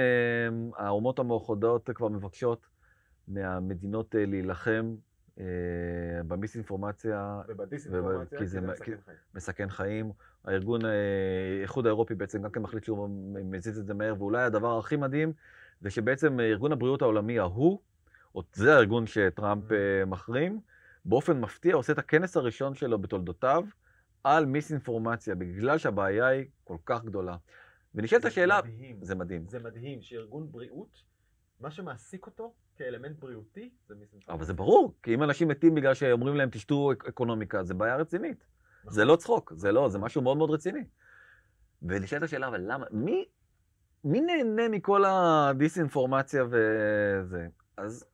האומות 0.86 1.20
המאוחדות 1.20 1.90
כבר 1.96 2.08
מבקשות 2.08 2.68
מהמדינות 3.28 4.16
אה, 4.16 4.24
להילחם 4.26 4.72
אה, 4.72 5.17
במיסאינפורמציה 6.28 7.42
ובדיסאינפורמציה, 7.48 8.40
כי 8.40 8.48
זה 8.48 8.60
מסכן 9.36 9.70
חיים. 9.70 10.12
הארגון, 10.46 10.86
אה, 10.86 10.92
האיחוד 11.60 11.86
האירופי 11.86 12.16
בעצם 12.16 12.42
גם 12.42 12.52
כן 12.52 12.62
מחליט 12.62 12.84
שהוא 12.84 13.10
מזיז 13.46 13.80
את 13.80 13.86
זה 13.86 13.94
מהר, 13.94 14.16
ואולי 14.18 14.44
הדבר 14.44 14.80
הכי 14.80 14.96
מדהים 14.96 15.34
זה 15.82 15.90
שבעצם 15.90 16.40
אה, 16.40 16.46
ארגון 16.46 16.72
הבריאות 16.72 17.02
העולמי, 17.02 17.40
ההוא, 17.40 17.80
זה 18.54 18.76
הארגון 18.76 19.08
שטראמפ 19.08 19.72
אה, 19.72 20.06
מחרים, 20.06 20.60
באופן 21.06 21.40
מפתיע 21.40 21.76
עושה 21.76 21.94
את 21.94 21.98
הכנס 21.98 22.38
הראשון 22.38 22.76
שלו 22.76 23.00
בתולדותיו 23.00 23.64
על 24.24 24.46
מיסאינפורמציה, 24.46 25.36
בגלל 25.36 25.78
שהבעיה 25.78 26.28
היא 26.28 26.46
כל 26.64 26.78
כך 26.86 27.04
גדולה. 27.04 27.38
ונשאלת 27.96 28.26
השאלה, 28.26 28.60
מדהים. 28.64 28.98
זה 29.02 29.16
מדהים. 29.16 29.48
זה 29.48 29.60
מדהים 29.60 30.02
שארגון 30.02 30.52
בריאות, 30.52 31.04
מה 31.60 31.72
שמעסיק 31.72 32.26
אותו 32.26 32.54
כאלמנט 32.78 33.20
בריאותי, 33.20 33.70
זה 33.88 33.96
מיסאינפורמציה. 33.96 34.34
אבל 34.34 34.46
זה 34.46 34.54
ברור, 34.54 34.94
כי 35.04 35.14
אם 35.14 35.24
אנשים 35.24 35.48
מתים 35.48 35.76
בגלל 35.76 35.94
שאומרים 35.94 36.36
להם 36.36 36.50
תשתו 36.50 36.92
אק- 36.92 37.06
אקונומיקה, 37.06 37.64
זה 37.64 37.74
בעיה 37.74 37.96
רצינית. 37.96 38.46
נכון. 38.82 38.94
זה 38.94 39.06
לא 39.06 39.16
צחוק, 39.16 39.54
זה 39.56 39.72
לא, 39.72 39.90
זה 39.90 40.00
משהו 40.00 40.22
מאוד 40.22 40.38
מאוד 40.38 40.52
רציני. 40.52 40.84
ונשאלת 41.84 42.24
השאלה, 42.24 42.48
אבל 42.48 42.62
למה, 42.72 42.86
מי, 42.92 43.26
מי 44.04 44.22
נהנה 44.22 44.70
מכל 44.70 45.04
הדיסאינפורמציה 45.08 46.44
וזה? 46.50 47.48
אז 47.78 48.06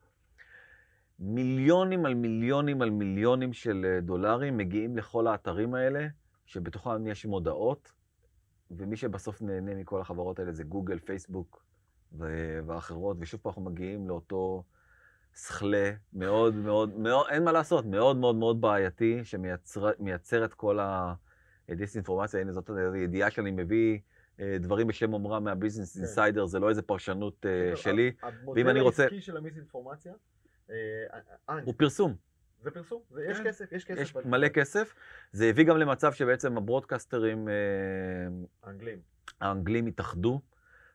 מיליונים 1.19 2.05
על 2.05 2.13
מיליונים 2.13 2.81
על 2.81 2.89
מיליונים 2.89 3.53
של 3.53 3.85
אה, 3.85 4.01
דולרים 4.01 4.57
מגיעים 4.57 4.97
לכל 4.97 5.27
האתרים 5.27 5.73
האלה, 5.73 6.07
שבתוכם 6.45 7.07
יש 7.07 7.25
מודעות, 7.25 7.91
ומי 8.71 8.95
שבסוף 8.97 9.41
נהנה 9.41 9.75
מכל 9.75 10.01
החברות 10.01 10.39
האלה 10.39 10.51
זה 10.51 10.63
גוגל, 10.63 10.99
פייסבוק 10.99 11.62
ואחרות, 12.67 13.17
ושוב 13.19 13.39
פעם 13.41 13.49
אנחנו 13.49 13.61
מגיעים 13.61 14.07
לאותו 14.07 14.63
סכלה 15.35 15.91
מאוד 16.13 16.55
מאוד, 16.55 16.97
מאוד, 16.97 17.25
אין 17.29 17.43
מה 17.43 17.51
לעשות, 17.51 17.85
מאוד 17.85 18.17
מאוד 18.17 18.35
מאוד 18.35 18.61
בעייתי, 18.61 19.21
שמייצר 19.23 20.45
את 20.45 20.53
כל 20.53 20.79
הדיסאינפורמציה. 21.69 22.41
הנה 22.41 22.51
זאת 22.51 22.69
ידיעה 22.95 23.31
שאני 23.31 23.51
מביא 23.51 23.99
אה, 24.39 24.57
דברים 24.59 24.87
בשם 24.87 25.13
אומרם 25.13 25.43
מהביזנס 25.43 25.93
כן. 25.93 25.99
אינסיידר, 25.99 26.45
זה 26.45 26.59
לא 26.59 26.69
איזה 26.69 26.81
פרשנות 26.81 27.45
אה, 27.45 27.67
טוב, 27.69 27.75
שלי, 27.75 28.11
המודל 28.21 28.69
אני 28.69 28.81
רוצה- 28.81 29.03
העסקי 29.03 29.21
של 29.21 29.37
המיסאינפורמציה, 29.37 30.13
אה, 30.69 30.75
הוא 31.63 31.73
פרסום. 31.77 32.15
זה 32.63 32.71
פרסום, 32.71 33.01
זה- 33.11 33.25
יש 33.29 33.37
כן. 33.37 33.43
כסף, 33.47 33.71
יש 33.71 33.85
כסף. 33.85 34.01
יש. 34.01 34.15
מלא 34.25 34.47
כסף. 34.47 34.93
זה 35.31 35.45
הביא 35.45 35.65
גם 35.65 35.77
למצב 35.77 36.13
שבעצם 36.13 36.57
הברודקאסטרים 36.57 37.49
אה, 37.49 37.53
האנגלים. 38.63 38.99
האנגלים 39.41 39.85
התאחדו, 39.87 40.41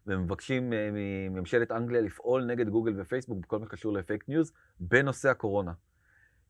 ומבקשים 0.09 0.73
אה, 0.73 0.91
מממשלת 0.93 1.73
אנגליה 1.73 2.01
לפעול 2.01 2.45
נגד 2.45 2.69
גוגל 2.69 3.01
ופייסבוק 3.01 3.39
בכל 3.39 3.59
מה 3.59 3.67
שקשור 3.67 3.93
לפייק 3.93 4.29
ניוז 4.29 4.53
בנושא 4.81 5.29
הקורונה. 5.29 5.73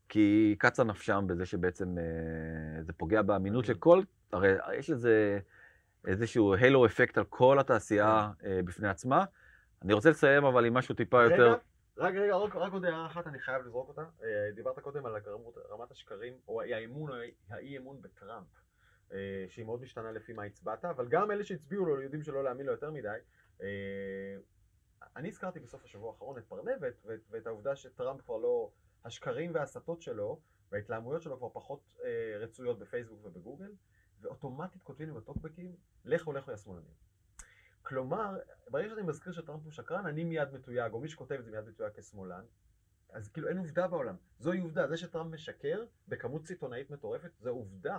כי 0.09 0.55
קצה 0.59 0.83
נפשם 0.83 1.25
בזה 1.27 1.45
שבעצם 1.45 1.97
אה, 1.97 2.83
זה 2.83 2.93
פוגע 2.93 3.21
באמינות 3.21 3.65
של 3.65 3.73
כל, 3.73 4.01
הרי 4.33 4.53
יש 4.73 4.89
לזה 4.89 5.39
איזשהו 6.07 6.55
halo 6.55 6.85
effect 6.85 7.17
על 7.17 7.23
כל 7.23 7.59
התעשייה 7.59 8.31
אה, 8.45 8.59
בפני 8.65 8.87
עצמה. 8.87 9.25
אני 9.81 9.93
רוצה 9.93 10.09
לסיים 10.09 10.45
אבל 10.45 10.65
עם 10.65 10.73
משהו 10.73 10.95
טיפה 10.95 11.23
יותר... 11.23 11.55
רגע, 11.97 12.19
רגע, 12.21 12.35
רק, 12.35 12.55
רק 12.55 12.73
עוד 12.73 12.85
הערה 12.85 13.05
אחת, 13.05 13.27
אני 13.27 13.39
חייב 13.39 13.65
לזרוק 13.65 13.87
אותה. 13.87 14.01
דיברת 14.55 14.79
קודם 14.79 15.05
על 15.05 15.15
רמת, 15.71 15.91
השקרים, 15.91 16.33
או 16.47 16.61
האמון 16.61 17.11
או 17.11 17.15
האי 17.49 17.77
אמון 17.77 18.01
בטראמפ, 18.01 18.47
שהיא 19.47 19.65
מאוד 19.65 19.81
משתנה 19.81 20.11
לפי 20.11 20.33
מה 20.33 20.43
הצבעת, 20.43 20.85
אבל 20.85 21.07
גם 21.07 21.31
אלה 21.31 21.43
שהצביעו 21.43 21.85
לו 21.85 22.01
יודעים 22.01 22.23
שלא 22.23 22.43
להאמין 22.43 22.65
לו 22.65 22.71
יותר 22.71 22.91
מדי. 22.91 23.17
אה, 23.61 24.37
אני 25.15 25.27
הזכרתי 25.27 25.59
בסוף 25.59 25.83
השבוע 25.83 26.11
האחרון 26.11 26.37
את 26.37 26.45
פרנבת, 26.45 26.93
ואת, 27.05 27.19
ואת 27.29 27.47
העובדה 27.47 27.75
שטראמפ 27.75 28.21
כבר 28.21 28.37
לא, 28.37 28.71
השקרים 29.05 29.53
וההסתות 29.53 30.01
שלו, 30.01 30.39
וההתלהמויות 30.71 31.21
שלו 31.21 31.37
כבר 31.37 31.49
פחות 31.49 31.95
אה, 32.03 32.37
רצויות 32.37 32.79
בפייסבוק 32.79 33.25
ובגוגל, 33.25 33.71
ואוטומטית 34.21 34.83
כותבים 34.83 35.09
לי 35.09 35.15
בטוקבקים, 35.15 35.75
לכו 36.05 36.33
לכו 36.33 36.51
יא 36.51 36.57
שמאלנים. 36.57 36.93
כלומר, 37.81 38.37
ברגע 38.69 38.89
שאני 38.89 39.01
מזכיר 39.01 39.33
שטראמפ 39.33 39.63
הוא 39.63 39.71
שקרן, 39.71 40.05
אני 40.05 40.23
מיד 40.23 40.53
מתויג, 40.53 40.93
או 40.93 40.99
מי 40.99 41.09
שכותב 41.09 41.35
את 41.39 41.45
זה 41.45 41.51
מיד 41.51 41.67
מתויג 41.67 41.91
כשמאלן. 41.93 42.43
אז 43.09 43.29
כאילו 43.29 43.47
אין 43.47 43.57
עובדה 43.57 43.87
בעולם. 43.87 44.15
זוהי 44.39 44.59
עובדה. 44.59 44.87
זה 44.87 44.97
שטראמפ 44.97 45.33
משקר 45.33 45.85
בכמות 46.07 46.45
סיטונאית 46.45 46.89
מטורפת, 46.89 47.31
זו 47.39 47.49
עובדה. 47.49 47.97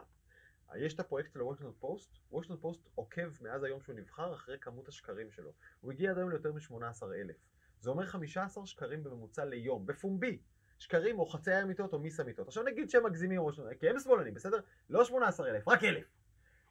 יש 0.76 0.94
את 0.94 1.00
הפרויקט 1.00 1.32
של 1.32 1.40
הוושינגטון 1.40 1.74
פוסט, 1.80 2.18
וושינגטון 2.30 2.60
פוסט 2.62 2.88
עוקב 2.94 3.28
מאז 3.40 3.62
היום 3.62 3.80
שהוא 3.80 3.96
נבחר 3.96 4.34
אחרי 4.34 4.58
כמות 4.60 4.88
השקרים 4.88 5.30
שלו. 5.30 5.52
הוא 5.80 5.92
הגיע 5.92 6.10
עד 6.10 6.18
היום 6.18 6.30
ליותר 6.30 6.52
מ-18,000. 6.52 7.32
זה 7.80 7.90
אומר 7.90 8.06
15 8.06 8.66
שקרים 8.66 9.04
בממוצע 9.04 9.44
ליום, 9.44 9.86
בפומבי. 9.86 10.38
שקרים 10.78 11.18
או 11.18 11.26
חצאי 11.26 11.62
אמיתות 11.62 11.92
או 11.92 11.98
מיס 11.98 12.20
אמיתות. 12.20 12.46
עכשיו 12.48 12.62
נגיד 12.62 12.90
שהם 12.90 13.06
מגזימים, 13.06 13.40
כי 13.80 13.88
הם 13.88 13.98
שמאלנים, 13.98 14.34
בסדר? 14.34 14.60
לא 14.90 15.04
18,000, 15.04 15.68
רק 15.68 15.84
1,000. 15.84 16.04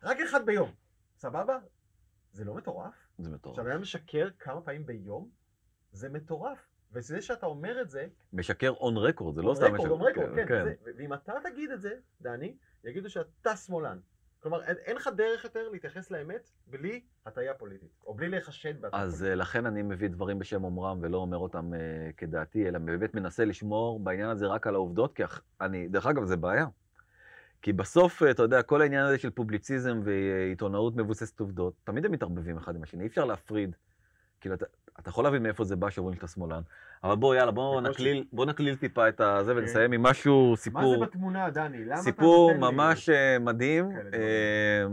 רק 0.03 0.17
אחד 0.29 0.45
ביום. 0.45 0.73
סבבה? 1.17 1.59
זה 2.31 2.45
לא 2.45 2.53
מטורף? 2.53 2.93
זה 3.17 3.29
מטורף. 3.29 3.53
עכשיו, 3.57 3.67
היה 3.69 3.77
משקר 3.77 4.29
כמה 4.39 4.61
פעמים 4.61 4.85
ביום, 4.85 5.29
זה 5.91 6.09
מטורף. 6.09 6.67
וזה 6.91 7.21
שאתה 7.21 7.45
אומר 7.45 7.81
את 7.81 7.89
זה, 7.89 8.07
משקר 8.33 8.69
און 8.69 8.97
רקורד, 8.97 9.35
זה 9.35 9.41
לא 9.41 9.53
סתם... 9.55 9.73
משקר- 9.73 9.89
און 9.89 10.01
רקורד, 10.01 10.35
כן. 10.35 10.47
כן. 10.47 10.63
זה, 10.63 10.91
ואם 10.97 11.13
אתה 11.13 11.33
תגיד 11.43 11.71
את 11.71 11.81
זה, 11.81 11.93
דני, 12.21 12.57
יגידו 12.83 13.09
שאתה 13.09 13.55
שמאלן. 13.55 13.99
כלומר, 14.39 14.63
אין, 14.63 14.75
אין 14.85 14.95
לך 14.95 15.09
דרך 15.15 15.43
יותר 15.43 15.69
להתייחס 15.69 16.11
לאמת 16.11 16.49
בלי 16.67 17.01
הטיה 17.25 17.53
פוליטית, 17.53 17.89
או 18.05 18.13
בלי 18.13 18.29
להיחשד 18.29 18.81
בהטיה 18.81 18.99
אז 18.99 19.11
פוליטית. 19.11 19.29
אה, 19.29 19.35
לכן 19.35 19.65
אני 19.65 19.81
מביא 19.81 20.07
דברים 20.07 20.39
בשם 20.39 20.63
אומרם 20.63 20.99
ולא 21.01 21.17
אומר 21.17 21.37
אותם 21.37 21.73
אה, 21.73 21.79
כדעתי, 22.17 22.67
אלא 22.67 22.79
באמת 22.79 23.13
מנסה 23.13 23.45
לשמור 23.45 23.99
בעניין 23.99 24.29
הזה 24.29 24.47
רק 24.47 24.67
על 24.67 24.75
העובדות, 24.75 25.13
כי 25.13 25.23
אני, 25.61 25.87
דרך 25.87 26.05
אגב, 26.05 26.25
זה 26.25 26.37
בעיה. 26.37 26.65
כי 27.61 27.73
בסוף, 27.73 28.23
אה, 28.23 28.31
אתה 28.31 28.43
יודע, 28.43 28.61
כל 28.61 28.81
העניין 28.81 29.05
הזה 29.05 29.17
של 29.17 29.29
פובליציזם 29.29 29.99
ועיתונאות 30.03 30.95
מבוססת 30.95 31.39
עובדות, 31.39 31.73
תמיד 31.83 32.05
הם 32.05 32.11
מתערבבים 32.11 32.57
אחד 32.57 32.75
עם 32.75 32.83
השני, 32.83 33.03
אי 33.03 33.07
אפשר 33.07 33.25
להפריד 33.25 33.75
כאילו, 34.41 34.55
אתה, 34.55 34.65
אתה 34.99 35.09
יכול 35.09 35.23
להבין 35.23 35.43
מאיפה 35.43 35.63
זה 35.63 35.75
בא 35.75 35.89
שאומרים 35.89 36.15
שאתה 36.15 36.27
שמאלן, 36.27 36.61
אבל 37.03 37.15
בוא, 37.15 37.35
יאללה, 37.35 37.51
בוא. 37.51 37.81
נקליל, 37.81 38.25
בוא 38.33 38.45
נקליל 38.45 38.75
טיפה 38.75 39.09
את 39.09 39.21
הזה 39.21 39.51
כן. 39.51 39.57
ונסיים 39.57 39.91
עם 39.91 40.03
משהו, 40.03 40.49
מה 40.49 40.57
סיפור, 40.57 40.99
זה 40.99 41.05
בתמונה, 41.05 41.49
דני? 41.49 41.85
למה 41.85 41.93
אתה 41.93 42.01
סיפור? 42.01 42.53
ממש 42.53 43.09
אה, 43.09 43.39
מדהים, 43.39 43.91
אה, 44.13 44.85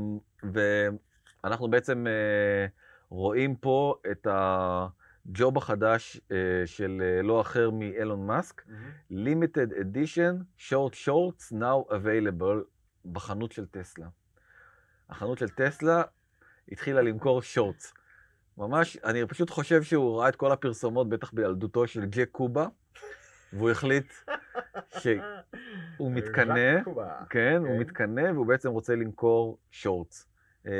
ואנחנו 1.45 1.69
בעצם 1.71 2.07
אה, 2.07 2.67
רואים 3.09 3.57
פה 3.57 3.95
את 4.11 4.27
הג'וב 4.31 5.59
החדש 5.59 6.21
אה, 6.33 6.37
של 6.67 7.21
לא 7.23 7.41
אחר 7.41 7.71
מאילון 7.71 8.27
מאסק, 8.27 8.63
limited 9.13 9.71
edition 9.73 10.61
short 10.69 10.95
shorts 11.07 11.53
now 11.53 11.91
available 11.93 12.65
בחנות 13.13 13.53
של 13.53 13.67
טסלה. 13.67 14.07
החנות 15.11 15.39
של 15.39 15.49
טסלה 15.49 16.03
התחילה 16.73 17.03
למכור 17.03 17.43
שורטס. 17.43 17.95
ממש, 18.59 18.97
אני 18.97 19.27
פשוט 19.27 19.51
חושב 19.51 19.83
שהוא 19.83 20.21
ראה 20.21 20.29
את 20.29 20.37
כל 20.37 20.53
הפרסומות, 20.53 21.09
בטח 21.09 21.33
בילדותו 21.33 21.87
של 21.87 22.05
ג'ק 22.05 22.29
קובה, 22.33 22.67
והוא 23.53 23.71
החליט 23.71 24.13
שהוא 24.99 26.13
מתקנא. 26.13 26.85
כן, 27.31 27.57
הוא 27.61 27.69
כן. 27.69 27.79
מתקנא 27.79 28.33
והוא 28.35 28.47
בעצם 28.47 28.71
רוצה 28.71 28.95
למכור 28.97 29.59
שורטס. 29.71 30.29
אמ, 30.67 30.71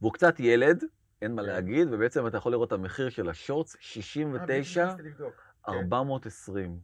והוא 0.00 0.12
קצת 0.12 0.40
ילד, 0.40 0.84
אין 1.22 1.34
מה 1.34 1.42
כן. 1.42 1.48
להגיד, 1.48 1.88
ובעצם 1.90 2.26
אתה 2.26 2.36
יכול 2.36 2.52
לראות 2.52 2.68
את 2.68 2.72
המחיר 2.72 3.08
של 3.08 3.28
השורטס, 3.28 3.74
אה, 3.74 3.80
בדיוק 3.80 3.92
69, 4.04 4.84
נכנסתי 4.84 5.02
לבדוק. 5.02 5.34
כן. 5.66 5.72
420. 5.72 6.78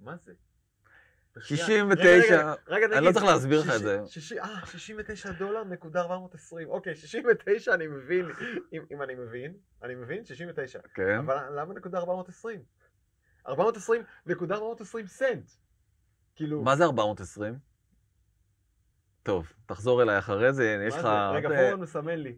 מה 0.00 0.16
זה? 0.16 0.32
בחייאת. 1.36 1.60
69, 1.60 2.06
רגע, 2.34 2.54
רגע, 2.68 2.86
רגע, 2.86 2.98
אני 2.98 3.06
לא 3.06 3.12
צריך 3.12 3.24
להסביר 3.24 3.60
לך 3.60 3.70
את 3.76 3.80
זה. 3.80 4.00
אה, 4.40 4.66
69 4.66 5.32
דולר 5.32 5.64
נקודה 5.64 6.00
420. 6.00 6.68
אוקיי, 6.68 6.94
69 6.96 7.74
אני 7.74 7.86
מבין, 7.86 8.26
אם 8.92 9.02
אני 9.02 9.14
מבין, 9.14 9.52
אני 9.82 9.94
מבין, 9.94 10.24
69. 10.24 10.78
כן. 10.94 11.18
אבל 11.18 11.58
למה 11.60 11.74
נקודה 11.74 11.98
420? 11.98 12.62
420 13.48 14.02
נקודה 14.26 14.54
420 14.54 15.06
סנט. 15.06 15.50
כאילו, 16.36 16.62
מה 16.62 16.76
זה 16.76 16.84
420? 16.84 17.58
טוב, 19.22 19.52
תחזור 19.66 20.02
אליי 20.02 20.18
אחרי 20.18 20.52
זה, 20.52 20.84
יש 20.88 20.94
לך... 20.94 21.08
רגע, 21.34 21.48
פורן 21.48 21.80
מסמן 21.80 22.18
לי. 22.18 22.36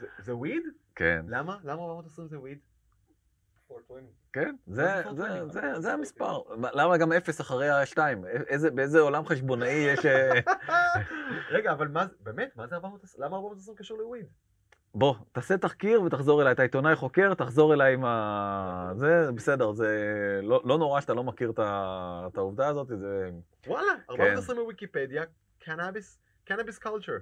זה- 0.00 0.06
זה 0.18 0.34
וויד? 0.36 0.62
כן, 0.94 1.24
למה? 1.28 1.58
למה 1.64 1.82
420 1.82 2.28
זה 2.28 2.38
וויד? 2.40 2.58
כן, 4.32 4.56
זה, 4.66 4.82
זה 4.82 4.88
זה, 5.02 5.08
420? 5.08 5.48
זה, 5.50 5.80
זה 5.80 5.92
המספר. 5.92 6.38
מה- 6.56 6.70
למה 6.72 6.96
גם 6.96 7.12
אפס 7.12 7.40
אחרי 7.40 7.68
השתיים? 7.70 8.24
איזה, 8.26 8.70
באיזה 8.70 9.00
עולם 9.00 9.26
חשבונאי 9.26 9.68
יש... 9.72 10.06
אה, 10.06 10.30
רגע, 11.56 11.72
אבל 11.72 11.88
מה 11.88 12.06
באמת, 12.20 12.56
מה 12.56 12.66
זה 12.66 12.74
420? 12.74 13.24
למה 13.24 13.36
420 13.36 13.76
קשור 13.76 13.98
ל 13.98 14.03
weed? 14.03 14.26
בוא, 14.94 15.14
תעשה 15.32 15.56
תחקיר 15.58 16.02
ותחזור 16.02 16.42
אליי. 16.42 16.52
אתה 16.52 16.62
עיתונאי 16.62 16.96
חוקר, 16.96 17.34
תחזור 17.34 17.74
אליי 17.74 17.94
עם 17.94 18.04
ה... 18.04 18.92
זה 19.00 19.32
בסדר, 19.34 19.72
זה 19.72 20.00
לא, 20.42 20.62
לא 20.64 20.78
נורא 20.78 21.00
שאתה 21.00 21.14
לא 21.14 21.24
מכיר 21.24 21.50
את, 21.50 21.58
העובדה 22.38 22.68
הזאת, 22.68 22.86
זה... 22.88 23.30
וואלה, 23.66 23.92
420 24.10 24.58
בוויקיפדיה, 24.58 25.22
קנאביס, 25.58 26.18
cannabis 26.44 26.78
culture. 26.78 27.12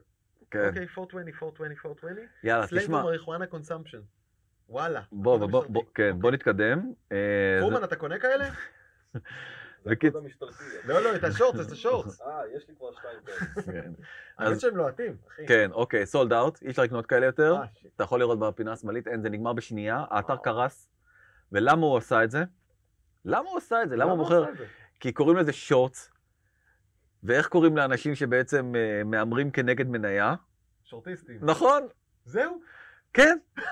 כן. 0.50 0.68
אוקיי, 0.68 0.86
420, 0.98 1.28
420, 1.28 1.72
420. 1.86 2.26
יאללה, 2.44 2.66
תשמע, 2.66 3.02
marijuana 3.02 3.46
consumption. 3.46 4.00
וואלה. 4.72 5.00
בוא, 5.12 5.36
הקוד 5.36 5.50
בוא, 5.50 5.58
המשטרתי. 5.58 5.72
בוא, 5.72 5.82
כן, 5.94 6.16
בוא 6.20 6.30
נתקדם. 6.30 6.92
אה, 7.12 7.16
פורמן, 7.60 7.84
אתה 7.84 7.96
קונה 7.96 8.18
כאלה? 8.18 8.44
בקיצ- 9.86 10.16
המשטרתי. 10.18 10.54
לא, 10.84 11.00
לא, 11.02 11.16
את 11.16 11.24
השורטס, 11.24 11.66
את 11.66 11.72
השורטס. 11.72 12.20
אה, 12.20 12.40
יש 12.56 12.68
לי 12.68 12.74
כבר 12.76 12.86
שתיים 12.92 13.18
כאלה. 13.26 13.62
כן. 13.82 13.92
האמת 14.38 14.52
אז- 14.52 14.60
שהם 14.60 14.76
לוהטים, 14.76 15.16
אחי. 15.28 15.46
כן, 15.46 15.70
אוקיי, 15.72 16.06
סולד 16.06 16.32
אאוט, 16.32 16.62
אי 16.62 16.70
אפשר 16.70 16.82
לקנות 16.82 17.06
כאלה 17.06 17.26
יותר. 17.26 17.56
אה. 17.56 17.64
אתה 17.96 18.04
יכול 18.04 18.20
לראות 18.20 18.38
בפינה 18.38 18.72
השמאלית, 18.72 19.08
אין, 19.08 19.22
זה 19.22 19.30
נגמר 19.30 19.52
בשנייה, 19.52 20.04
האתר. 20.10 20.36
קרס. 20.36 20.88
ולמה 21.52 21.86
הוא 21.86 21.96
עשה 21.98 22.24
את 22.24 22.30
זה? 22.30 22.44
למה 23.24 23.48
הוא 23.48 23.58
עשה 23.58 23.82
את 23.82 23.88
זה? 23.88 23.96
למה 23.96 24.10
הוא 24.10 24.18
מוכר? 24.18 24.44
כי 25.00 25.12
קוראים 25.12 25.36
לזה 25.36 25.52
שורטס. 25.52 26.10
ואיך 27.24 27.48
קוראים 27.48 27.76
לאנשים 27.76 28.14
שבעצם 28.14 28.72
אה, 28.76 29.04
מהמרים 29.04 29.50
כנגד 29.50 29.88
מניה? 29.88 30.34
שורטיסטים. 30.84 31.38
נכון, 31.42 31.82
זהו? 32.24 32.60
כן. 33.12 33.38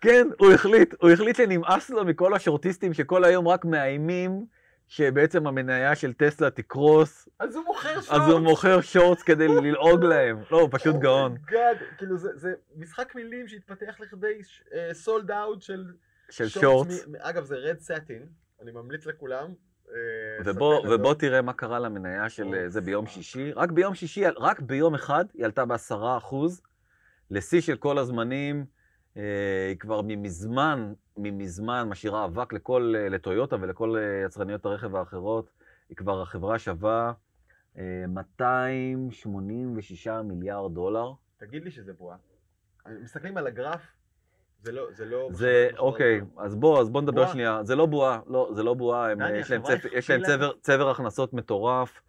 כן, 0.00 0.28
הוא 0.38 0.52
החליט, 0.52 0.94
הוא 1.00 1.10
החליט 1.10 1.36
שנמאס 1.36 1.90
לו 1.90 2.04
מכל 2.04 2.34
השורטיסטים 2.34 2.94
שכל 2.94 3.24
היום 3.24 3.48
רק 3.48 3.64
מאיימים 3.64 4.46
שבעצם 4.88 5.46
המניה 5.46 5.94
של 5.96 6.12
טסלה 6.12 6.50
תקרוס, 6.50 7.28
אז 7.38 7.56
הוא 7.56 7.64
מוכר 7.64 7.92
שורטס. 7.94 8.10
אז 8.10 8.28
הוא 8.28 8.40
מוכר 8.40 8.80
שורטס 8.80 9.22
כדי 9.22 9.48
ללעוג 9.48 10.04
להם. 10.04 10.42
לא, 10.50 10.60
הוא 10.60 10.68
פשוט 10.72 10.96
גאון. 10.96 11.36
גאד, 11.46 11.76
כאילו 11.98 12.18
זה 12.18 12.28
זה 12.34 12.52
משחק 12.76 13.14
מילים 13.14 13.48
שהתפתח 13.48 14.00
לכדי 14.00 14.40
סולד 14.92 15.30
אאוט 15.30 15.62
של 15.62 15.84
של 16.30 16.48
שורטס. 16.48 17.06
מ- 17.06 17.14
אגב, 17.18 17.44
זה 17.44 17.56
רד 17.56 17.78
סטין, 17.80 18.26
אני 18.62 18.70
ממליץ 18.72 19.06
לכולם. 19.06 19.48
אה, 19.90 19.94
ובוא, 20.44 20.88
ובוא. 20.88 21.14
תראה 21.14 21.42
מה 21.42 21.52
קרה 21.52 21.78
למניה 21.78 22.28
של 22.28 22.54
אה, 22.54 22.68
זה 22.68 22.80
ביום 22.80 23.04
fuck. 23.06 23.14
שישי. 23.14 23.52
רק 23.52 23.70
ביום 23.70 23.94
שישי, 23.94 24.24
רק 24.36 24.60
ביום 24.60 24.94
אחד 24.94 25.24
היא 25.34 25.44
עלתה 25.44 25.64
בעשרה 25.64 26.16
אחוז, 26.16 26.62
לשיא 27.30 27.60
של 27.60 27.76
כל 27.76 27.98
הזמנים. 27.98 28.64
אה, 29.18 29.66
היא 29.68 29.76
כבר 29.76 30.00
ממזמן, 30.04 30.92
ממזמן 31.16 31.88
משאירה 31.88 32.24
אבק 32.24 32.52
לכל, 32.52 32.94
אה, 32.96 33.08
לטויוטה 33.08 33.56
ולכל 33.60 33.96
אה, 33.96 34.22
יצרניות 34.26 34.66
הרכב 34.66 34.96
האחרות. 34.96 35.50
היא 35.88 35.96
כבר, 35.96 36.22
החברה 36.22 36.58
שווה 36.58 37.12
אה, 37.78 38.04
286 38.08 40.08
מיליארד 40.24 40.74
דולר. 40.74 41.12
תגיד 41.38 41.64
לי 41.64 41.70
שזה 41.70 41.92
בועה. 41.92 42.16
מסתכלים 43.02 43.36
על 43.36 43.46
הגרף, 43.46 43.80
זה 44.62 44.72
לא, 44.72 44.86
זה 44.92 45.04
לא... 45.04 45.28
זה, 45.32 45.68
בחברות 45.72 45.92
אוקיי, 45.92 46.16
משמעותיות. 46.16 46.46
אז 46.46 46.54
בוא, 46.54 46.80
אז 46.80 46.90
בוא 46.90 47.00
נדבר 47.00 47.14
בועה. 47.14 47.32
שנייה. 47.32 47.60
זה 47.64 47.76
לא 47.76 47.86
בועה, 47.86 48.20
לא, 48.26 48.50
זה 48.54 48.62
לא 48.62 48.74
בועה, 48.74 49.12
הם, 49.12 49.18
יש 49.34 49.50
להם, 49.50 49.62
צפ, 49.62 49.84
יש 49.92 50.10
להם 50.10 50.22
צבר, 50.22 50.52
צבר 50.60 50.90
הכנסות 50.90 51.32
מטורף, 51.32 52.00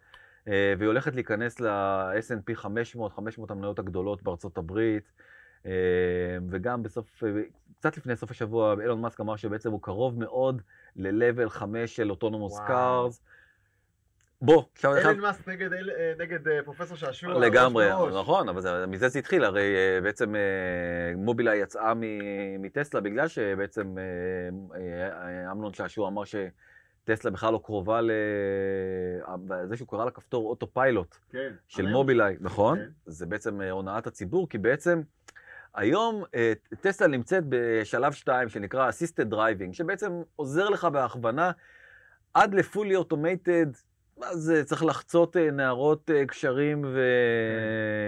והיא 0.46 0.86
הולכת 0.86 1.14
להיכנס 1.14 1.60
ל-S&P 1.60 2.54
500, 2.54 3.12
500 3.12 3.50
המניות 3.50 3.78
הגדולות 3.78 4.22
בארצות 4.22 4.58
הברית, 4.58 5.12
וגם 6.48 6.82
בסוף, 6.82 7.24
אה, 7.24 7.42
קצת 7.78 7.96
לפני 7.96 8.16
סוף 8.16 8.30
השבוע, 8.30 8.74
אילון 8.80 9.00
מאסק 9.00 9.20
אמר 9.20 9.36
שבעצם 9.36 9.70
הוא 9.70 9.82
קרוב 9.82 10.18
מאוד 10.18 10.62
ל-level 10.96 11.48
5 11.48 11.96
של 11.96 12.10
autonomous. 12.10 12.60
cars. 12.66 13.22
בוא, 14.42 14.64
עכשיו 14.74 14.92
אני 14.92 15.00
חייב... 15.00 15.14
אילון 15.14 15.26
מאסק 15.26 15.48
נגד 15.48 15.72
אה, 15.72 16.12
נגד 16.18 16.48
אה, 16.48 16.62
פרופסור 16.64 16.96
שעשוע. 16.96 17.38
לגמרי. 17.38 17.88
נכון, 18.20 18.48
אבל 18.48 18.60
זה, 18.60 18.86
מזה 18.86 19.08
זה 19.08 19.18
התחיל, 19.18 19.44
הרי 19.44 19.74
בעצם 20.02 20.34
מובילאיי 21.16 21.60
יצאה 21.60 21.92
מטסלה 22.58 23.00
בגלל 23.00 23.28
שבעצם 23.28 23.94
אמנון 25.52 25.74
שעשוע 25.74 26.08
אמר 26.08 26.22
שטסלה 26.24 27.30
בכלל 27.30 27.52
לא 27.52 27.60
קרובה 27.64 28.00
לזה 28.00 29.76
שהוא 29.76 29.88
קרא 29.88 30.04
לכפתור 30.04 30.50
אוטו 30.50 30.72
פיילוט 30.72 31.16
כן. 31.30 31.52
של 31.68 31.86
מובילאיי, 31.86 32.36
נכון? 32.40 32.78
כן. 32.78 32.88
זה 33.06 33.26
בעצם 33.26 33.60
הונאת 33.60 34.06
הציבור, 34.06 34.48
כי 34.48 34.58
בעצם 34.58 35.02
היום 35.74 36.24
אה, 36.34 36.52
טסלה 36.80 37.06
נמצאת 37.06 37.44
בשלב 37.48 38.12
2 38.12 38.48
שנקרא 38.48 38.90
Assisted 38.90 39.32
Driving, 39.32 39.72
שבעצם 39.72 40.22
עוזר 40.36 40.68
לך 40.68 40.84
בהכוונה 40.84 41.50
עד 42.34 42.54
ל-fully 42.54 43.04
automated, 43.04 43.90
מה 44.20 44.36
זה, 44.36 44.64
צריך 44.64 44.84
לחצות 44.84 45.36
אה, 45.36 45.50
נהרות 45.50 46.10
אה, 46.10 46.24
גשרים 46.24 46.84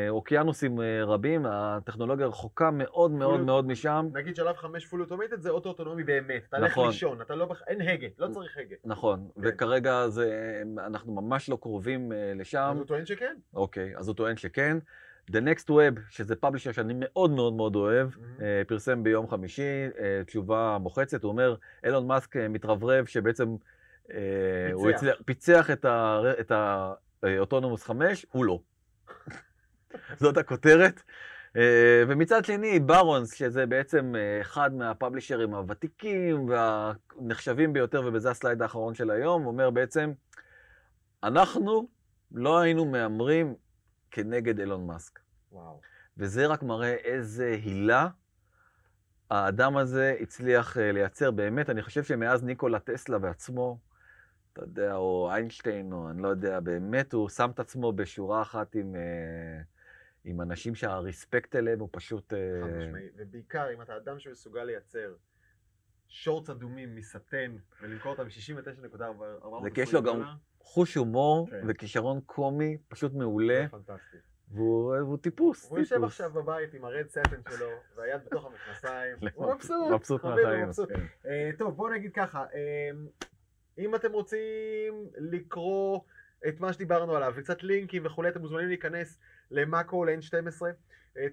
ואוקיינוסים 0.08 0.80
אה, 0.80 1.04
רבים, 1.04 1.46
הטכנולוגיה 1.46 2.26
רחוקה 2.26 2.70
מאוד 2.70 3.10
מאוד 3.10 3.40
מאוד 3.40 3.66
משם. 3.66 4.08
נגיד 4.12 4.36
שלב 4.36 4.56
5 4.56 4.86
פול 4.86 5.00
אוטומטד 5.00 5.40
זה 5.40 5.50
אוטו 5.50 5.68
אוטונומי 5.68 6.04
באמת. 6.04 6.42
אתה 6.48 6.56
הולך 6.56 6.70
נכון. 6.70 6.86
לישון, 6.86 7.20
אתה 7.20 7.34
לא... 7.34 7.48
אין 7.66 7.80
הגה, 7.80 8.06
לא 8.18 8.28
צריך 8.28 8.58
הגה. 8.58 8.76
נכון, 8.84 9.28
וכרגע 9.36 10.08
זה, 10.08 10.62
אנחנו 10.78 11.12
ממש 11.12 11.48
לא 11.48 11.56
קרובים 11.60 12.12
לשם. 12.34 12.68
אז 12.72 12.78
הוא 12.78 12.86
טוען 12.86 13.06
שכן. 13.06 13.36
אוקיי, 13.54 13.96
אז 13.96 14.08
הוא 14.08 14.16
טוען 14.16 14.36
שכן. 14.36 14.78
The 15.30 15.34
Next 15.34 15.68
Web, 15.68 16.00
שזה 16.10 16.36
פאבלישר 16.36 16.72
שאני 16.72 16.94
מאוד 16.96 17.30
מאוד 17.30 17.52
מאוד 17.52 17.76
אוהב, 17.76 18.08
Mhm. 18.12 18.42
אה, 18.42 18.62
פרסם 18.66 19.02
ביום 19.02 19.28
חמישי 19.28 19.62
אה, 19.98 20.22
תשובה 20.26 20.78
מוחצת, 20.80 21.22
הוא 21.22 21.30
אומר, 21.32 21.54
אילון 21.84 22.06
מאסק 22.06 22.36
אה, 22.36 22.48
מתרברב 22.48 23.04
שבעצם 23.06 23.56
אה, 24.12 24.18
הוא 24.72 24.86
פיצח. 24.86 24.96
הצליח- 24.98 25.22
פיצח 25.24 25.70
את 25.70 25.84
ה- 25.84 26.20
את 26.40 26.52
ה 27.22 27.28
autonomous 27.28 27.82
5, 27.84 28.26
הוא 28.32 28.44
לא. 28.44 28.58
זאת 30.20 30.36
הכותרת. 30.36 31.02
ומצד 32.08 32.44
שני, 32.44 32.78
Barron's, 32.80 33.34
שזה 33.34 33.66
בעצם 33.66 34.14
אחד 34.40 34.74
מה 34.74 34.86
publisher 34.86 35.42
ים 35.42 35.54
הוותיקים 35.54 36.48
והנחשבים 36.48 37.72
ביותר, 37.72 38.02
ובזה 38.06 38.30
ה 38.30 38.35
slide 38.35 38.62
האחרון 38.62 38.94
של 38.94 39.10
היום, 39.10 39.46
אומר 39.46 39.70
בעצם, 39.70 40.12
אנחנו 41.24 41.88
לא 42.32 42.58
היינו 42.60 42.84
מהמרים 42.84 43.54
כנגד 44.12 44.60
אילון 44.60 44.86
מאסק. 44.86 45.20
וואו. 45.52 45.80
וזה 46.16 46.46
רק 46.46 46.62
מראה 46.62 46.94
איזה 46.94 47.46
הילה 47.46 48.08
האדם 49.30 49.76
הזה 49.76 50.16
הצליח 50.20 50.78
אה, 50.78 50.92
לייצר. 50.92 51.30
באמת, 51.30 51.70
אני 51.70 51.82
חושב 51.82 52.04
שמאז 52.04 52.44
ניקולה 52.44 52.78
טסלה 52.78 53.18
בעצמו, 53.18 53.78
אתה 54.52 54.62
יודע, 54.62 54.94
או 54.94 55.30
איינשטיין, 55.32 55.92
או 55.92 56.10
אני 56.10 56.22
לא 56.22 56.28
יודע, 56.28 56.60
באמת 56.60 57.12
הוא 57.12 57.28
שם 57.28 57.50
את 57.54 57.60
עצמו 57.60 57.92
בשורה 57.92 58.42
אחת 58.42 58.74
עם, 58.74 58.96
אה, 58.96 59.62
עם 60.24 60.40
אנשים 60.40 60.74
שהרספקט 60.74 61.56
אליהם 61.56 61.80
הוא 61.80 61.88
פשוט... 61.92 62.32
אה, 62.32 62.38
חד 62.62 62.76
משמעי, 62.76 63.08
ובעיקר 63.16 63.66
אם 63.74 63.82
אתה 63.82 63.96
אדם 63.96 64.18
שמסוגל 64.18 64.64
לייצר 64.64 65.14
שורטס 66.08 66.50
אדומים 66.50 66.94
מסטן 66.94 67.56
ולמכור 67.82 68.12
אותם 68.12 68.24
ב-69.400 68.24 69.62
זה 69.62 69.70
כי 69.70 69.80
יש 69.80 69.94
לו 69.94 70.02
גם 70.02 70.22
חוש 70.62 70.94
הומור 70.94 71.50
כן. 71.50 71.60
וכישרון 71.68 72.20
קומי 72.26 72.78
פשוט 72.88 73.12
מעולה, 73.14 73.68
פנטסטי. 73.70 74.16
והוא 74.54 74.96
והוא 74.96 75.18
טיפוס, 75.18 75.70
הוא 75.70 75.78
יושב 75.78 75.94
טיפוס. 75.94 76.10
עכשיו 76.10 76.30
בבית 76.30 76.74
עם 76.74 76.84
הרד 76.84 77.08
סטן 77.08 77.22
שלו, 77.50 77.68
והיד 77.96 78.20
בתוך 78.26 78.46
המכנסיים, 78.46 79.16
הוא 79.34 79.54
מבסוט, 79.54 79.92
מבסוט 79.92 80.24
מהחיים. 80.24 80.66
כן. 80.88 81.06
אה, 81.26 81.50
טוב, 81.58 81.76
בואו 81.76 81.92
נגיד 81.92 82.12
ככה, 82.14 82.44
אה, 82.54 82.90
אם 83.78 83.94
אתם 83.94 84.12
רוצים 84.12 85.10
לקרוא 85.16 86.00
את 86.48 86.60
מה 86.60 86.72
שדיברנו 86.72 87.16
עליו, 87.16 87.32
וקצת 87.36 87.62
לינקים 87.62 88.06
וכולי, 88.06 88.28
אתם 88.28 88.40
מוזמנים 88.40 88.68
להיכנס 88.68 89.18
למאקו 89.50 90.04
ל-N12, 90.04 90.62
אה, 90.66 90.70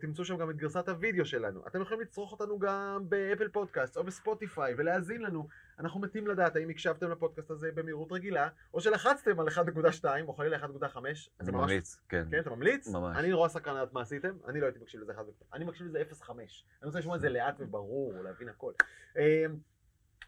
תמצאו 0.01 0.25
שם 0.25 0.37
גם 0.37 0.49
את 0.49 0.57
גרסת 0.57 0.89
הוידאו 0.89 1.25
שלנו. 1.25 1.67
אתם 1.67 1.81
יכולים 1.81 2.01
לצרוך 2.01 2.31
אותנו 2.31 2.59
גם 2.59 3.05
באפל 3.09 3.47
פודקאסט 3.47 3.97
או 3.97 4.03
בספוטיפיי 4.03 4.73
ולהאזין 4.77 5.21
לנו. 5.21 5.47
אנחנו 5.79 5.99
מתים 5.99 6.27
לדעת 6.27 6.55
האם 6.55 6.69
הקשבתם 6.69 7.11
לפודקאסט 7.11 7.51
הזה 7.51 7.71
במהירות 7.71 8.11
רגילה, 8.11 8.49
או 8.73 8.81
שלחצתם 8.81 9.39
על 9.39 9.47
1.2 9.47 10.05
או 10.27 10.33
חלילה 10.33 10.57
1.5. 10.57 10.97
אני 11.39 11.51
ממליץ, 11.51 11.99
כן. 12.09 12.25
כן, 12.31 12.39
אתה 12.39 12.49
ממליץ? 12.49 12.87
ממש. 12.87 13.17
אני 13.17 13.29
נורא 13.29 13.47
סקרן 13.47 13.75
לדעת 13.75 13.93
מה 13.93 14.01
עשיתם, 14.01 14.37
אני 14.47 14.59
לא 14.59 14.65
הייתי 14.65 14.79
מקשיב 14.79 15.01
לזה 15.01 15.13
1 15.13 15.25
אני 15.53 15.65
מקשיב 15.65 15.87
לזה 15.87 16.01
0.5. 16.01 16.31
אני 16.31 16.41
רוצה 16.83 16.99
לשמוע 16.99 17.15
את 17.15 17.21
זה 17.21 17.29
לאט 17.29 17.55
וברור, 17.59 18.13
להבין 18.23 18.49
הכל. 18.49 18.71
אה, 19.17 19.45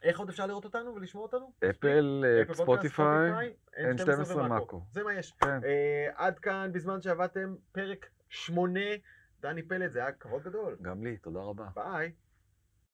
איך 0.03 0.19
עוד 0.19 0.29
אפשר 0.29 0.45
לראות 0.45 0.65
אותנו 0.65 0.95
ולשמוע 0.95 1.23
אותנו? 1.23 1.51
אפל, 1.69 2.25
אה, 2.25 2.53
ספוטיפיי, 2.53 3.53
N12 3.73 3.77
N12 3.77 4.35
ומאקו. 4.35 4.49
מאקו. 4.49 4.81
זה 4.91 5.03
מה 5.03 5.13
יש. 5.13 5.31
כן. 5.31 5.63
אה, 5.63 6.07
עד 6.15 6.39
כאן, 6.39 6.69
בזמן 6.73 7.01
שעבדתם, 7.01 7.55
פרק 7.71 8.09
8. 8.29 8.79
דני 9.41 9.61
פלד, 9.63 9.91
זה 9.91 9.99
היה 9.99 10.11
כבוד 10.11 10.43
גדול. 10.43 10.77
גם 10.81 11.03
לי, 11.03 11.17
תודה 11.17 11.39
רבה. 11.39 11.67
ביי. 11.75 12.11